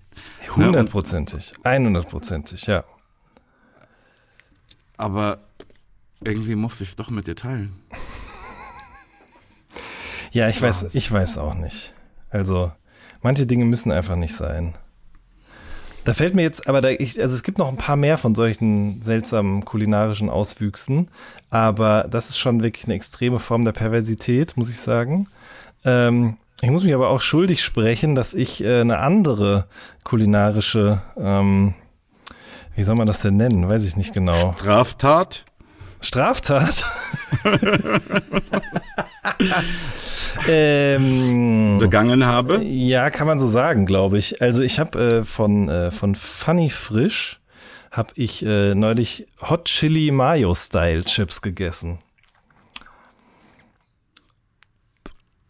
[0.53, 2.83] Hundertprozentig, einhundertprozentig, ja.
[4.97, 5.39] Aber
[6.21, 7.79] irgendwie musste ich es doch mit dir teilen.
[10.35, 11.93] Ja, ich weiß, ich weiß auch nicht.
[12.29, 12.69] Also,
[13.21, 14.75] manche Dinge müssen einfach nicht sein.
[16.03, 18.35] Da fällt mir jetzt, aber da ich, also es gibt noch ein paar mehr von
[18.35, 21.07] solchen seltsamen kulinarischen Auswüchsen,
[21.51, 25.29] aber das ist schon wirklich eine extreme Form der Perversität, muss ich sagen.
[25.85, 29.67] Ähm, ich muss mich aber auch schuldig sprechen, dass ich äh, eine andere
[30.03, 31.75] kulinarische, ähm,
[32.75, 33.69] wie soll man das denn nennen?
[33.69, 34.53] Weiß ich nicht genau.
[34.57, 35.45] Straftat?
[36.01, 36.85] Straftat?
[40.47, 42.63] ähm, begangen habe?
[42.63, 44.41] Ja, kann man so sagen, glaube ich.
[44.41, 47.39] Also ich habe äh, von, äh, von Funny Frisch
[47.91, 51.99] habe ich äh, neulich Hot Chili Mayo Style Chips gegessen.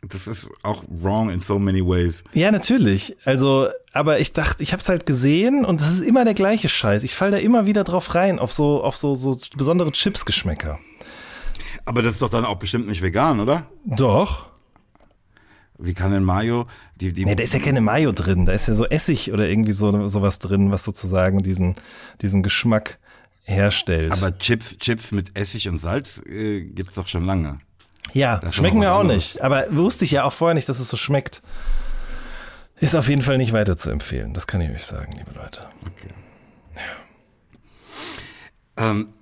[0.09, 2.23] Das ist auch wrong in so many ways.
[2.33, 3.15] Ja, natürlich.
[3.25, 6.69] Also, aber ich dachte, ich habe es halt gesehen und es ist immer der gleiche
[6.69, 7.03] Scheiß.
[7.03, 10.79] Ich fall da immer wieder drauf rein, auf so, auf so, so besondere Chips-Geschmäcker.
[11.85, 13.67] Aber das ist doch dann auch bestimmt nicht vegan, oder?
[13.85, 14.47] Doch.
[15.77, 18.67] Wie kann denn Mayo die, die Nee, da ist ja keine Mayo drin, da ist
[18.67, 21.75] ja so Essig oder irgendwie so sowas drin, was sozusagen diesen
[22.21, 22.97] diesen Geschmack
[23.43, 24.13] herstellt.
[24.13, 27.59] Aber Chips Chips mit Essig und Salz äh, gibt's doch schon lange.
[28.13, 30.89] Ja, das schmecken mir auch nicht, aber wusste ich ja auch vorher nicht, dass es
[30.89, 31.41] so schmeckt.
[32.77, 35.65] Ist auf jeden Fall nicht weiter zu empfehlen, das kann ich euch sagen, liebe Leute.
[35.81, 36.13] Okay.
[38.77, 38.89] Ja.
[38.89, 39.13] Ähm,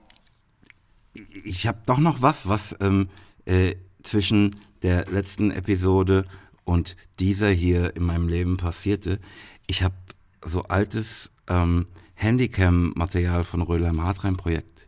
[1.43, 3.09] ich habe doch noch was, was ähm,
[3.45, 6.25] äh, zwischen der letzten Episode
[6.63, 9.19] und dieser hier in meinem Leben passierte.
[9.67, 9.95] Ich habe
[10.43, 14.87] so altes ähm, Handycam-Material von Röhlheim Hartrein Projekt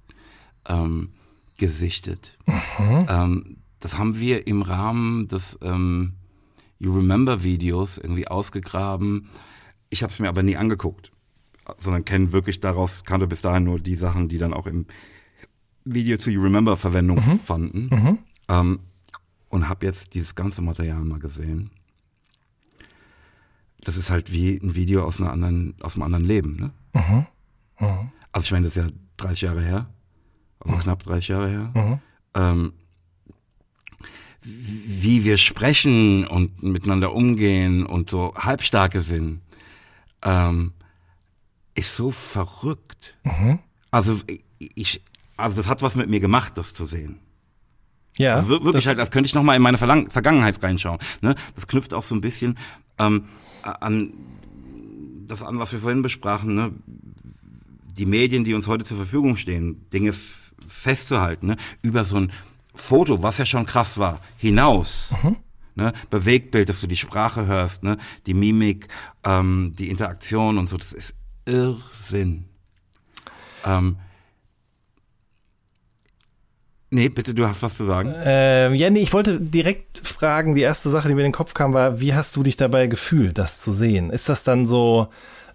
[0.67, 1.13] ähm,
[1.57, 2.37] gesichtet.
[2.45, 3.07] Mhm.
[3.09, 6.13] Ähm, das haben wir im Rahmen des ähm,
[6.79, 9.29] You Remember Videos irgendwie ausgegraben.
[9.89, 11.11] Ich habe es mir aber nie angeguckt,
[11.77, 14.85] sondern kenne wirklich daraus, kannte bis dahin nur die Sachen, die dann auch im
[15.83, 17.39] Video zu You Remember Verwendung mhm.
[17.39, 17.89] fanden.
[17.91, 18.17] Mhm.
[18.49, 18.79] Ähm,
[19.49, 21.71] und habe jetzt dieses ganze Material mal gesehen.
[23.79, 26.55] Das ist halt wie ein Video aus, einer anderen, aus einem anderen Leben.
[26.57, 26.71] Ne?
[26.93, 27.25] Mhm.
[27.79, 28.11] Mhm.
[28.31, 29.89] Also ich meine, das ist ja 30 Jahre her,
[30.59, 30.81] also mhm.
[30.81, 31.71] knapp 30 Jahre her.
[31.73, 31.99] Mhm.
[32.33, 32.73] Ähm,
[34.45, 39.41] wie wir sprechen und miteinander umgehen und so halbstarke sind,
[40.21, 40.73] ähm,
[41.73, 43.17] ist so verrückt.
[43.23, 43.59] Mhm.
[43.89, 44.19] Also
[44.59, 45.01] ich,
[45.35, 47.19] also das hat was mit mir gemacht, das zu sehen.
[48.17, 48.35] Ja.
[48.35, 50.99] Also wirklich halt, als könnte ich noch mal in meine Verlang Vergangenheit reinschauen.
[51.21, 51.35] Ne?
[51.55, 52.57] Das knüpft auch so ein bisschen
[52.97, 53.25] ähm,
[53.63, 54.13] an
[55.27, 56.55] das an, was wir vorhin besprachen.
[56.55, 56.71] Ne?
[57.97, 60.13] Die Medien, die uns heute zur Verfügung stehen, Dinge
[60.67, 61.57] festzuhalten, ne?
[61.81, 62.31] über so ein
[62.75, 65.13] Foto, was ja schon krass war, hinaus.
[65.23, 65.37] Mhm.
[65.75, 65.93] Ne?
[66.09, 67.97] Bewegtbild, dass du die Sprache hörst, ne?
[68.25, 68.87] die Mimik,
[69.25, 70.77] ähm, die Interaktion und so.
[70.77, 71.15] Das ist
[71.45, 72.45] Irrsinn.
[73.65, 73.97] Ähm,
[76.91, 78.13] Nee, bitte, du hast was zu sagen.
[78.15, 81.53] Ähm, ja, nee, ich wollte direkt fragen, die erste Sache, die mir in den Kopf
[81.53, 84.11] kam, war, wie hast du dich dabei gefühlt, das zu sehen?
[84.11, 85.09] Ist das dann so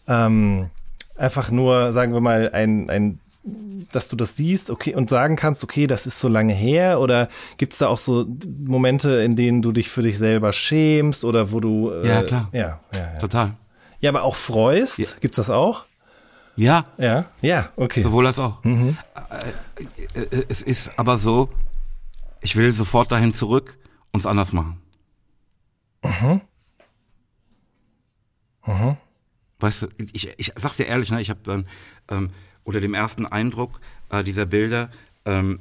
[0.07, 0.69] ähm,
[1.17, 5.65] einfach nur, sagen wir mal, ein, ein dass du das siehst, okay, und sagen kannst,
[5.65, 8.27] okay, das ist so lange her, oder gibt es da auch so
[8.65, 12.49] Momente, in denen du dich für dich selber schämst oder wo du äh, Ja, klar.
[12.53, 13.19] Ja, ja, ja.
[13.19, 13.57] Total.
[14.01, 14.99] Ja, aber auch freust?
[14.99, 15.07] Ja.
[15.21, 15.85] Gibt's das auch?
[16.57, 16.87] Ja.
[16.99, 18.03] Ja, ja, okay.
[18.03, 18.63] Sowohl als auch.
[18.65, 18.99] Mhm.
[20.15, 21.49] Äh, äh, es ist aber so,
[22.43, 23.79] ich will sofort dahin zurück
[24.13, 24.81] und es anders machen.
[26.03, 26.41] Mhm.
[28.67, 28.97] Mhm.
[29.59, 31.67] Weißt du, ich, ich sag's dir ehrlich, ne, ich habe dann
[32.11, 32.31] ähm,
[32.65, 33.81] unter dem ersten Eindruck
[34.11, 34.91] äh, dieser Bilder
[35.25, 35.61] ähm,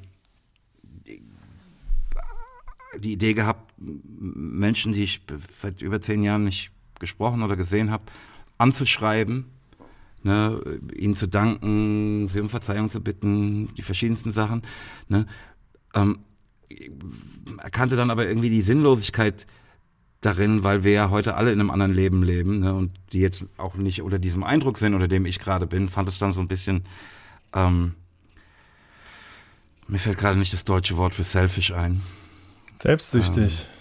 [2.98, 5.22] die Idee gehabt, Menschen, die ich
[5.60, 8.04] seit über zehn Jahren nicht gesprochen oder gesehen habe,
[8.58, 9.46] anzuschreiben
[10.24, 10.62] ne,
[10.94, 14.62] ihnen zu danken, sie um Verzeihung zu bitten, die verschiedensten Sachen.
[15.08, 15.26] Ne,
[15.94, 16.20] ähm,
[17.58, 19.48] erkannte dann aber irgendwie die Sinnlosigkeit
[20.22, 23.46] darin, weil wir ja heute alle in einem anderen Leben leben ne, und die jetzt
[23.58, 26.42] auch nicht unter diesem Eindruck sind, unter dem ich gerade bin, fand es dann so
[26.42, 26.84] ein bisschen,
[27.54, 27.96] ähm,
[29.88, 32.02] mir fällt gerade nicht das deutsche Wort für selfish ein.
[32.82, 33.68] Selbstsüchtig.
[33.70, 33.80] Ähm,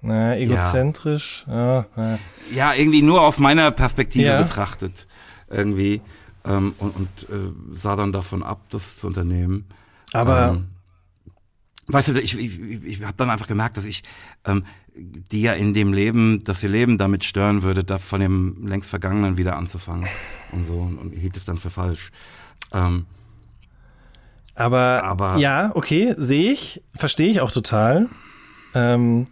[0.00, 1.44] na, egozentrisch.
[1.48, 1.86] Ja.
[1.96, 2.18] Ja,
[2.54, 2.74] ja.
[2.74, 4.42] irgendwie nur aus meiner Perspektive ja.
[4.42, 5.06] betrachtet.
[5.48, 6.00] Irgendwie.
[6.44, 9.66] Ähm, und, und äh, sah dann davon ab, das zu unternehmen.
[10.12, 10.50] Aber.
[10.50, 10.68] Ähm,
[11.88, 14.02] weißt du, ich, ich, ich habe dann einfach gemerkt, dass ich
[14.44, 14.64] ähm,
[14.98, 18.90] die ja in dem Leben, dass ihr Leben damit stören würde, da von dem längst
[18.90, 20.08] Vergangenen wieder anzufangen
[20.52, 22.10] und so und, und hielt es dann für falsch.
[22.72, 23.06] Ähm,
[24.54, 28.08] aber, aber ja, okay, sehe ich, verstehe ich auch total.
[28.74, 29.26] Ähm,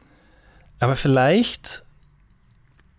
[0.79, 1.83] aber vielleicht,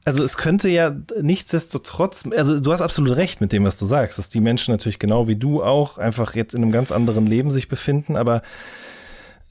[0.03, 4.17] also es könnte ja nichtsdestotrotz, also du hast absolut recht mit dem, was du sagst,
[4.17, 7.51] dass die Menschen natürlich genau wie du auch einfach jetzt in einem ganz anderen Leben
[7.51, 8.41] sich befinden, aber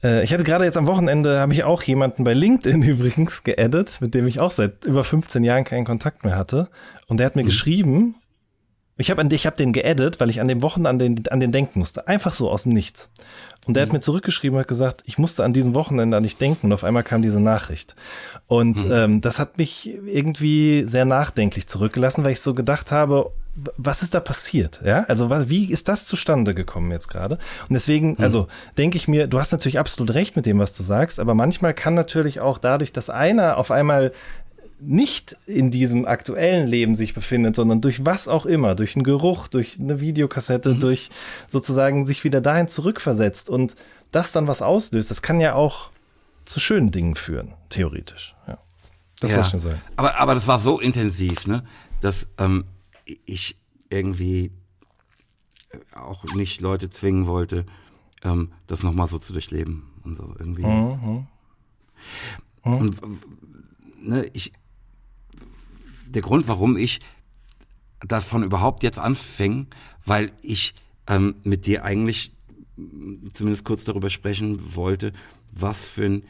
[0.03, 3.99] äh, ich hatte gerade jetzt am Wochenende, habe ich auch jemanden bei LinkedIn übrigens geaddet,
[4.01, 6.69] mit dem ich auch seit über 15 Jahren keinen Kontakt mehr hatte.
[7.07, 7.47] Und der hat mir mhm.
[7.47, 8.15] geschrieben,
[8.99, 11.51] ich habe ich hab den geaddet, weil ich an dem Wochenende an den, an den
[11.51, 12.07] denken musste.
[12.07, 13.11] Einfach so aus dem Nichts.
[13.67, 13.89] Und der mhm.
[13.89, 16.73] hat mir zurückgeschrieben und hat gesagt, ich musste an diesem Wochenende an dich denken und
[16.73, 17.95] auf einmal kam diese Nachricht.
[18.47, 18.91] Und mhm.
[18.91, 23.31] ähm, das hat mich irgendwie sehr nachdenklich zurückgelassen, weil ich so gedacht habe,
[23.77, 24.81] was ist da passiert?
[24.83, 27.35] Ja, also wie ist das zustande gekommen jetzt gerade?
[27.67, 28.23] Und deswegen, mhm.
[28.23, 28.47] also
[28.77, 31.73] denke ich mir, du hast natürlich absolut recht mit dem, was du sagst, aber manchmal
[31.73, 34.11] kann natürlich auch dadurch, dass einer auf einmal
[34.79, 39.47] nicht in diesem aktuellen Leben sich befindet, sondern durch was auch immer, durch einen Geruch,
[39.47, 40.79] durch eine Videokassette, mhm.
[40.79, 41.09] durch
[41.47, 43.75] sozusagen sich wieder dahin zurückversetzt und
[44.11, 45.89] das dann was auslöst, das kann ja auch
[46.45, 48.35] zu schönen Dingen führen, theoretisch.
[48.47, 48.57] Ja.
[49.19, 49.81] Das ja, schon sagen.
[49.95, 51.63] Aber, aber das war so intensiv, ne,
[52.01, 52.65] dass ähm,
[53.25, 53.57] ich
[53.89, 54.51] irgendwie
[55.93, 57.65] auch nicht Leute zwingen wollte,
[58.23, 60.65] ähm, das nochmal so zu durchleben und so irgendwie.
[60.65, 61.27] Mhm.
[62.63, 62.73] Mhm.
[62.77, 63.01] Und
[64.01, 64.51] ne, ich,
[66.07, 66.99] der Grund, warum ich
[68.05, 69.67] davon überhaupt jetzt anfing,
[70.05, 70.75] weil ich
[71.07, 72.31] ähm, mit dir eigentlich
[73.33, 75.13] zumindest kurz darüber sprechen wollte,
[75.51, 76.23] was für ein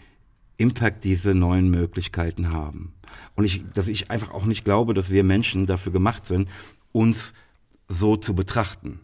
[0.58, 2.94] Impact diese neuen Möglichkeiten haben.
[3.36, 6.50] Und ich, dass ich einfach auch nicht glaube, dass wir Menschen dafür gemacht sind,
[6.92, 7.34] uns
[7.88, 9.00] so zu betrachten,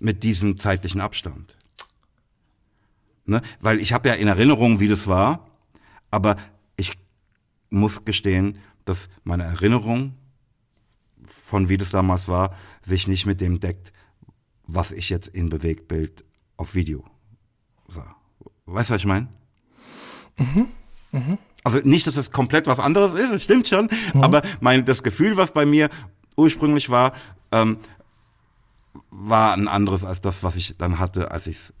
[0.00, 1.56] mit diesem zeitlichen Abstand.
[3.26, 3.42] Ne?
[3.60, 5.46] Weil ich habe ja in Erinnerung, wie das war,
[6.10, 6.36] aber
[6.76, 6.92] ich
[7.70, 10.14] muss gestehen, dass meine Erinnerung
[11.26, 13.92] von wie das damals war, sich nicht mit dem deckt,
[14.66, 16.24] was ich jetzt in Bewegtbild
[16.56, 17.04] auf Video
[17.88, 18.16] sah.
[18.66, 19.28] Weißt du, was ich meine?
[20.38, 20.68] Mhm.
[21.14, 21.38] Mhm.
[21.62, 24.22] Also nicht, dass es komplett was anderes ist, das stimmt schon, mhm.
[24.22, 25.88] aber mein, das Gefühl, was bei mir
[26.36, 27.14] ursprünglich war,
[27.52, 27.78] ähm,
[29.10, 31.72] war ein anderes als das, was ich dann hatte, als ich es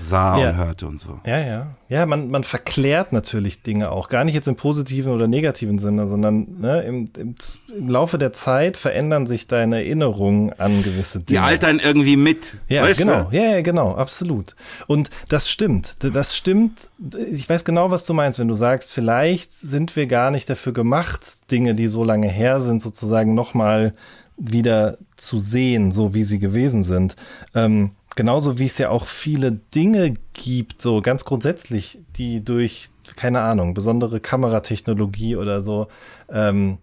[0.00, 0.50] sah ja.
[0.50, 1.20] und hörte und so.
[1.26, 1.66] Ja, ja.
[1.88, 4.08] Ja, man, man verklärt natürlich Dinge auch.
[4.08, 7.34] Gar nicht jetzt im positiven oder negativen Sinne, sondern ne, im, im,
[7.76, 11.26] im Laufe der Zeit verändern sich deine Erinnerungen an gewisse Dinge.
[11.26, 12.56] Die altern irgendwie mit.
[12.68, 13.24] Ja, genau.
[13.30, 13.36] Du?
[13.36, 13.94] Ja, ja, genau.
[13.94, 14.56] Absolut.
[14.86, 15.96] Und das stimmt.
[16.00, 16.88] Das stimmt.
[17.30, 20.72] Ich weiß genau, was du meinst, wenn du sagst, vielleicht sind wir gar nicht dafür
[20.72, 23.94] gemacht, Dinge, die so lange her sind, sozusagen nochmal
[24.38, 27.16] wieder zu sehen, so wie sie gewesen sind.
[27.54, 33.40] Ähm, genauso wie es ja auch viele Dinge gibt, so ganz grundsätzlich, die durch, keine
[33.40, 35.88] Ahnung, besondere Kameratechnologie oder so,
[36.28, 36.78] ähm,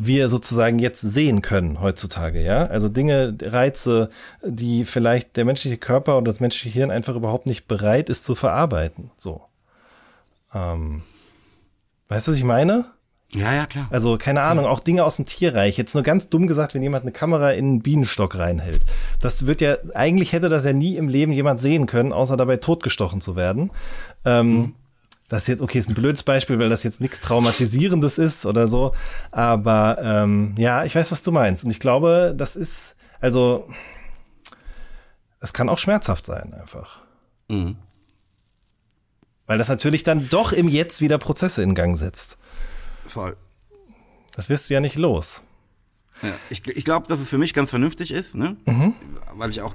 [0.00, 2.66] wir sozusagen jetzt sehen können heutzutage, ja?
[2.66, 4.10] Also Dinge, Reize,
[4.44, 8.36] die vielleicht der menschliche Körper oder das menschliche Hirn einfach überhaupt nicht bereit ist zu
[8.36, 9.10] verarbeiten.
[9.16, 9.42] So.
[10.54, 11.02] Ähm,
[12.08, 12.86] weißt du, was ich meine?
[13.34, 13.88] Ja, ja, klar.
[13.90, 15.76] Also, keine Ahnung, auch Dinge aus dem Tierreich.
[15.76, 18.80] Jetzt nur ganz dumm gesagt, wenn jemand eine Kamera in einen Bienenstock reinhält.
[19.20, 22.56] Das wird ja, eigentlich hätte das ja nie im Leben jemand sehen können, außer dabei
[22.56, 23.70] totgestochen zu werden.
[24.24, 24.74] Ähm, mhm.
[25.28, 28.66] Das ist jetzt, okay, ist ein blödes Beispiel, weil das jetzt nichts Traumatisierendes ist oder
[28.66, 28.94] so.
[29.30, 31.64] Aber ähm, ja, ich weiß, was du meinst.
[31.64, 33.68] Und ich glaube, das ist, also,
[35.38, 37.00] das kann auch schmerzhaft sein, einfach.
[37.48, 37.76] Mhm.
[39.46, 42.38] Weil das natürlich dann doch im Jetzt wieder Prozesse in Gang setzt.
[43.08, 43.36] Voll.
[44.34, 45.42] Das wirst du ja nicht los.
[46.22, 48.56] Ja, ich ich glaube, dass es für mich ganz vernünftig ist, ne?
[48.66, 48.94] Mhm.
[49.34, 49.74] weil ich auch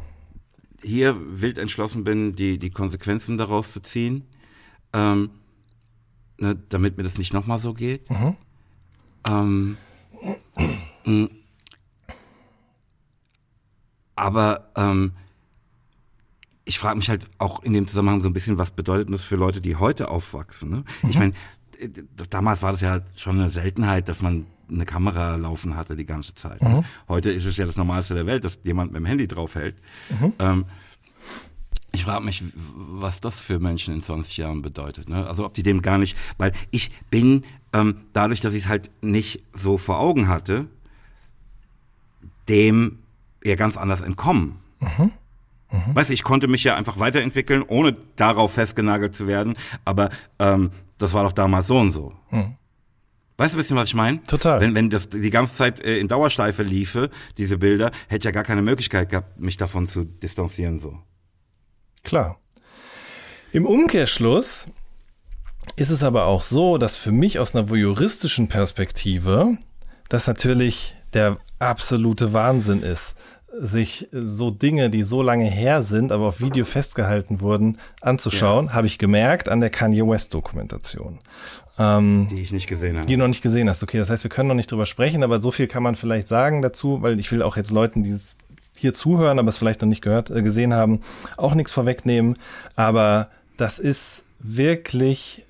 [0.81, 4.26] hier wild entschlossen bin, die, die Konsequenzen daraus zu ziehen,
[4.91, 5.30] ähm,
[6.38, 8.10] ne, damit mir das nicht nochmal so geht.
[8.10, 8.35] Mhm.
[9.26, 9.77] Ähm,
[11.05, 11.26] mm.
[14.15, 15.14] aber ähm,
[16.65, 19.38] ich frage mich halt auch in dem Zusammenhang so ein bisschen, was bedeutet das für
[19.38, 20.69] Leute, die heute aufwachsen?
[20.69, 20.84] Ne?
[21.01, 21.10] Mhm.
[21.10, 21.34] Ich meine,
[22.30, 26.35] damals war das ja schon eine Seltenheit, dass man eine Kamera laufen hatte die ganze
[26.35, 26.61] Zeit.
[26.61, 26.84] Mhm.
[27.07, 29.76] Heute ist es ja das Normalste der Welt, dass jemand mit dem Handy draufhält.
[30.10, 30.34] Mhm.
[30.39, 30.65] Ähm,
[31.91, 35.10] ich frage mich, was das für Menschen in 20 Jahren bedeutet.
[35.10, 35.27] Ne?
[35.27, 38.89] Also ob die dem gar nicht, weil ich bin ähm, dadurch, dass ich es halt
[39.01, 40.65] nicht so vor Augen hatte,
[42.49, 42.99] dem
[43.43, 44.60] eher ganz anders entkommen.
[44.80, 45.11] Mhm.
[45.72, 45.95] Mhm.
[45.95, 49.55] Weißt du, ich konnte mich ja einfach weiterentwickeln, ohne darauf festgenagelt zu werden.
[49.85, 50.72] Aber ähm,
[51.03, 52.13] das war doch damals so und so.
[52.30, 52.55] Hm.
[53.38, 54.21] Weißt du ein bisschen, was ich meine?
[54.23, 54.61] Total.
[54.61, 58.31] Wenn, wenn das die ganze Zeit äh, in Dauerschleife liefe, diese Bilder, hätte ich ja
[58.31, 60.97] gar keine Möglichkeit gehabt, mich davon zu distanzieren so.
[62.03, 62.39] Klar.
[63.51, 64.69] Im Umkehrschluss
[65.75, 69.57] ist es aber auch so, dass für mich aus einer voyeuristischen Perspektive
[70.09, 73.15] das natürlich der absolute Wahnsinn ist
[73.59, 78.73] sich so Dinge, die so lange her sind, aber auf Video festgehalten wurden, anzuschauen, ja.
[78.73, 81.19] habe ich gemerkt an der Kanye West Dokumentation.
[81.77, 83.07] Ähm, die ich nicht gesehen habe.
[83.07, 83.84] Die du noch nicht gesehen hast.
[83.84, 86.27] Okay, das heißt, wir können noch nicht drüber sprechen, aber so viel kann man vielleicht
[86.27, 88.35] sagen dazu, weil ich will auch jetzt Leuten, die es
[88.75, 91.01] hier zuhören, aber es vielleicht noch nicht gehört, äh, gesehen haben,
[91.38, 92.38] auch nichts vorwegnehmen.
[92.75, 95.45] Aber das ist wirklich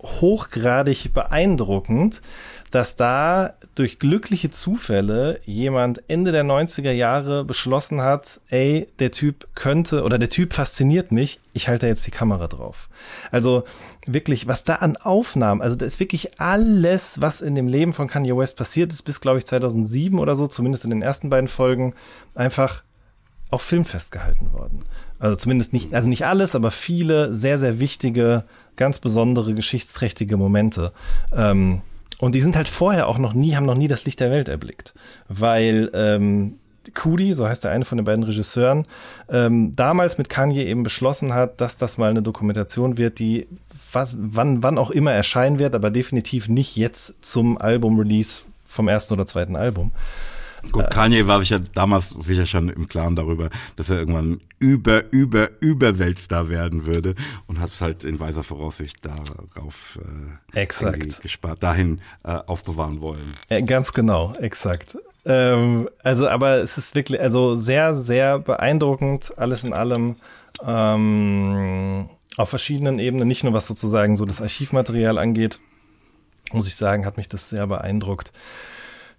[0.00, 2.22] hochgradig beeindruckend,
[2.70, 9.48] dass da durch glückliche Zufälle jemand Ende der 90er Jahre beschlossen hat, ey, der Typ
[9.54, 12.88] könnte oder der Typ fasziniert mich, ich halte jetzt die Kamera drauf.
[13.30, 13.64] Also
[14.06, 18.08] wirklich, was da an Aufnahmen, also da ist wirklich alles, was in dem Leben von
[18.08, 21.48] Kanye West passiert ist, bis glaube ich 2007 oder so, zumindest in den ersten beiden
[21.48, 21.94] Folgen,
[22.34, 22.82] einfach
[23.50, 24.84] auf Film festgehalten worden.
[25.18, 28.44] Also zumindest nicht, also nicht alles, aber viele sehr, sehr wichtige,
[28.76, 30.92] ganz besondere, geschichtsträchtige Momente.
[31.32, 31.82] Ähm,
[32.20, 34.48] und die sind halt vorher auch noch nie, haben noch nie das Licht der Welt
[34.48, 34.94] erblickt.
[35.28, 36.58] Weil ähm,
[36.94, 38.86] Kudi, so heißt der eine von den beiden Regisseuren,
[39.28, 43.46] ähm, damals mit Kanye eben beschlossen hat, dass das mal eine Dokumentation wird, die
[43.92, 49.14] was, wann, wann auch immer erscheinen wird, aber definitiv nicht jetzt zum Album-Release vom ersten
[49.14, 49.92] oder zweiten Album.
[50.72, 55.10] Gut, Kanye war sich ja damals sicher schon im Klaren darüber, dass er irgendwann über,
[55.12, 57.14] über, über Weltstar werden würde
[57.46, 59.98] und hat es halt in weiser Voraussicht darauf
[60.54, 61.22] äh, exakt.
[61.22, 63.34] gespart, dahin äh, aufbewahren wollen.
[63.48, 64.96] Äh, ganz genau, exakt.
[65.24, 70.16] Ähm, also, aber es ist wirklich, also sehr, sehr beeindruckend, alles in allem.
[70.64, 75.58] Ähm, auf verschiedenen Ebenen, nicht nur was sozusagen so das Archivmaterial angeht,
[76.52, 78.32] muss ich sagen, hat mich das sehr beeindruckt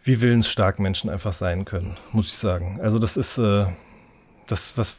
[0.03, 2.79] wie willensstark Menschen einfach sein können, muss ich sagen.
[2.81, 3.65] Also das ist äh,
[4.51, 4.95] das, was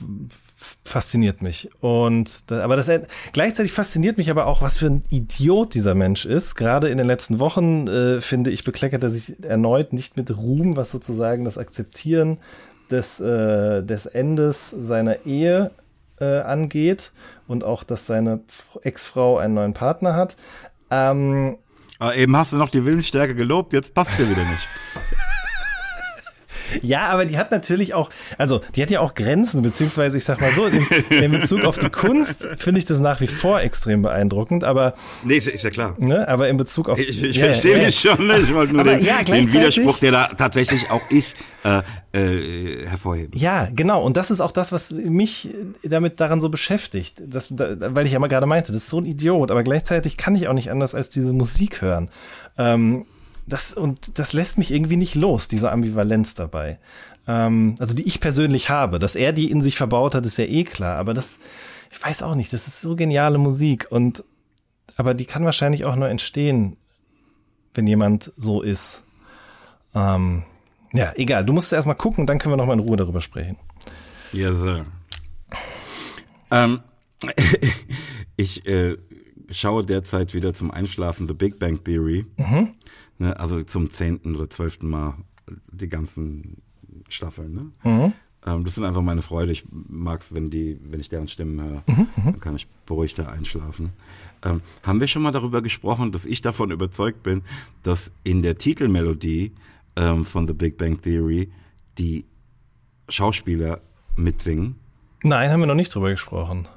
[0.85, 1.71] fasziniert mich.
[1.81, 2.91] Und aber das
[3.33, 6.55] gleichzeitig fasziniert mich aber auch, was für ein Idiot dieser Mensch ist.
[6.55, 10.77] Gerade in den letzten Wochen äh, finde ich bekleckert er sich erneut nicht mit Ruhm,
[10.77, 12.39] was sozusagen das Akzeptieren
[12.91, 15.71] des äh, des Endes seiner Ehe
[16.21, 17.13] äh, angeht
[17.49, 18.41] und auch, dass seine
[18.83, 20.37] Ex-Frau einen neuen Partner hat.
[20.91, 21.59] Ähm,
[21.99, 24.69] aber eben hast du noch die Willensstärke gelobt, jetzt passt ja wieder nicht.
[26.83, 30.41] Ja, aber die hat natürlich auch, also die hat ja auch Grenzen, beziehungsweise ich sag
[30.41, 34.03] mal so, in, in Bezug auf die Kunst finde ich das nach wie vor extrem
[34.03, 34.95] beeindruckend, aber.
[35.25, 35.97] Nee, ist, ist ja klar.
[35.99, 36.99] Ne, aber in Bezug auf.
[36.99, 38.17] Ich, ich ja, verstehe ja, mich ja.
[38.17, 38.39] schon, ne?
[38.39, 41.83] ich wollte nur den, ja, den, Widerspruch, der da tatsächlich auch ist, äh,
[42.13, 43.39] äh, hervorheben.
[43.39, 44.03] Ja, genau.
[44.03, 45.51] Und das ist auch das, was mich
[45.83, 47.21] damit daran so beschäftigt.
[47.27, 50.17] Das, da, weil ich ja mal gerade meinte, das ist so ein Idiot, aber gleichzeitig
[50.17, 52.11] kann ich auch nicht anders als diese Musik hören.
[52.59, 53.07] Ähm,
[53.53, 56.79] das, und das lässt mich irgendwie nicht los, diese Ambivalenz dabei.
[57.27, 58.99] Ähm, also die ich persönlich habe.
[58.99, 60.99] Dass er die in sich verbaut hat, ist ja eh klar.
[60.99, 61.39] Aber das,
[61.91, 63.87] ich weiß auch nicht, das ist so geniale Musik.
[63.91, 64.25] Und
[64.97, 66.77] aber die kann wahrscheinlich auch nur entstehen,
[67.75, 69.03] wenn jemand so ist.
[69.95, 70.45] Ähm,
[70.93, 71.45] ja, egal.
[71.45, 73.57] Du musst erstmal gucken, dann können wir noch mal in Ruhe darüber sprechen.
[74.33, 74.87] Yes, sir.
[76.51, 76.81] Ähm,
[78.37, 78.97] ich äh,
[79.51, 82.27] schaue derzeit wieder zum Einschlafen The Big Bang Theory.
[82.37, 82.75] Mhm.
[83.21, 85.15] Ne, also zum zehnten oder zwölften Mal
[85.71, 86.63] die ganzen
[87.11, 87.53] Staffeln.
[87.53, 87.67] Ne?
[87.85, 88.13] Mhm.
[88.47, 89.53] Ähm, das sind einfach meine Freude.
[89.53, 92.67] Ich mag es, wenn die, wenn ich deren Stimmen höre, mhm, mhm, dann kann ich
[92.87, 93.91] beruhigter einschlafen.
[94.43, 97.43] Ähm, haben wir schon mal darüber gesprochen, dass ich davon überzeugt bin,
[97.83, 99.53] dass in der Titelmelodie
[99.97, 101.53] ähm, von The Big Bang Theory
[101.99, 102.25] die
[103.11, 103.83] Schauspieler
[104.17, 104.77] mitsingen?
[105.23, 106.69] Nein, haben wir noch nicht drüber gesprochen.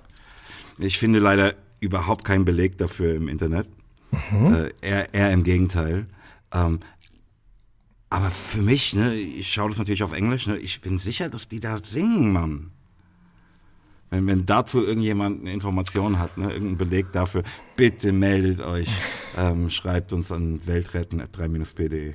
[0.77, 3.69] Ich finde leider überhaupt keinen Beleg dafür im Internet.
[4.29, 4.53] Mhm.
[4.53, 6.07] Äh, eher, eher im Gegenteil.
[6.53, 6.79] Ähm,
[8.09, 11.47] aber für mich, ne, ich schaue das natürlich auf Englisch, ne, ich bin sicher, dass
[11.47, 12.71] die da singen, Mann.
[14.11, 17.41] Wenn, wenn dazu irgendjemand eine Information hat, ne, irgendeinen Beleg dafür,
[17.75, 18.87] bitte meldet euch,
[19.37, 22.13] ähm, schreibt uns an weltretten.3-pde.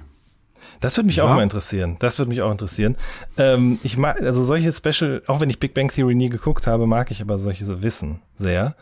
[0.81, 1.25] Das würde mich ja.
[1.25, 1.97] auch mal interessieren.
[1.99, 2.97] Das würde mich auch interessieren.
[3.37, 6.87] Ähm, ich mag, also solche Special, auch wenn ich Big Bang Theory nie geguckt habe,
[6.87, 8.77] mag ich aber solche so Wissen sehr.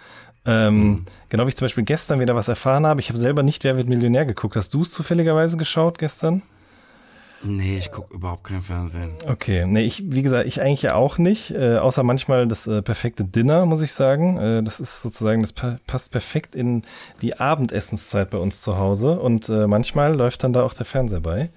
[0.47, 1.05] Ähm, mhm.
[1.29, 3.01] Genau wie ich zum Beispiel gestern wieder was erfahren habe.
[3.01, 4.57] Ich habe selber nicht Wer wird Millionär geguckt.
[4.57, 6.43] Hast du es zufälligerweise geschaut gestern?
[7.43, 9.13] Nee, ich gucke überhaupt kein Fernsehen.
[9.29, 12.83] Okay, nee, ich, wie gesagt, ich eigentlich ja auch nicht, äh, außer manchmal das äh,
[12.83, 14.39] perfekte Dinner, muss ich sagen.
[14.39, 16.83] Äh, das ist sozusagen, das pa passt perfekt in
[17.23, 21.21] die Abendessenszeit bei uns zu Hause und äh, manchmal läuft dann da auch der Fernseher
[21.21, 21.51] bei.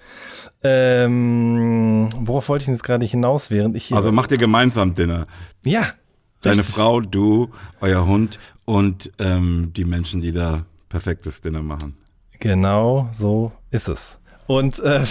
[0.63, 3.97] Ähm, worauf wollte ich denn jetzt gerade hinaus, während ich hier.
[3.97, 5.27] Also macht ihr gemeinsam Dinner?
[5.63, 5.87] Ja.
[6.41, 6.75] Deine richtig.
[6.75, 7.49] Frau, du,
[7.81, 8.39] euer Hund
[8.69, 11.95] und ähm, die Menschen, die da perfektes Dinner machen.
[12.37, 14.19] Genau so ist es.
[14.45, 15.05] Und äh,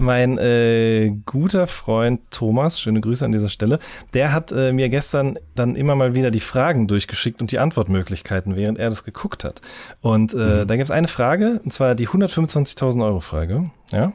[0.00, 3.78] mein äh, guter Freund Thomas, schöne Grüße an dieser Stelle,
[4.12, 8.56] der hat äh, mir gestern dann immer mal wieder die Fragen durchgeschickt und die Antwortmöglichkeiten,
[8.56, 9.60] während er das geguckt hat.
[10.00, 10.66] Und äh, mhm.
[10.66, 13.70] da gibt es eine Frage, und zwar die 125.000 Euro Frage.
[13.92, 14.12] Ja?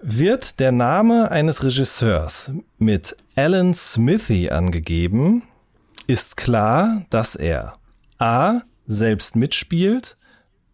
[0.00, 5.42] Wird der Name eines Regisseurs mit Alan Smithy angegeben,
[6.12, 7.78] ist klar, dass er
[8.18, 8.60] A.
[8.86, 10.18] selbst mitspielt,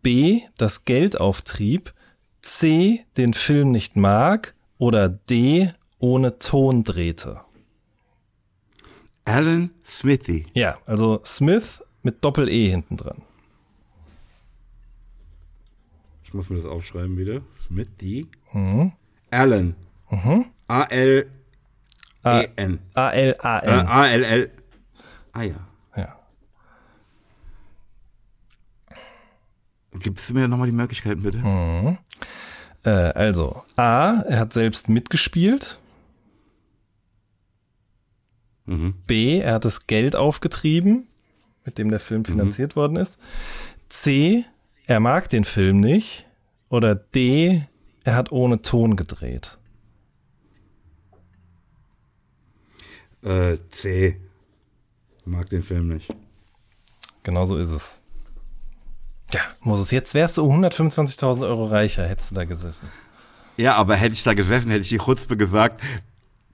[0.02, 0.40] B.
[0.56, 1.94] das Geld auftrieb
[2.42, 3.04] C.
[3.16, 5.72] den Film nicht mag oder D.
[6.00, 7.40] ohne Ton drehte?
[9.24, 10.46] Alan Smithy.
[10.54, 13.22] Ja, also Smith mit Doppel-E hinten dran.
[16.24, 17.42] Ich muss mir das aufschreiben wieder.
[17.64, 18.26] Smithy.
[18.52, 18.90] Mhm.
[19.30, 19.76] Alan.
[20.10, 20.46] Mhm.
[20.66, 21.28] A-L-E-N.
[22.94, 23.86] A-L-A-N.
[23.86, 24.50] A-L-L.
[25.32, 25.68] Ah ja.
[30.00, 31.38] Gibst du mir nochmal die Möglichkeiten, bitte?
[31.38, 31.98] Mhm.
[32.84, 35.78] Äh, also, A, er hat selbst mitgespielt.
[38.66, 38.94] Mhm.
[39.06, 41.08] B, er hat das Geld aufgetrieben,
[41.64, 42.26] mit dem der Film mhm.
[42.26, 42.80] finanziert mhm.
[42.80, 43.18] worden ist.
[43.88, 44.44] C,
[44.86, 46.26] er mag den Film nicht.
[46.68, 47.62] Oder D,
[48.04, 49.56] er hat ohne Ton gedreht.
[53.22, 54.20] Äh, C,
[55.28, 56.08] mag den Film nicht.
[57.22, 58.00] Genau so ist es.
[59.32, 62.88] Ja, Moses, jetzt wärst du 125.000 Euro reicher, hättest du da gesessen.
[63.56, 65.82] Ja, aber hätte ich da gesessen, hätte ich die Chutzpe gesagt,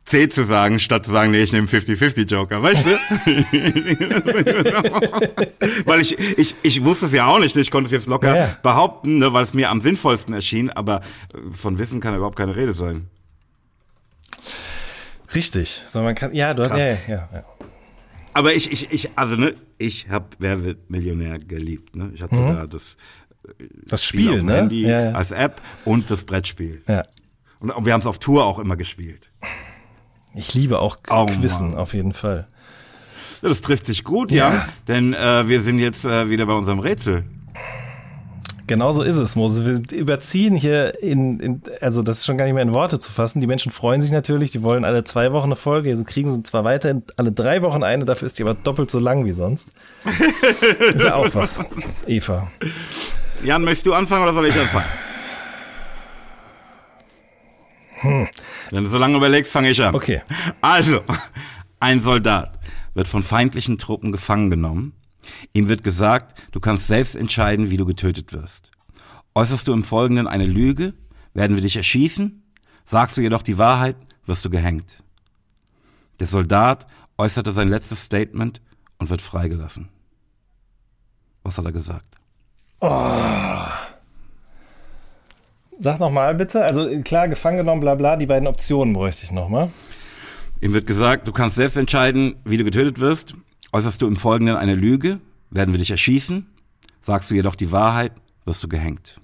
[0.05, 2.91] C zu sagen, statt zu sagen, nee, ich nehme 50-50 Joker, weißt du?
[5.87, 8.37] weil ich, ich, ich wusste es ja auch nicht, ich konnte es jetzt locker ja,
[8.37, 8.57] ja.
[8.63, 11.01] behaupten, ne, weil es mir am sinnvollsten erschien, aber
[11.53, 13.09] von Wissen kann überhaupt keine Rede sein.
[15.35, 17.45] Richtig, so man kann, ja, du hast, ja, ja, ja.
[18.35, 21.97] Aber ich, ich, ich, also ne, ich habe Wer wird Millionär geliebt.
[21.97, 22.11] Ne?
[22.15, 22.55] Ich hatte mhm.
[22.55, 22.97] da das,
[23.47, 24.57] äh, das Spiel, Spiel ne?
[24.57, 25.13] Handy ja, ja.
[25.13, 26.83] als App und das Brettspiel.
[26.89, 27.05] Ja.
[27.61, 29.33] Und, und wir haben es auf Tour auch immer gespielt.
[30.35, 31.79] Ich liebe auch oh, Quizzen Mann.
[31.79, 32.49] auf jeden Fall.
[33.41, 36.55] Ja, das trifft sich gut, ja, ja denn äh, wir sind jetzt äh, wieder bei
[36.55, 37.25] unserem Rätsel.
[38.67, 39.83] Genauso ist es, Mose.
[39.91, 43.13] Wir überziehen hier in, in, also das ist schon gar nicht mehr in Worte zu
[43.13, 43.41] fassen.
[43.41, 46.43] Die Menschen freuen sich natürlich, die wollen alle zwei Wochen eine Folge, also kriegen sie
[46.43, 49.69] zwar weiterhin alle drei Wochen eine, dafür ist die aber doppelt so lang wie sonst.
[50.81, 51.63] ist ja auch was,
[52.07, 52.51] Eva.
[53.45, 54.87] Jan, möchtest du anfangen oder soll ich anfangen?
[58.01, 58.29] Hm.
[58.71, 59.95] Wenn du so lange überlegst, fange ich an.
[59.95, 60.23] Okay.
[60.63, 61.01] Also,
[61.81, 62.59] ein Soldat
[62.95, 64.95] wird von feindlichen Truppen gefangen genommen
[65.53, 68.71] Ihm wird gesagt, du kannst selbst entscheiden, wie du getötet wirst.
[69.35, 70.95] Äußerst du im Folgenden eine Lüge,
[71.33, 72.43] werden wir dich erschießen.
[72.85, 73.97] Sagst du jedoch die Wahrheit,
[74.27, 75.03] wirst du gehängt.
[76.21, 76.87] Der Soldat
[77.19, 78.61] äußerte sein letztes Statement
[78.99, 79.89] und wird freigelassen.
[81.43, 82.17] Was hat er gesagt?
[82.81, 83.11] Oh.
[85.79, 86.65] Sag nochmal bitte.
[86.65, 89.71] Also klar, gefangen genommen, bla bla, die beiden Optionen bräuchte ich nochmal.
[90.61, 93.35] Ihm wird gesagt, du kannst selbst entscheiden, wie du getötet wirst.
[93.75, 95.19] Äußerst du im Folgenden eine Lüge,
[95.51, 96.47] werden wir dich erschießen.
[97.01, 98.13] Sagst du jedoch die Wahrheit,
[98.45, 99.21] wirst du gehängt.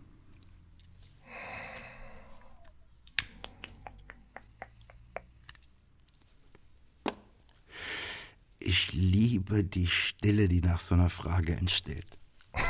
[8.59, 12.06] Ich liebe die Stille, die nach so einer Frage entsteht.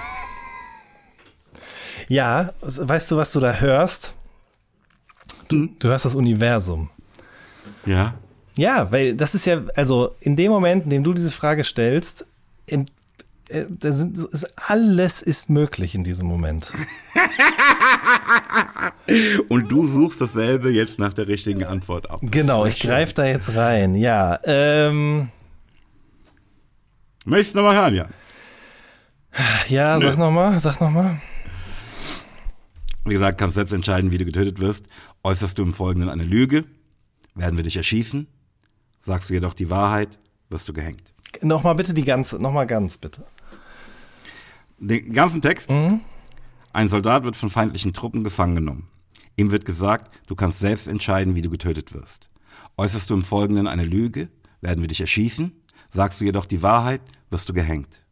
[2.09, 4.15] Ja, weißt du, was du da hörst?
[5.47, 6.91] Du, du hörst das Universum.
[7.87, 8.19] Ja.
[8.57, 12.27] Ja, weil das ist ja, also in dem Moment, in dem du diese Frage stellst,
[12.67, 12.87] in,
[13.49, 16.73] äh, sind, ist, alles ist möglich in diesem Moment.
[19.49, 22.21] Und du suchst dasselbe jetzt nach der richtigen Antwort ab.
[22.23, 23.95] Genau, ich greife da jetzt rein.
[23.95, 24.39] Ja.
[24.45, 25.31] Ähm,
[27.25, 28.09] Möchtest du nochmal hören, ja?
[29.69, 30.07] Ja, Nö.
[30.07, 31.21] sag nochmal, sag nochmal.
[33.05, 34.87] Wie gesagt, kannst selbst entscheiden, wie du getötet wirst.
[35.23, 36.65] Äußerst du im Folgenden eine Lüge,
[37.35, 38.27] werden wir dich erschießen.
[39.01, 40.19] Sagst du jedoch die Wahrheit,
[40.51, 41.13] wirst du gehängt.
[41.43, 43.25] Nochmal bitte die ganze, nochmal ganz bitte.
[44.79, 45.71] Den ganzen Text.
[45.71, 46.01] Mhm.
[46.73, 48.89] Ein Soldat wird von feindlichen Truppen gefangen genommen.
[49.37, 52.29] Ihm wird gesagt, du kannst selbst entscheiden, wie du getötet wirst.
[52.77, 54.29] Äußerst du im Folgenden eine Lüge,
[54.61, 55.53] werden wir dich erschießen.
[55.93, 57.01] Sagst du jedoch die Wahrheit,
[57.31, 58.05] wirst du gehängt.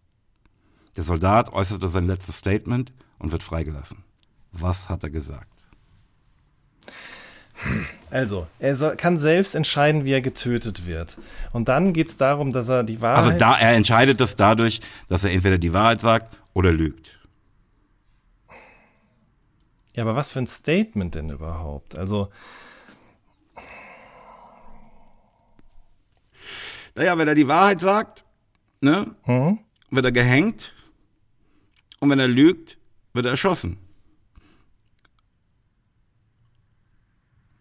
[0.96, 4.04] Der Soldat äußerte sein letztes Statement und wird freigelassen.
[4.52, 5.68] Was hat er gesagt?
[8.10, 11.16] Also, er soll, kann selbst entscheiden, wie er getötet wird.
[11.52, 13.24] Und dann geht es darum, dass er die Wahrheit.
[13.24, 17.18] Also da, er entscheidet das dadurch, dass er entweder die Wahrheit sagt oder lügt.
[19.94, 21.98] Ja, aber was für ein Statement denn überhaupt?
[21.98, 22.30] Also.
[26.94, 28.24] Naja, wenn er die Wahrheit sagt,
[28.80, 29.58] ne, mhm.
[29.90, 30.72] wird er gehängt.
[32.00, 32.78] Und wenn er lügt,
[33.12, 33.78] wird er erschossen.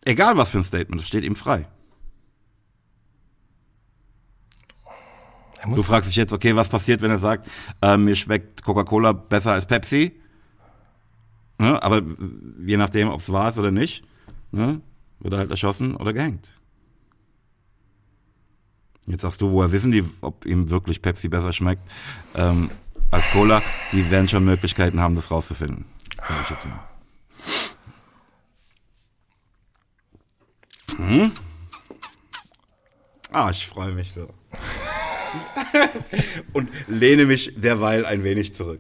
[0.07, 1.67] Egal was für ein Statement, es steht ihm frei.
[5.65, 7.49] Du fragst dich jetzt, okay, was passiert, wenn er sagt,
[7.81, 10.13] äh, mir schmeckt Coca-Cola besser als Pepsi?
[11.57, 11.84] Ne?
[11.84, 12.01] Aber
[12.65, 14.05] je nachdem, ob es wahr ist oder nicht,
[14.51, 14.79] ne?
[15.19, 16.53] wird er halt erschossen oder gehängt.
[19.07, 21.81] Jetzt sagst du, woher wissen die, ob ihm wirklich Pepsi besser schmeckt
[22.34, 22.69] ähm,
[23.11, 23.61] als Cola?
[23.91, 25.84] Die werden schon Möglichkeiten haben, das rauszufinden.
[26.15, 26.79] Sag ich jetzt mal.
[30.95, 31.31] Hm?
[33.31, 34.30] Ah, ich freue mich so.
[36.53, 38.80] Und lehne mich derweil ein wenig zurück.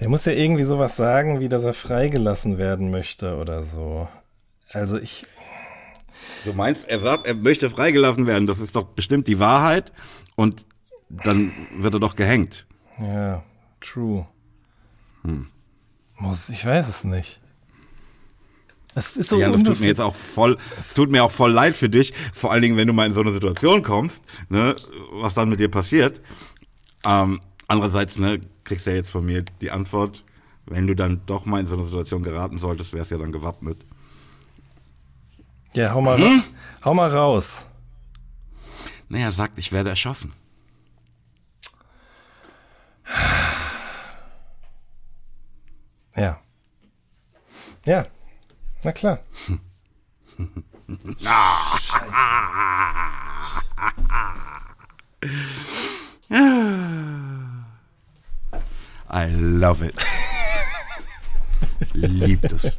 [0.00, 4.08] Der muss ja irgendwie sowas sagen, wie dass er freigelassen werden möchte oder so.
[4.70, 5.26] Also ich.
[6.44, 8.46] Du meinst, er sagt, er möchte freigelassen werden.
[8.46, 9.92] Das ist doch bestimmt die Wahrheit.
[10.36, 10.66] Und
[11.08, 12.66] dann wird er doch gehängt.
[12.98, 13.42] Ja,
[13.80, 14.26] true.
[15.22, 15.48] Hm.
[16.16, 17.40] Muss, ich weiß es nicht.
[18.98, 21.52] Das ist so ja, das tut mir jetzt auch voll, es tut mir auch voll
[21.52, 24.74] leid für dich, vor allen Dingen, wenn du mal in so eine Situation kommst, ne,
[25.12, 26.20] was dann mit dir passiert.
[27.06, 30.24] Ähm, andererseits, ne, kriegst du ja jetzt von mir die Antwort,
[30.66, 33.30] wenn du dann doch mal in so eine Situation geraten solltest, wärst du ja dann
[33.30, 33.78] gewappnet.
[35.74, 36.42] Ja, hau mal, hm?
[36.84, 37.68] hau mal raus.
[39.08, 40.32] Naja, sagt, ich werde erschossen.
[46.16, 46.40] Ja.
[47.86, 48.08] Ja,
[48.84, 49.20] na klar.
[59.10, 59.94] I love it.
[61.94, 62.78] Liebt es.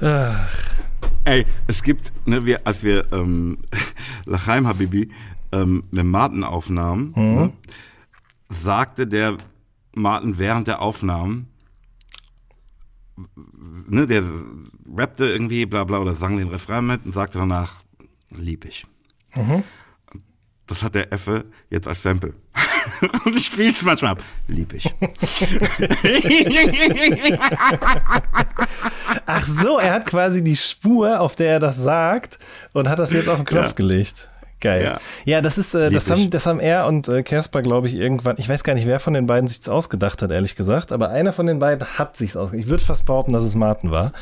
[0.00, 0.72] Ach.
[1.24, 3.58] Ey, es gibt, ne, wir, als wir ähm,
[4.24, 5.10] Lachaim Habibi
[5.52, 7.34] ähm, mit Martin aufnahmen, mhm.
[7.34, 7.52] ne,
[8.48, 9.36] sagte der
[9.94, 11.51] Martin während der Aufnahmen,
[13.88, 14.22] ne, der
[14.96, 17.74] rappte irgendwie, bla bla, oder sang den Refrain mit und sagte danach,
[18.30, 18.86] lieb ich.
[19.34, 19.62] Mhm.
[20.66, 22.34] Das hat der Effe jetzt als Sample.
[23.24, 24.22] und ich spiele es manchmal ab.
[24.46, 24.84] Lieb ich.
[29.26, 32.38] Ach so, er hat quasi die Spur, auf der er das sagt,
[32.72, 33.72] und hat das jetzt auf den Knopf ja.
[33.72, 34.30] gelegt.
[34.62, 34.84] Geil.
[34.84, 37.96] Ja, ja das ist, äh, das haben, das haben er und äh, Casper, glaube ich,
[37.96, 41.10] irgendwann, ich weiß gar nicht, wer von den beiden sich's ausgedacht hat, ehrlich gesagt, aber
[41.10, 42.64] einer von den beiden hat sich's ausgedacht.
[42.64, 44.12] Ich würde fast behaupten, dass es Martin war.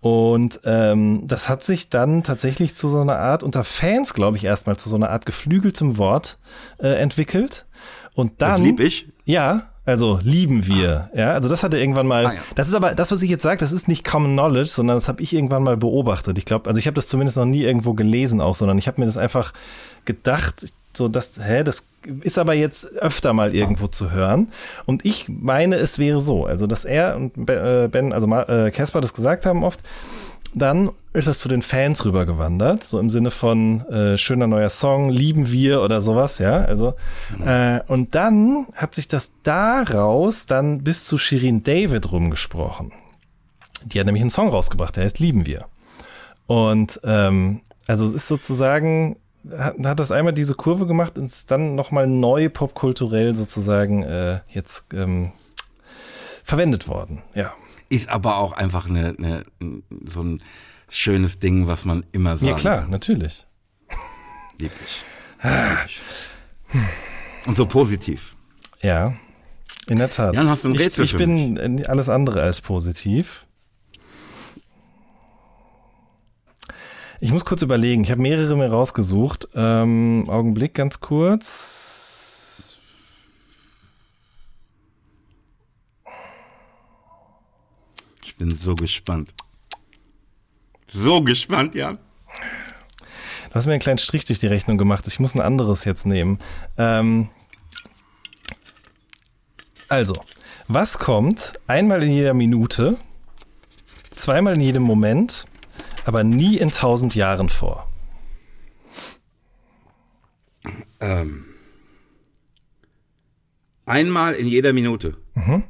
[0.00, 4.44] Und ähm, das hat sich dann tatsächlich zu so einer Art, unter Fans, glaube ich,
[4.44, 6.38] erstmal zu so einer Art geflügeltem Wort
[6.78, 7.66] äh, entwickelt.
[8.14, 8.50] Und dann.
[8.50, 9.08] Das lieb ich.
[9.26, 11.10] Ja, also lieben wir.
[11.12, 11.18] Ah.
[11.18, 12.26] Ja, also das hatte irgendwann mal.
[12.26, 12.40] Ah, ja.
[12.54, 15.08] Das ist aber das, was ich jetzt sage, das ist nicht Common Knowledge, sondern das
[15.08, 16.38] habe ich irgendwann mal beobachtet.
[16.38, 19.00] Ich glaube, also ich habe das zumindest noch nie irgendwo gelesen auch, sondern ich habe
[19.00, 19.52] mir das einfach
[20.04, 21.86] gedacht, so das, hä, das
[22.20, 24.48] ist aber jetzt öfter mal irgendwo zu hören.
[24.84, 29.00] Und ich meine, es wäre so, also dass er und äh, Ben, also äh, Casper
[29.00, 29.80] das gesagt haben oft,
[30.54, 35.10] dann ist das zu den Fans rübergewandert, so im Sinne von äh, schöner neuer Song,
[35.10, 36.64] lieben wir oder sowas, ja.
[36.64, 36.94] Also
[37.38, 37.46] mhm.
[37.46, 42.92] äh, und dann hat sich das daraus dann bis zu Shirin David rumgesprochen.
[43.84, 45.66] Die hat nämlich einen Song rausgebracht, der heißt Lieben wir.
[46.46, 49.16] Und ähm, also es ist sozusagen
[49.50, 54.40] hat, hat das einmal diese Kurve gemacht und ist dann nochmal neu popkulturell sozusagen äh,
[54.48, 55.32] jetzt ähm,
[56.44, 57.22] verwendet worden.
[57.34, 57.52] Ja.
[57.92, 59.44] Ist aber auch einfach eine, eine,
[60.06, 60.42] so ein
[60.88, 62.42] schönes Ding, was man immer sagt.
[62.42, 63.46] Ja klar, natürlich.
[64.56, 65.02] Lieblich.
[65.42, 66.00] Lieblich.
[67.44, 68.34] Und so positiv.
[68.80, 69.12] Ja,
[69.88, 70.34] in der Tat.
[70.34, 73.44] Jan, hast du ein Rätsel ich, ich bin alles andere als positiv.
[77.20, 78.04] Ich muss kurz überlegen.
[78.04, 79.48] Ich habe mehrere mir rausgesucht.
[79.54, 82.31] Ähm, Augenblick, ganz kurz.
[88.42, 89.34] Bin so gespannt.
[90.88, 91.92] So gespannt, ja.
[91.92, 95.06] Du hast mir einen kleinen Strich durch die Rechnung gemacht.
[95.06, 96.40] Ich muss ein anderes jetzt nehmen.
[96.76, 97.28] Ähm,
[99.88, 100.14] also,
[100.66, 102.96] was kommt einmal in jeder Minute,
[104.16, 105.46] zweimal in jedem Moment
[106.04, 107.88] aber nie in tausend Jahren vor?
[110.98, 111.44] Ähm,
[113.86, 115.16] einmal in jeder Minute.
[115.34, 115.62] Mhm.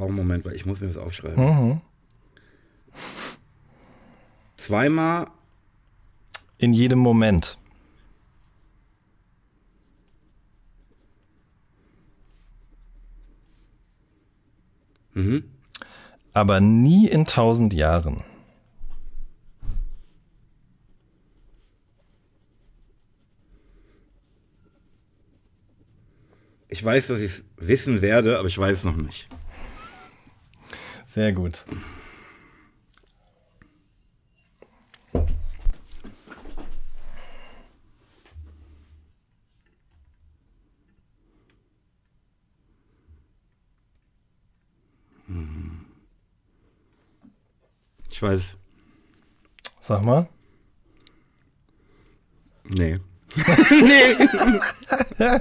[0.00, 1.44] Einen Moment, weil ich muss mir das aufschreiben.
[1.44, 1.80] Mhm.
[4.56, 5.26] Zweimal.
[6.56, 7.58] In jedem Moment.
[15.12, 15.44] Mhm.
[16.32, 18.24] Aber nie in tausend Jahren.
[26.68, 29.28] Ich weiß, dass ich es wissen werde, aber ich weiß es noch nicht.
[31.10, 31.64] Sehr gut.
[48.08, 48.56] Ich weiß.
[49.80, 50.28] Sag mal.
[52.72, 53.00] Nee.
[55.18, 55.40] nee.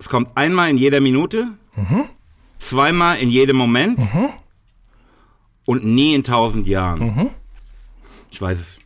[0.00, 2.06] Es kommt einmal in jeder Minute, mhm.
[2.58, 4.30] zweimal in jedem Moment mhm.
[5.66, 7.00] und nie in tausend Jahren.
[7.00, 7.30] Mhm.
[8.30, 8.78] Ich weiß es.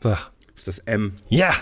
[0.00, 0.30] Sag.
[0.56, 1.14] Ist das M?
[1.28, 1.52] Ja.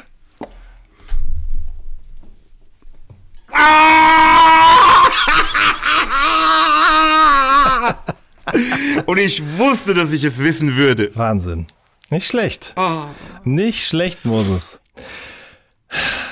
[9.07, 11.11] Und ich wusste, dass ich es wissen würde.
[11.17, 11.67] Wahnsinn.
[12.11, 12.75] Nicht schlecht.
[12.77, 13.05] Oh.
[13.45, 14.81] Nicht schlecht, Moses.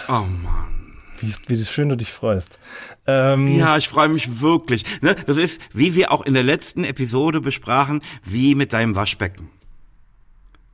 [0.09, 0.78] Oh Mann.
[1.21, 2.59] Wie, wie schön du dich freust.
[3.07, 4.85] Ähm, ja, ich freue mich wirklich.
[5.01, 5.17] Ne?
[5.27, 9.51] Das ist, wie wir auch in der letzten Episode besprachen, wie mit deinem Waschbecken.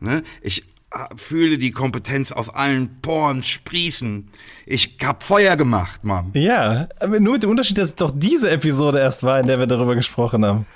[0.00, 0.22] Ne?
[0.42, 4.28] Ich ah, fühle die Kompetenz aus allen Poren sprießen.
[4.66, 6.30] Ich hab Feuer gemacht, Mann.
[6.34, 6.88] Ja,
[7.18, 9.94] nur mit dem Unterschied, dass es doch diese Episode erst war, in der wir darüber
[9.94, 10.66] gesprochen haben.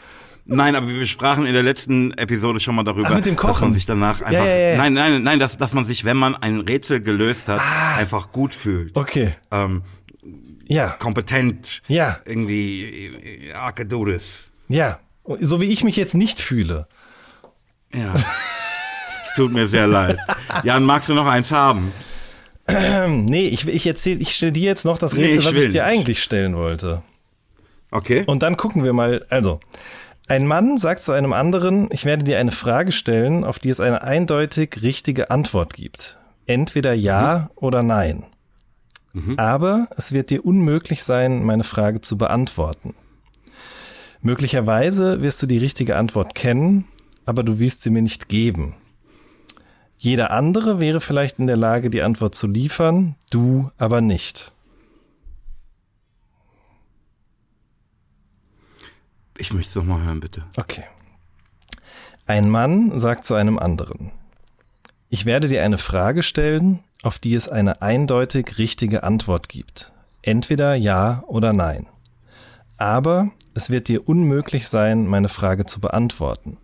[0.50, 3.52] Nein, aber wir sprachen in der letzten Episode schon mal darüber, Ach, mit dem Kochen.
[3.52, 4.76] dass man sich danach einfach, ja, ja, ja.
[4.78, 7.96] nein, nein, nein, dass, dass man sich, wenn man ein Rätsel gelöst hat, ah.
[7.96, 8.96] einfach gut fühlt.
[8.96, 9.34] Okay.
[9.50, 9.82] Ähm,
[10.66, 10.88] ja.
[10.98, 11.82] Kompetent.
[11.86, 12.20] Ja.
[12.24, 13.12] Irgendwie,
[13.50, 14.50] I can do this.
[14.68, 15.00] Ja.
[15.38, 16.88] So wie ich mich jetzt nicht fühle.
[17.92, 18.14] Ja.
[18.14, 20.18] es tut mir sehr leid.
[20.62, 21.92] Jan, magst du noch eins haben?
[22.68, 25.68] nee, ich, ich ich stelle dir jetzt noch das Rätsel, nee, ich was ich dir
[25.68, 25.82] nicht.
[25.82, 27.02] eigentlich stellen wollte.
[27.90, 28.24] Okay.
[28.26, 29.60] Und dann gucken wir mal, also,
[30.28, 33.80] ein Mann sagt zu einem anderen, ich werde dir eine Frage stellen, auf die es
[33.80, 36.18] eine eindeutig richtige Antwort gibt.
[36.46, 37.56] Entweder ja mhm.
[37.56, 38.26] oder nein.
[39.12, 39.38] Mhm.
[39.38, 42.94] Aber es wird dir unmöglich sein, meine Frage zu beantworten.
[44.20, 46.84] Möglicherweise wirst du die richtige Antwort kennen,
[47.24, 48.74] aber du wirst sie mir nicht geben.
[49.96, 54.52] Jeder andere wäre vielleicht in der Lage, die Antwort zu liefern, du aber nicht.
[59.38, 60.44] Ich möchte es doch mal hören, bitte.
[60.56, 60.84] Okay.
[62.26, 64.12] Ein Mann sagt zu einem anderen,
[65.08, 69.92] ich werde dir eine Frage stellen, auf die es eine eindeutig richtige Antwort gibt.
[70.20, 71.86] Entweder ja oder nein.
[72.76, 76.58] Aber es wird dir unmöglich sein, meine Frage zu beantworten.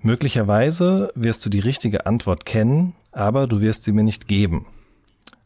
[0.00, 4.66] Möglicherweise wirst du die richtige Antwort kennen, aber du wirst sie mir nicht geben.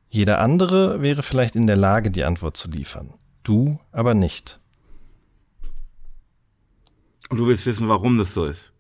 [0.09, 3.15] Jeder andere wäre vielleicht in der Lage, die Antwort zu liefern.
[3.43, 4.61] Du aber nicht.
[7.29, 8.73] Und du willst wissen, warum das so ist?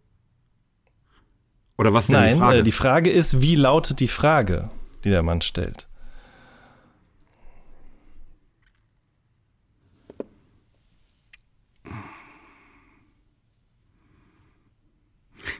[1.78, 2.58] Oder was ist Nein, die Frage?
[2.58, 4.70] Äh, die Frage ist, wie lautet die Frage,
[5.04, 5.88] die der Mann stellt?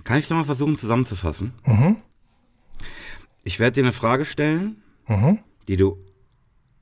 [0.04, 1.52] Kann ich es nochmal versuchen zusammenzufassen?
[1.64, 1.96] Mhm.
[3.42, 5.40] Ich werde dir eine Frage stellen, mhm.
[5.66, 5.98] die du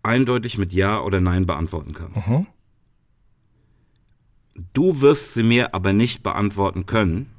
[0.03, 2.29] eindeutig mit Ja oder Nein beantworten kannst.
[2.29, 2.47] Mhm.
[4.73, 7.31] Du wirst sie mir aber nicht beantworten können,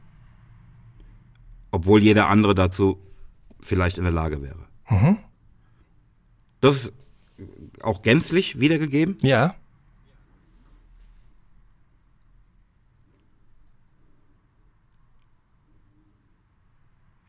[1.72, 3.00] obwohl jeder andere dazu
[3.62, 4.68] vielleicht in der Lage wäre.
[4.90, 5.18] Mhm.
[6.62, 6.94] Das ist
[7.82, 9.18] auch gänzlich wiedergegeben?
[9.22, 9.56] Ja.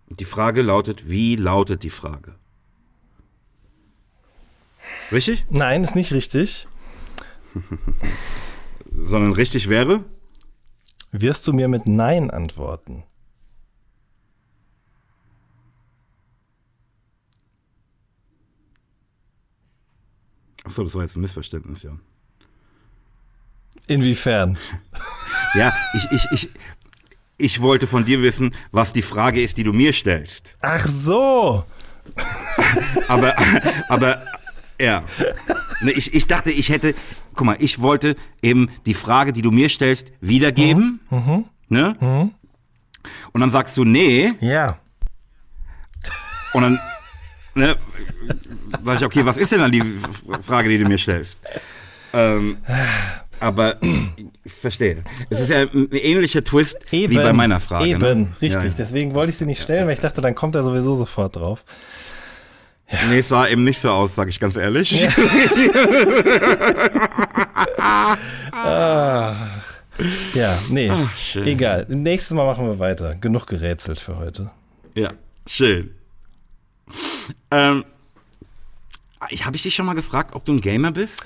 [0.09, 2.35] Die Frage lautet, wie lautet die Frage?
[5.13, 5.45] Richtig?
[5.51, 6.69] Nein, ist nicht richtig.
[9.05, 10.05] Sondern richtig wäre?
[11.13, 13.05] Wirst du mir mit Nein antworten?
[20.65, 21.93] Achso, das war jetzt ein Missverständnis, ja.
[23.87, 24.59] Inwiefern?
[25.55, 26.49] Ja, ich, ich, ich,
[27.39, 30.57] ich wollte von dir wissen, was die Frage ist, die du mir stellst.
[30.61, 31.65] Ach so.
[33.09, 33.35] aber,
[33.89, 34.23] aber,
[34.79, 35.03] ja.
[35.95, 36.95] Ich, ich dachte, ich hätte,
[37.37, 41.01] guck mal, ich wollte eben die Frage, die du mir stellst, wiedergeben.
[41.11, 41.19] Mhm.
[41.19, 41.45] mhm.
[41.69, 41.97] Ne?
[42.01, 42.31] Mhm.
[43.33, 44.29] Und dann sagst du, nee.
[44.41, 44.79] Ja.
[46.53, 46.81] Und dann,
[47.55, 47.77] ne,
[48.85, 49.83] sag ich, okay, was ist denn dann die
[50.43, 51.39] Frage, die du mir stellst?
[52.13, 52.59] Ähm,
[53.41, 53.77] aber
[54.45, 55.03] ich verstehe.
[55.29, 57.99] Es ist ja ein ähnlicher Twist eben, wie bei meiner Frage.
[57.99, 58.11] Ne?
[58.11, 58.33] Eben, ne?
[58.41, 58.65] richtig.
[58.65, 58.75] Ja.
[58.79, 61.65] Deswegen wollte ich sie nicht stellen, weil ich dachte, dann kommt er sowieso sofort drauf.
[62.91, 62.99] Ja.
[63.09, 65.01] Nee, es sah eben nicht so aus, sag ich ganz ehrlich.
[65.01, 65.11] Ja.
[68.53, 69.77] Ach.
[70.35, 71.87] ja, nee, Ach, egal.
[71.89, 73.15] Nächstes Mal machen wir weiter.
[73.15, 74.51] Genug gerätselt für heute.
[74.95, 75.11] Ja,
[75.47, 75.91] schön.
[77.51, 77.85] Ähm,
[79.21, 81.25] habe ich dich schon mal gefragt, ob du ein Gamer bist?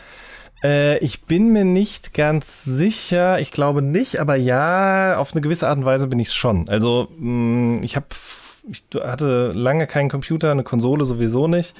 [0.62, 3.40] Äh, ich bin mir nicht ganz sicher.
[3.40, 6.68] Ich glaube nicht, aber ja, auf eine gewisse Art und Weise bin ich es schon.
[6.68, 8.06] Also mh, mm, ich habe,
[8.70, 11.74] ich hatte lange keinen Computer, eine Konsole sowieso nicht.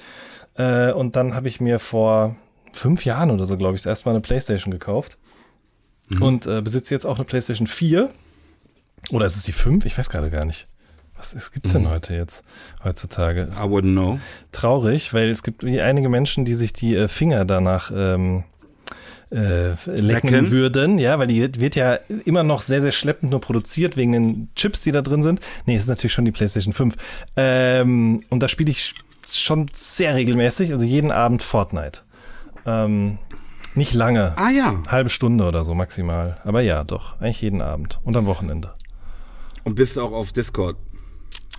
[0.55, 2.37] Äh, und dann habe ich mir vor
[2.73, 5.19] fünf Jahren oder so, glaube ich, das erste Mal eine PlayStation gekauft.
[6.09, 6.23] Mhm.
[6.23, 8.11] Und äh, besitze jetzt auch eine PlayStation 4.
[9.11, 9.87] Oder ist es die 5?
[9.87, 10.67] Ich weiß gerade gar nicht.
[11.17, 11.91] Was, was gibt's denn mhm.
[11.91, 12.45] heute jetzt,
[12.83, 13.49] heutzutage?
[13.53, 14.19] I wouldn't know.
[14.53, 18.45] Traurig, weil es gibt einige Menschen, die sich die äh, Finger danach ähm,
[19.31, 23.41] äh, lecken, lecken, würden, ja, weil die wird ja immer noch sehr, sehr schleppend nur
[23.41, 25.41] produziert wegen den Chips, die da drin sind.
[25.67, 26.97] Nee, es ist natürlich schon die PlayStation 5.
[27.37, 28.95] Ähm, und da spiele ich
[29.29, 32.01] schon sehr regelmäßig, also jeden Abend Fortnite.
[32.71, 33.19] Ähm,
[33.75, 34.33] nicht lange.
[34.37, 34.83] Ah ja.
[34.89, 36.39] Halbe Stunde oder so maximal.
[36.45, 37.21] Aber ja, doch.
[37.21, 38.01] Eigentlich jeden Abend.
[38.05, 38.73] Und am Wochenende.
[39.65, 40.77] Und bist du auch auf Discord?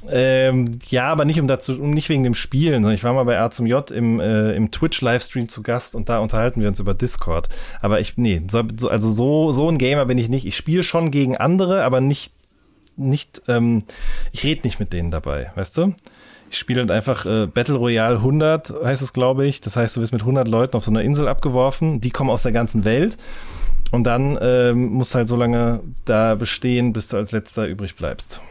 [0.09, 2.89] Ähm, ja, aber nicht um dazu, nicht wegen dem Spielen.
[2.89, 6.19] Ich war mal bei R zum J im, äh, im Twitch-Livestream zu Gast und da
[6.19, 7.49] unterhalten wir uns über Discord.
[7.81, 10.45] Aber ich, nee, so, also so, so ein Gamer bin ich nicht.
[10.45, 12.33] Ich spiele schon gegen andere, aber nicht,
[12.97, 13.83] nicht, ähm,
[14.31, 15.93] ich rede nicht mit denen dabei, weißt du?
[16.51, 19.61] Ich spiele halt einfach äh, Battle Royale 100, heißt es, glaube ich.
[19.61, 22.01] Das heißt, du wirst mit 100 Leuten auf so einer Insel abgeworfen.
[22.01, 23.17] Die kommen aus der ganzen Welt.
[23.91, 27.95] Und dann ähm, musst du halt so lange da bestehen, bis du als letzter übrig
[27.95, 28.41] bleibst.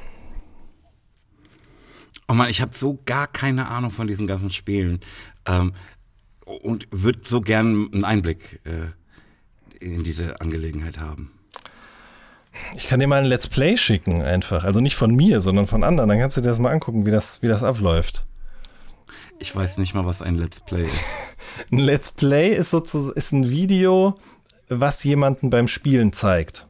[2.27, 5.01] Oh man, ich habe so gar keine Ahnung von diesen ganzen Spielen
[5.45, 5.75] ähm,
[6.47, 11.33] und würde so gern einen Einblick äh, in diese Angelegenheit haben.
[12.77, 14.65] Ich kann dir mal ein Let's Play schicken, einfach.
[14.65, 16.09] Also nicht von mir, sondern von anderen.
[16.09, 18.25] Dann kannst du dir das mal angucken, wie das, wie das abläuft.
[19.39, 20.95] Ich weiß nicht mal, was ein Let's Play ist.
[21.73, 24.19] ein Let's Play ist sozusagen ist ein Video,
[24.69, 26.67] was jemanden beim Spielen zeigt.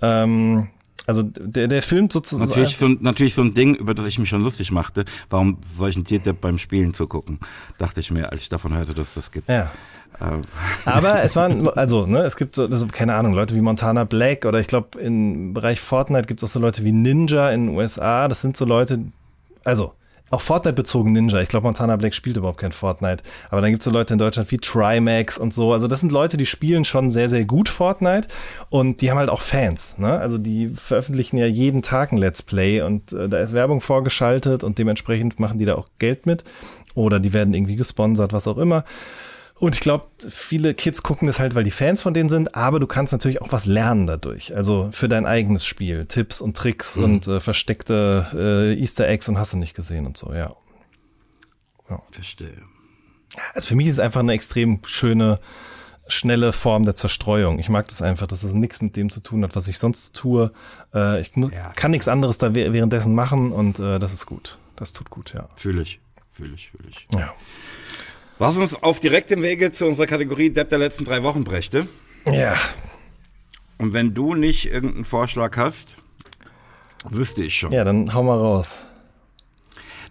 [0.00, 0.68] Ähm,
[1.06, 2.46] also der, der filmt sozusagen.
[2.46, 5.06] Natürlich so, natürlich so ein Ding, über das ich mich schon lustig machte.
[5.30, 7.40] Warum soll ich ein Tier beim Spielen zugucken?
[7.78, 9.48] Dachte ich mir, als ich davon hörte, dass es das gibt.
[9.48, 9.70] Ja.
[10.20, 10.42] Ähm.
[10.84, 14.44] Aber es waren, also, ne, es gibt so, also, keine Ahnung, Leute wie Montana Black
[14.44, 17.76] oder ich glaube, im Bereich Fortnite gibt es auch so Leute wie Ninja in den
[17.76, 18.28] USA.
[18.28, 19.00] Das sind so Leute,
[19.64, 19.92] also
[20.30, 21.40] auch Fortnite-bezogen Ninja.
[21.40, 23.22] Ich glaube, Montana Black spielt überhaupt kein Fortnite.
[23.50, 25.72] Aber dann gibt es so Leute in Deutschland wie Trimax und so.
[25.72, 28.28] Also das sind Leute, die spielen schon sehr, sehr gut Fortnite
[28.68, 29.96] und die haben halt auch Fans.
[29.98, 30.18] Ne?
[30.18, 34.64] Also die veröffentlichen ja jeden Tag ein Let's Play und äh, da ist Werbung vorgeschaltet
[34.64, 36.44] und dementsprechend machen die da auch Geld mit.
[36.94, 38.84] Oder die werden irgendwie gesponsert, was auch immer.
[39.58, 42.78] Und ich glaube, viele Kids gucken das halt, weil die Fans von denen sind, aber
[42.78, 44.54] du kannst natürlich auch was lernen dadurch.
[44.54, 46.06] Also für dein eigenes Spiel.
[46.06, 47.04] Tipps und Tricks mhm.
[47.04, 50.54] und äh, versteckte äh, Easter Eggs und hast du nicht gesehen und so, ja.
[51.90, 52.00] ja.
[52.12, 52.62] Verstehe.
[53.54, 55.40] Also für mich ist es einfach eine extrem schöne,
[56.06, 57.58] schnelle Form der Zerstreuung.
[57.58, 60.14] Ich mag das einfach, dass es nichts mit dem zu tun hat, was ich sonst
[60.14, 60.52] tue.
[60.94, 61.72] Äh, ich ja.
[61.74, 64.58] kann nichts anderes da währenddessen machen und äh, das ist gut.
[64.76, 65.48] Das tut gut, ja.
[65.56, 66.00] Fühle ich,
[66.32, 67.04] fühle ich, fühle ich.
[67.12, 67.34] Ja.
[68.38, 71.88] Was uns auf direktem Wege zu unserer Kategorie Depp der letzten drei Wochen brächte.
[72.24, 72.56] Ja.
[73.78, 75.96] Und wenn du nicht irgendeinen Vorschlag hast,
[77.08, 77.72] wüsste ich schon.
[77.72, 78.78] Ja, dann hau mal raus.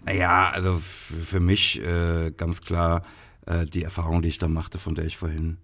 [0.04, 3.02] Naja, also für mich äh, ganz klar
[3.46, 5.58] äh, die Erfahrung, die ich da machte, von der ich vorhin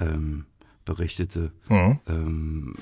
[0.00, 0.46] ähm,
[0.84, 2.00] berichtete, mhm.
[2.08, 2.74] ähm,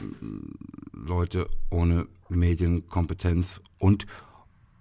[0.93, 4.07] Leute ohne Medienkompetenz und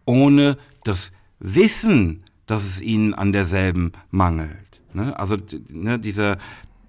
[0.06, 4.82] ohne das Wissen, dass es ihnen an derselben mangelt.
[4.94, 5.18] Ne?
[5.20, 5.38] Also
[5.70, 6.40] ne, dieser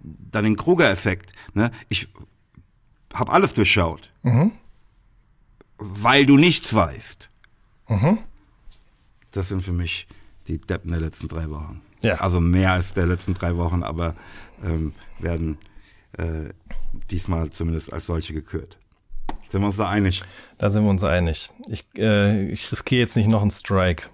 [0.03, 1.35] dann den Kruger-Effekt.
[1.53, 1.71] Ne?
[1.91, 2.09] Ich
[3.13, 4.53] habe alles durchschaut, mhm.
[5.77, 7.29] weil du nichts weißt.
[7.89, 8.17] Mhm.
[9.33, 10.09] Das sind für mich
[10.47, 11.83] die Deppen der letzten drei Wochen.
[12.01, 12.15] Ja.
[12.15, 14.17] Also mehr als der letzten drei Wochen, aber
[14.65, 15.59] ähm, werden
[16.13, 16.55] äh,
[17.11, 18.79] diesmal zumindest als solche gekürt.
[19.51, 20.23] Sind wir uns da einig?
[20.57, 21.51] Da sind wir uns einig.
[21.69, 24.05] Ich, äh, ich riskiere jetzt nicht noch einen Strike.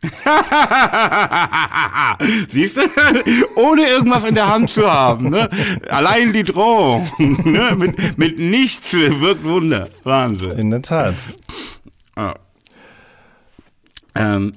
[2.48, 2.82] Siehst du?
[3.56, 5.30] Ohne irgendwas in der Hand zu haben.
[5.30, 5.48] Ne?
[5.88, 7.08] Allein die Drohung.
[7.48, 7.74] Ne?
[7.76, 9.88] Mit, mit nichts wirkt Wunder.
[10.04, 10.52] Wahnsinn.
[10.52, 11.14] In der Tat.
[12.14, 12.34] Ah.
[14.14, 14.52] Ähm,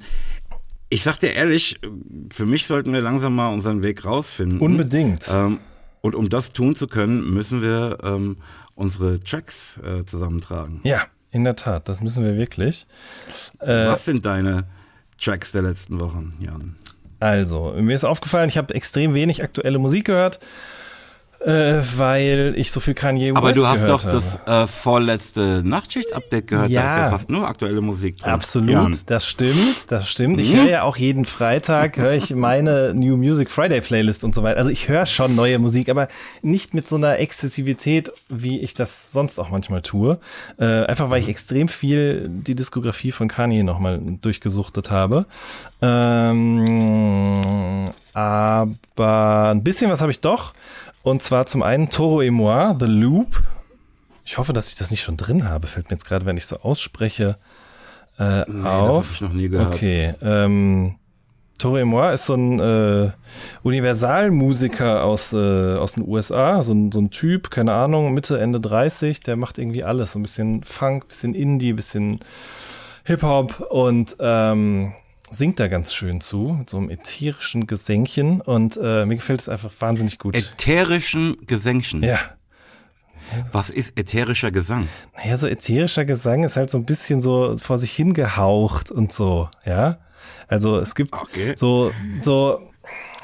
[0.88, 1.80] ich sag dir ehrlich,
[2.30, 4.60] für mich sollten wir langsam mal unseren Weg rausfinden.
[4.60, 5.28] Unbedingt.
[5.32, 5.58] Ähm,
[6.02, 8.36] und um das tun zu können, müssen wir ähm,
[8.74, 10.80] unsere Tracks äh, zusammentragen.
[10.84, 12.86] Ja, in der Tat, das müssen wir wirklich.
[13.60, 14.64] Äh, Was sind deine
[15.22, 16.76] Tracks der letzten Wochen, Jan?
[17.20, 20.40] Also, mir ist aufgefallen, ich habe extrem wenig aktuelle Musik gehört
[21.44, 24.14] äh, weil ich so viel Kanye West Aber du hast doch habe.
[24.14, 28.30] das äh, vorletzte Nachtschicht-Update gehört, ja, da ist ja fast nur aktuelle Musik drin.
[28.30, 28.96] Absolut, Jan.
[29.06, 30.40] das stimmt, das stimmt.
[30.40, 30.58] Ich mhm.
[30.58, 34.58] höre ja auch jeden Freitag, höre ich meine New Music Friday Playlist und so weiter.
[34.58, 36.08] Also ich höre schon neue Musik, aber
[36.42, 40.18] nicht mit so einer Exzessivität, wie ich das sonst auch manchmal tue.
[40.58, 45.26] Äh, einfach weil ich extrem viel die Diskografie von Kanye nochmal durchgesuchtet habe.
[45.80, 47.40] Ähm,
[48.14, 50.52] aber ein bisschen was habe ich doch.
[51.02, 53.42] Und zwar zum einen Toro et moi, The Loop.
[54.24, 55.66] Ich hoffe, dass ich das nicht schon drin habe.
[55.66, 57.36] Fällt mir jetzt gerade, wenn ich so ausspreche,
[58.18, 59.06] äh, nee, auf.
[59.06, 59.74] Das ich noch nie gehört.
[59.74, 60.14] Okay.
[60.22, 60.96] Ähm,
[61.58, 63.10] Toro et moi ist so ein äh,
[63.62, 68.60] Universalmusiker aus, äh, aus den USA, so ein, so ein Typ, keine Ahnung, Mitte, Ende
[68.60, 70.12] 30, der macht irgendwie alles.
[70.12, 72.20] So ein bisschen Funk, bisschen Indie, bisschen
[73.04, 74.92] Hip-Hop und ähm,
[75.32, 79.48] singt da ganz schön zu, mit so einem ätherischen Gesängchen und äh, mir gefällt es
[79.48, 80.36] einfach wahnsinnig gut.
[80.36, 82.02] Ätherischen Gesängchen?
[82.02, 82.18] Ja.
[83.50, 84.88] Was ist ätherischer Gesang?
[85.16, 89.48] Naja, so ätherischer Gesang ist halt so ein bisschen so vor sich hingehaucht und so,
[89.64, 89.98] ja.
[90.48, 91.54] Also es gibt okay.
[91.56, 92.60] so, so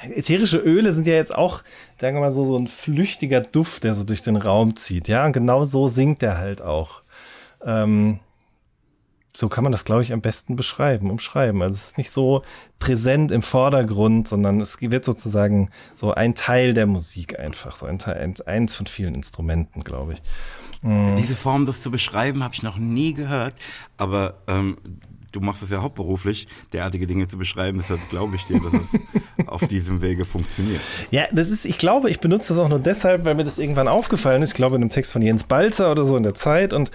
[0.03, 1.63] ätherische Öle sind ja jetzt auch,
[2.01, 5.27] sagen wir mal so, so ein flüchtiger Duft, der so durch den Raum zieht, ja.
[5.27, 7.03] Und genau so singt er halt auch.
[7.63, 8.21] Ähm,
[9.39, 11.63] so kann man das, glaube ich, am besten beschreiben, umschreiben.
[11.63, 12.43] Also es ist nicht so
[12.81, 18.01] präsent im Vordergrund, sondern es wird sozusagen so ein Teil der Musik einfach, so ein
[18.01, 20.23] Teil, eins von vielen Instrumenten, glaube ich.
[20.83, 21.15] Mhm.
[21.15, 23.55] Diese Form, das zu beschreiben, habe ich noch nie gehört,
[23.97, 24.77] aber ähm,
[25.39, 29.47] du machst es ja hauptberuflich, derartige Dinge zu beschreiben, deshalb glaube ich dir, dass es
[29.47, 30.81] auf diesem Wege funktioniert.
[31.11, 33.89] Ja, das ist, ich glaube, ich benutze das auch nur deshalb, weil mir das irgendwann
[33.89, 36.73] aufgefallen ist, ich glaube in einem Text von Jens Balzer oder so in der Zeit
[36.73, 36.91] und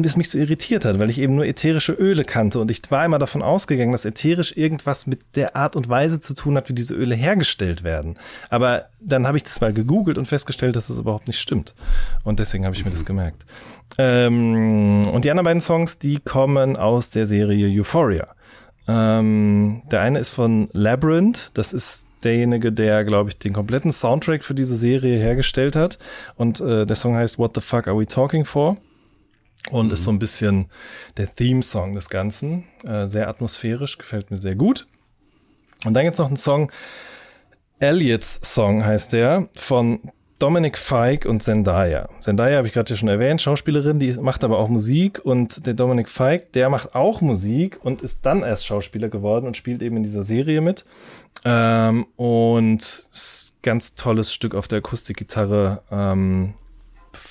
[0.00, 3.04] es mich so irritiert hat, weil ich eben nur ätherische Öle kannte und ich war
[3.04, 6.74] immer davon ausgegangen, dass ätherisch irgendwas mit der Art und Weise zu tun hat, wie
[6.74, 8.16] diese Öle hergestellt werden.
[8.48, 11.74] Aber dann habe ich das mal gegoogelt und festgestellt, dass das überhaupt nicht stimmt.
[12.24, 13.44] Und deswegen habe ich mir das gemerkt.
[13.96, 18.28] Ähm, und die anderen beiden Songs, die kommen aus der Serie Euphoria.
[18.86, 24.44] Ähm, der eine ist von Labyrinth, das ist derjenige, der, glaube ich, den kompletten Soundtrack
[24.44, 25.98] für diese Serie hergestellt hat.
[26.36, 28.76] Und äh, der Song heißt What the Fuck Are We Talking For?
[29.70, 29.92] Und mhm.
[29.92, 30.66] ist so ein bisschen
[31.16, 32.64] der Theme-Song des Ganzen.
[32.84, 34.86] Äh, sehr atmosphärisch, gefällt mir sehr gut.
[35.84, 36.72] Und dann gibt's noch einen Song,
[37.78, 40.00] Elliots Song heißt der, von
[40.38, 42.08] Dominic Feig und Zendaya.
[42.20, 46.08] Zendaya habe ich gerade schon erwähnt, Schauspielerin, die macht aber auch Musik und der Dominic
[46.08, 50.04] Feig, der macht auch Musik und ist dann erst Schauspieler geworden und spielt eben in
[50.04, 50.84] dieser Serie mit.
[51.44, 53.04] Ähm, und
[53.62, 56.54] ganz tolles Stück auf der Akustikgitarre, ähm,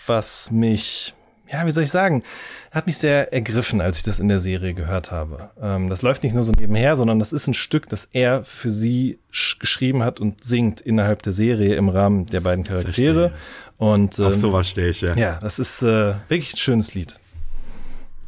[0.05, 1.13] was mich
[1.51, 2.23] ja, wie soll ich sagen,
[2.71, 5.49] hat mich sehr ergriffen, als ich das in der Serie gehört habe.
[5.61, 8.71] Ähm, das läuft nicht nur so nebenher, sondern das ist ein Stück, das er für
[8.71, 13.29] sie geschrieben hat und singt innerhalb der Serie im Rahmen der beiden Charaktere.
[13.29, 13.41] Verstehe.
[13.77, 15.15] Und ähm, auf sowas stehe ich ja.
[15.15, 17.19] Ja, das ist äh, wirklich ein schönes Lied.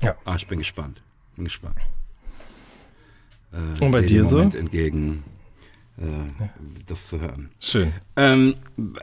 [0.01, 0.15] Ja.
[0.25, 1.03] Ah, ich bin gespannt.
[1.35, 1.77] Bin gespannt.
[3.51, 4.39] Äh, und bei dir so?
[4.39, 5.23] Entgegen
[6.85, 7.49] das zu hören.
[7.59, 7.91] Schön.
[8.15, 8.55] Ähm,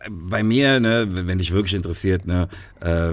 [0.08, 2.48] bei mir, ne, wenn dich wirklich interessiert, ne,
[2.80, 3.12] äh,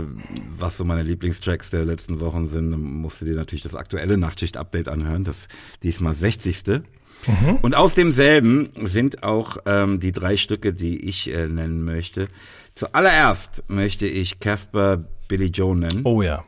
[0.58, 4.18] was so meine Lieblingstracks der letzten Wochen sind, dann musst du dir natürlich das aktuelle
[4.18, 5.48] Nachtschicht-Update anhören, das
[5.84, 6.84] diesmal 60.
[7.28, 7.58] Mhm.
[7.62, 12.28] Und aus demselben sind auch ähm, die drei Stücke, die ich äh, nennen möchte.
[12.76, 16.02] Zuallererst möchte ich Casper Billy Joe nennen.
[16.06, 16.44] Oh ja.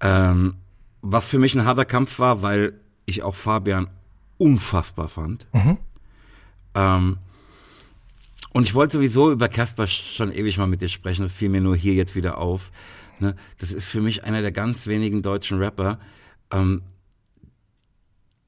[0.00, 0.54] Ähm,
[1.00, 2.74] was für mich ein harter Kampf war, weil
[3.06, 3.88] ich auch Fabian
[4.42, 5.46] unfassbar fand.
[5.52, 5.78] Mhm.
[6.74, 7.18] Ähm,
[8.52, 11.60] und ich wollte sowieso über Casper schon ewig mal mit dir sprechen, das fiel mir
[11.60, 12.70] nur hier jetzt wieder auf.
[13.18, 13.34] Ne?
[13.58, 15.98] Das ist für mich einer der ganz wenigen deutschen Rapper,
[16.50, 16.82] ähm,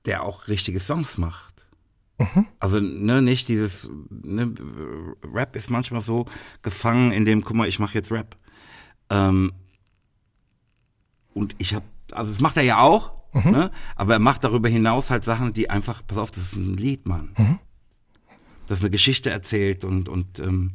[0.04, 1.66] der auch richtige Songs macht.
[2.18, 2.46] Mhm.
[2.58, 4.52] Also ne, nicht dieses ne,
[5.32, 6.26] Rap ist manchmal so
[6.62, 8.36] gefangen in dem, guck mal, ich mache jetzt Rap.
[9.10, 9.52] Ähm,
[11.32, 13.50] und ich habe, also das macht er ja auch, mhm.
[13.50, 13.70] ne?
[13.96, 17.06] aber er macht darüber hinaus halt Sachen, die einfach, pass auf, das ist ein Lied,
[17.06, 17.30] Mann.
[17.36, 17.58] Mhm.
[18.66, 20.72] Das eine Geschichte erzählt und, und ähm,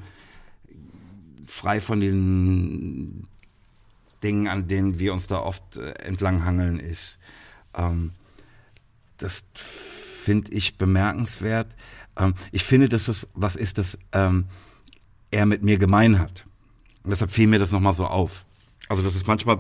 [1.48, 3.28] frei von den
[4.22, 7.18] Dingen, an denen wir uns da oft äh, entlanghangeln, ist.
[7.74, 8.12] Ähm,
[9.18, 9.44] das
[10.24, 11.76] finde ich bemerkenswert.
[12.18, 14.46] Ähm, ich finde, dass das was ist, das ähm,
[15.32, 16.46] er mit mir gemein hat.
[17.04, 18.46] Und deshalb fiel mir das nochmal so auf.
[18.88, 19.60] Also das ist manchmal,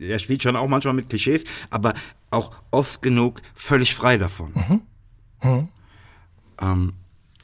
[0.00, 1.94] er spielt schon auch manchmal mit Klischees, aber
[2.30, 4.52] auch oft genug völlig frei davon.
[4.54, 4.80] Mhm.
[5.42, 5.68] Mhm.
[6.60, 6.92] Ähm,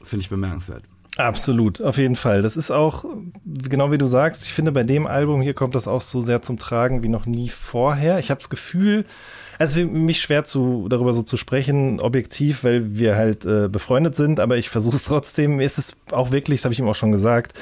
[0.01, 0.83] Finde ich bemerkenswert.
[1.17, 2.41] Absolut, auf jeden Fall.
[2.41, 3.05] Das ist auch,
[3.45, 6.41] genau wie du sagst, ich finde, bei dem Album hier kommt das auch so sehr
[6.41, 8.17] zum Tragen wie noch nie vorher.
[8.17, 9.05] Ich habe das Gefühl,
[9.59, 14.15] also für mich schwer zu, darüber so zu sprechen, objektiv, weil wir halt äh, befreundet
[14.15, 15.59] sind, aber ich versuche es trotzdem.
[15.59, 17.59] Ist es auch wirklich, das habe ich ihm auch schon gesagt,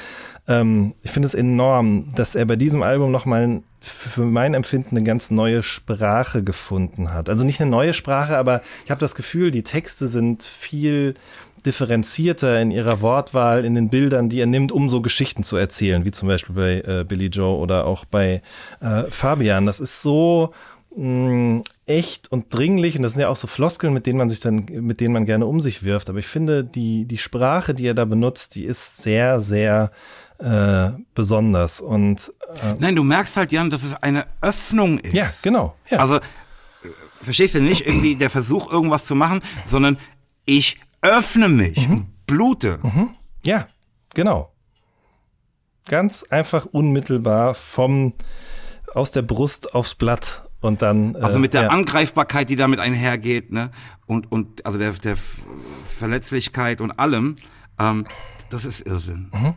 [0.48, 5.04] ähm, ich finde es enorm, dass er bei diesem Album nochmal für mein Empfinden eine
[5.04, 7.28] ganz neue Sprache gefunden hat.
[7.28, 11.14] Also nicht eine neue Sprache, aber ich habe das Gefühl, die Texte sind viel
[11.66, 16.04] differenzierter in ihrer Wortwahl, in den Bildern, die er nimmt, um so Geschichten zu erzählen,
[16.04, 18.42] wie zum Beispiel bei äh, Billy Joe oder auch bei
[18.80, 19.66] äh, Fabian.
[19.66, 20.52] Das ist so
[20.96, 24.30] mh, mm, echt und dringlich und das sind ja auch so Floskeln, mit denen man
[24.30, 26.10] sich dann, mit denen man gerne um sich wirft.
[26.10, 29.90] Aber ich finde, die, die Sprache, die er da benutzt, die ist sehr, sehr
[30.38, 31.80] äh, besonders.
[31.80, 32.32] Und
[32.62, 35.14] äh, Nein, du merkst halt, Jan, dass es eine Öffnung ist.
[35.14, 35.74] Ja, genau.
[35.90, 35.98] Ja.
[35.98, 36.20] Also
[37.22, 39.98] verstehst du nicht irgendwie der Versuch, irgendwas zu machen, sondern
[40.44, 41.94] ich öffne mich mhm.
[41.94, 42.78] und blute.
[42.82, 43.10] Mhm.
[43.44, 43.68] Ja,
[44.14, 44.52] genau.
[45.86, 48.14] Ganz einfach unmittelbar vom
[48.94, 51.16] aus der Brust aufs Blatt und dann.
[51.16, 51.68] Also mit der ja.
[51.68, 53.70] Angreifbarkeit, die damit einhergeht, ne?
[54.06, 55.16] Und, und also der, der
[55.86, 57.36] Verletzlichkeit und allem,
[57.78, 58.04] ähm,
[58.50, 59.30] das ist Irrsinn.
[59.32, 59.54] Mhm.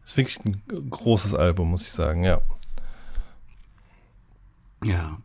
[0.00, 2.40] Das ist wirklich ein großes Album, muss ich sagen, ja.
[4.84, 5.18] Ja.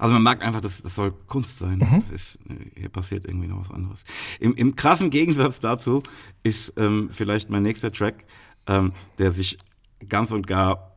[0.00, 1.78] Also man merkt einfach, das, das soll Kunst sein.
[1.78, 2.02] Mhm.
[2.02, 2.38] Das ist,
[2.74, 4.02] hier passiert irgendwie noch was anderes.
[4.40, 6.02] Im, im krassen Gegensatz dazu
[6.42, 8.24] ist ähm, vielleicht mein nächster Track,
[8.66, 9.58] ähm, der sich
[10.08, 10.96] ganz und gar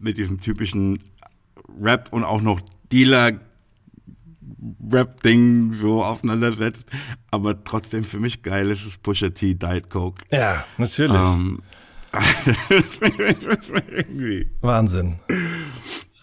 [0.00, 0.98] mit diesem typischen
[1.80, 2.60] Rap und auch noch
[2.92, 3.40] Dealer
[4.90, 6.86] Rap-Ding so auseinandersetzt,
[7.30, 10.24] aber trotzdem für mich geil ist es Pusha T, Diet Coke.
[10.30, 11.16] Ja, natürlich.
[11.16, 11.60] Ähm,
[14.60, 15.18] Wahnsinn.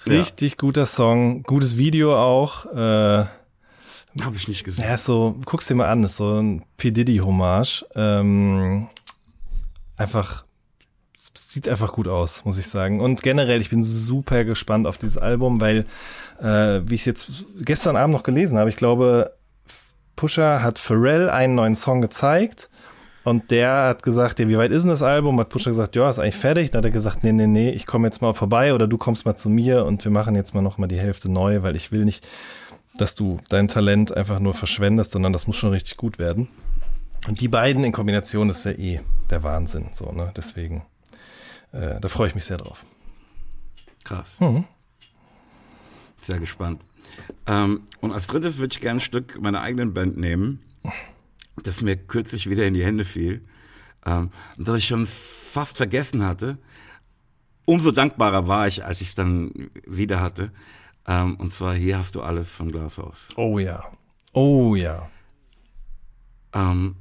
[0.05, 0.57] Richtig ja.
[0.59, 2.65] guter Song, gutes Video auch.
[2.65, 4.83] Äh, Habe ich nicht gesehen.
[4.83, 6.91] Ja, so, guck's dir mal an, ist so ein P.
[6.91, 7.85] Diddy-Hommage.
[7.95, 8.87] Ähm,
[9.97, 10.45] einfach,
[11.33, 12.99] sieht einfach gut aus, muss ich sagen.
[12.99, 15.85] Und generell, ich bin super gespannt auf dieses Album, weil,
[16.39, 19.33] äh, wie ich jetzt gestern Abend noch gelesen habe, ich glaube,
[20.15, 22.69] Pusher hat Pharrell einen neuen Song gezeigt
[23.23, 25.39] und der hat gesagt, ja, wie weit ist denn das Album?
[25.39, 26.71] Hat Pusher gesagt, ja, ist eigentlich fertig.
[26.71, 29.25] Dann hat er gesagt, nee, nee, nee, ich komme jetzt mal vorbei oder du kommst
[29.25, 31.91] mal zu mir und wir machen jetzt mal noch mal die Hälfte neu, weil ich
[31.91, 32.27] will nicht,
[32.97, 36.49] dass du dein Talent einfach nur verschwendest, sondern das muss schon richtig gut werden.
[37.27, 40.33] Und die beiden in Kombination ist ja eh der Wahnsinn, so, ne?
[40.35, 40.83] Deswegen,
[41.71, 42.83] äh, da freue ich mich sehr drauf.
[44.03, 44.37] Krass.
[44.41, 44.65] Mhm.
[46.21, 46.81] Sehr gespannt.
[47.47, 50.59] Ähm, und als drittes würde ich gerne ein Stück meiner eigenen Band nehmen
[51.61, 53.45] das mir kürzlich wieder in die Hände fiel
[54.05, 56.57] ähm, und das ich schon fast vergessen hatte.
[57.65, 60.51] Umso dankbarer war ich, als ich es dann wieder hatte.
[61.07, 63.29] Ähm, und zwar hier hast du alles von Glashaus.
[63.35, 63.83] Oh ja.
[64.33, 65.09] Oh ja.
[66.53, 66.95] Ähm,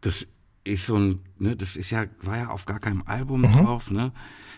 [0.00, 0.26] das
[0.64, 3.52] ist so ein, ne, das ist ja, war ja auf gar keinem Album mhm.
[3.52, 4.12] drauf, ne?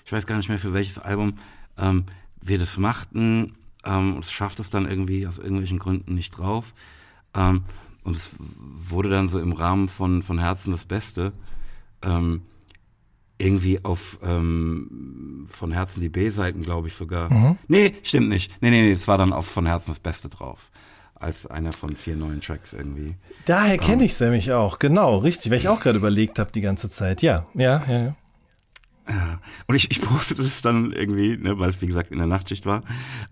[0.05, 1.35] Ich weiß gar nicht mehr, für welches Album
[1.77, 2.05] ähm,
[2.41, 3.55] wir das machten.
[3.85, 6.73] Ähm, und es schafft es dann irgendwie aus irgendwelchen Gründen nicht drauf.
[7.35, 7.65] Ähm,
[8.09, 11.35] und es wurde dann so im Rahmen von, von Herzen das Beste
[12.03, 12.41] ähm,
[13.37, 17.31] irgendwie auf ähm, von Herzen die B-Seiten, glaube ich sogar.
[17.31, 17.59] Mhm.
[17.69, 18.51] Nee, stimmt nicht.
[18.63, 20.71] Nee, nee, nee, es war dann auf von Herzen das Beste drauf.
[21.17, 23.17] Als einer von vier neuen Tracks irgendwie.
[23.45, 26.51] Daher kenne ähm, ich es nämlich auch, genau, richtig, weil ich auch gerade überlegt habe
[26.51, 27.21] die ganze Zeit.
[27.21, 28.17] Ja, ja, ja, ja.
[29.07, 32.27] Ja, und ich, ich postete es dann irgendwie, ne, weil es wie gesagt in der
[32.27, 32.83] Nachtschicht war,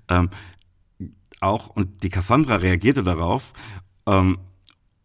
[0.09, 0.29] ähm,
[1.41, 3.53] auch und die Cassandra reagierte darauf
[4.07, 4.39] ähm,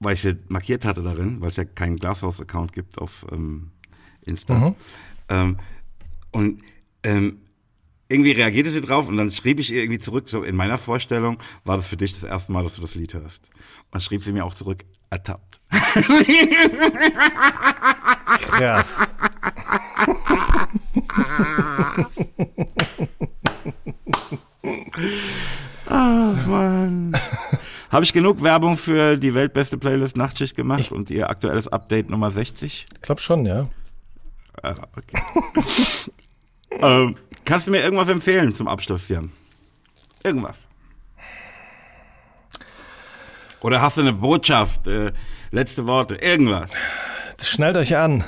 [0.02, 3.72] weil ich sie markiert hatte darin, weil es ja keinen Glashaus-Account gibt auf ähm,
[4.26, 4.56] Insta.
[4.56, 4.76] Mhm.
[5.30, 5.58] Ähm,
[6.32, 6.64] und
[7.04, 7.42] ähm,
[8.10, 11.38] irgendwie reagierte sie drauf und dann schrieb ich ihr irgendwie zurück, so in meiner Vorstellung
[11.64, 13.44] war das für dich das erste Mal, dass du das Lied hörst.
[13.46, 15.62] Und dann schrieb sie mir auch zurück, ertappt.
[18.42, 19.08] Krass.
[25.88, 27.14] Ach, Mann.
[27.92, 32.10] Habe ich genug Werbung für die weltbeste Playlist Nachtschicht gemacht ich und ihr aktuelles Update
[32.10, 32.86] Nummer 60?
[32.94, 33.64] Ich glaube schon, ja.
[34.64, 35.22] Ah, okay.
[36.82, 39.34] ähm, kannst du mir irgendwas empfehlen zum Abschluss, Jan?
[40.24, 40.70] Irgendwas.
[43.60, 45.12] Oder hast du eine Botschaft, äh,
[45.52, 46.72] letzte Worte, irgendwas?
[47.44, 48.24] Schnallt euch an.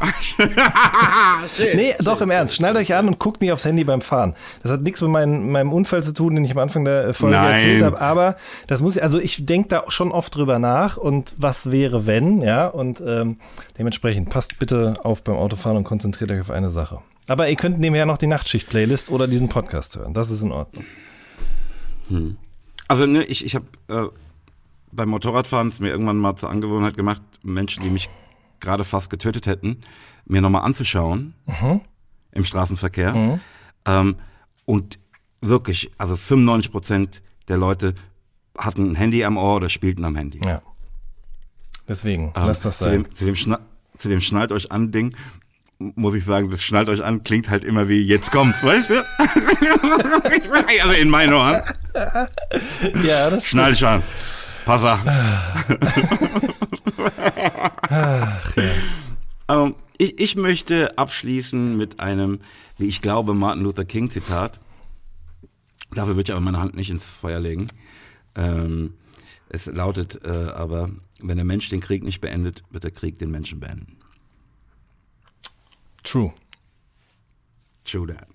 [1.56, 2.56] schön, nee, doch im Ernst.
[2.56, 4.34] Schnallt euch an und guckt nicht aufs Handy beim Fahren.
[4.62, 7.36] Das hat nichts mit meinem, meinem Unfall zu tun, den ich am Anfang der Folge
[7.36, 7.54] Nein.
[7.54, 8.00] erzählt habe.
[8.00, 8.36] Aber
[8.66, 12.66] das muss, also ich denke da schon oft drüber nach und was wäre, wenn, ja.
[12.66, 13.38] Und ähm,
[13.78, 17.00] dementsprechend passt bitte auf beim Autofahren und konzentriert euch auf eine Sache.
[17.28, 20.14] Aber ihr könnt nebenher noch die Nachtschicht-Playlist oder diesen Podcast hören.
[20.14, 20.84] Das ist in Ordnung.
[22.08, 22.36] Hm.
[22.88, 24.06] Also ne, ich, ich habe äh,
[24.92, 28.08] beim Motorradfahren es mir irgendwann mal zur Angewohnheit gemacht, Menschen, die mich
[28.60, 29.82] gerade fast getötet hätten,
[30.24, 31.80] mir nochmal anzuschauen mhm.
[32.32, 33.12] im Straßenverkehr.
[33.12, 33.40] Mhm.
[33.86, 34.16] Ähm,
[34.64, 34.98] und
[35.40, 37.94] wirklich, also 95 Prozent der Leute
[38.56, 40.40] hatten ein Handy am Ohr oder spielten am Handy.
[40.44, 40.62] Ja.
[41.88, 43.06] Deswegen, ähm, lasst das sein.
[43.14, 43.58] Zu dem, zu dem,
[43.98, 45.14] zu dem Schnallt euch an Ding
[45.80, 49.02] muss ich sagen, das schnallt euch an, klingt halt immer wie jetzt kommt's, weißt du?
[50.82, 51.62] also in meinen Ohren.
[53.02, 54.02] Ja, das Schnall dich an.
[54.64, 55.00] Pass auf.
[57.88, 58.74] Ach, ja.
[59.48, 62.40] ähm, ich, ich möchte abschließen mit einem,
[62.78, 64.60] wie ich glaube, Martin Luther King Zitat.
[65.92, 67.66] Dafür würde ich aber meine Hand nicht ins Feuer legen.
[68.34, 68.94] Ähm,
[69.48, 73.30] es lautet äh, aber, wenn der Mensch den Krieg nicht beendet, wird der Krieg den
[73.30, 73.96] Menschen beenden.
[76.02, 76.32] True.
[77.84, 78.29] True that.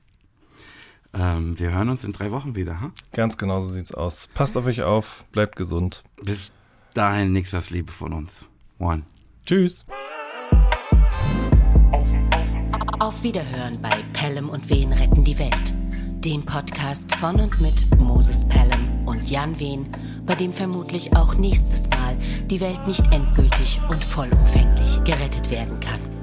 [1.18, 2.92] Ähm, wir hören uns in drei Wochen wieder, ha?
[3.14, 4.30] Ganz genau so sieht's aus.
[4.34, 6.04] Passt auf euch auf, bleibt gesund.
[6.24, 6.52] Bis
[6.94, 8.48] dahin nichts als Liebe von uns.
[8.80, 9.04] One.
[9.46, 9.86] Tschüss.
[13.00, 15.74] Auf Wiederhören bei Pelham und Wehen retten die Welt.
[16.26, 19.88] Dem Podcast von und mit Moses Pelham und Jan Wehn,
[20.26, 22.18] bei dem vermutlich auch nächstes Mal
[22.48, 26.15] die Welt nicht endgültig und vollumfänglich gerettet werden kann.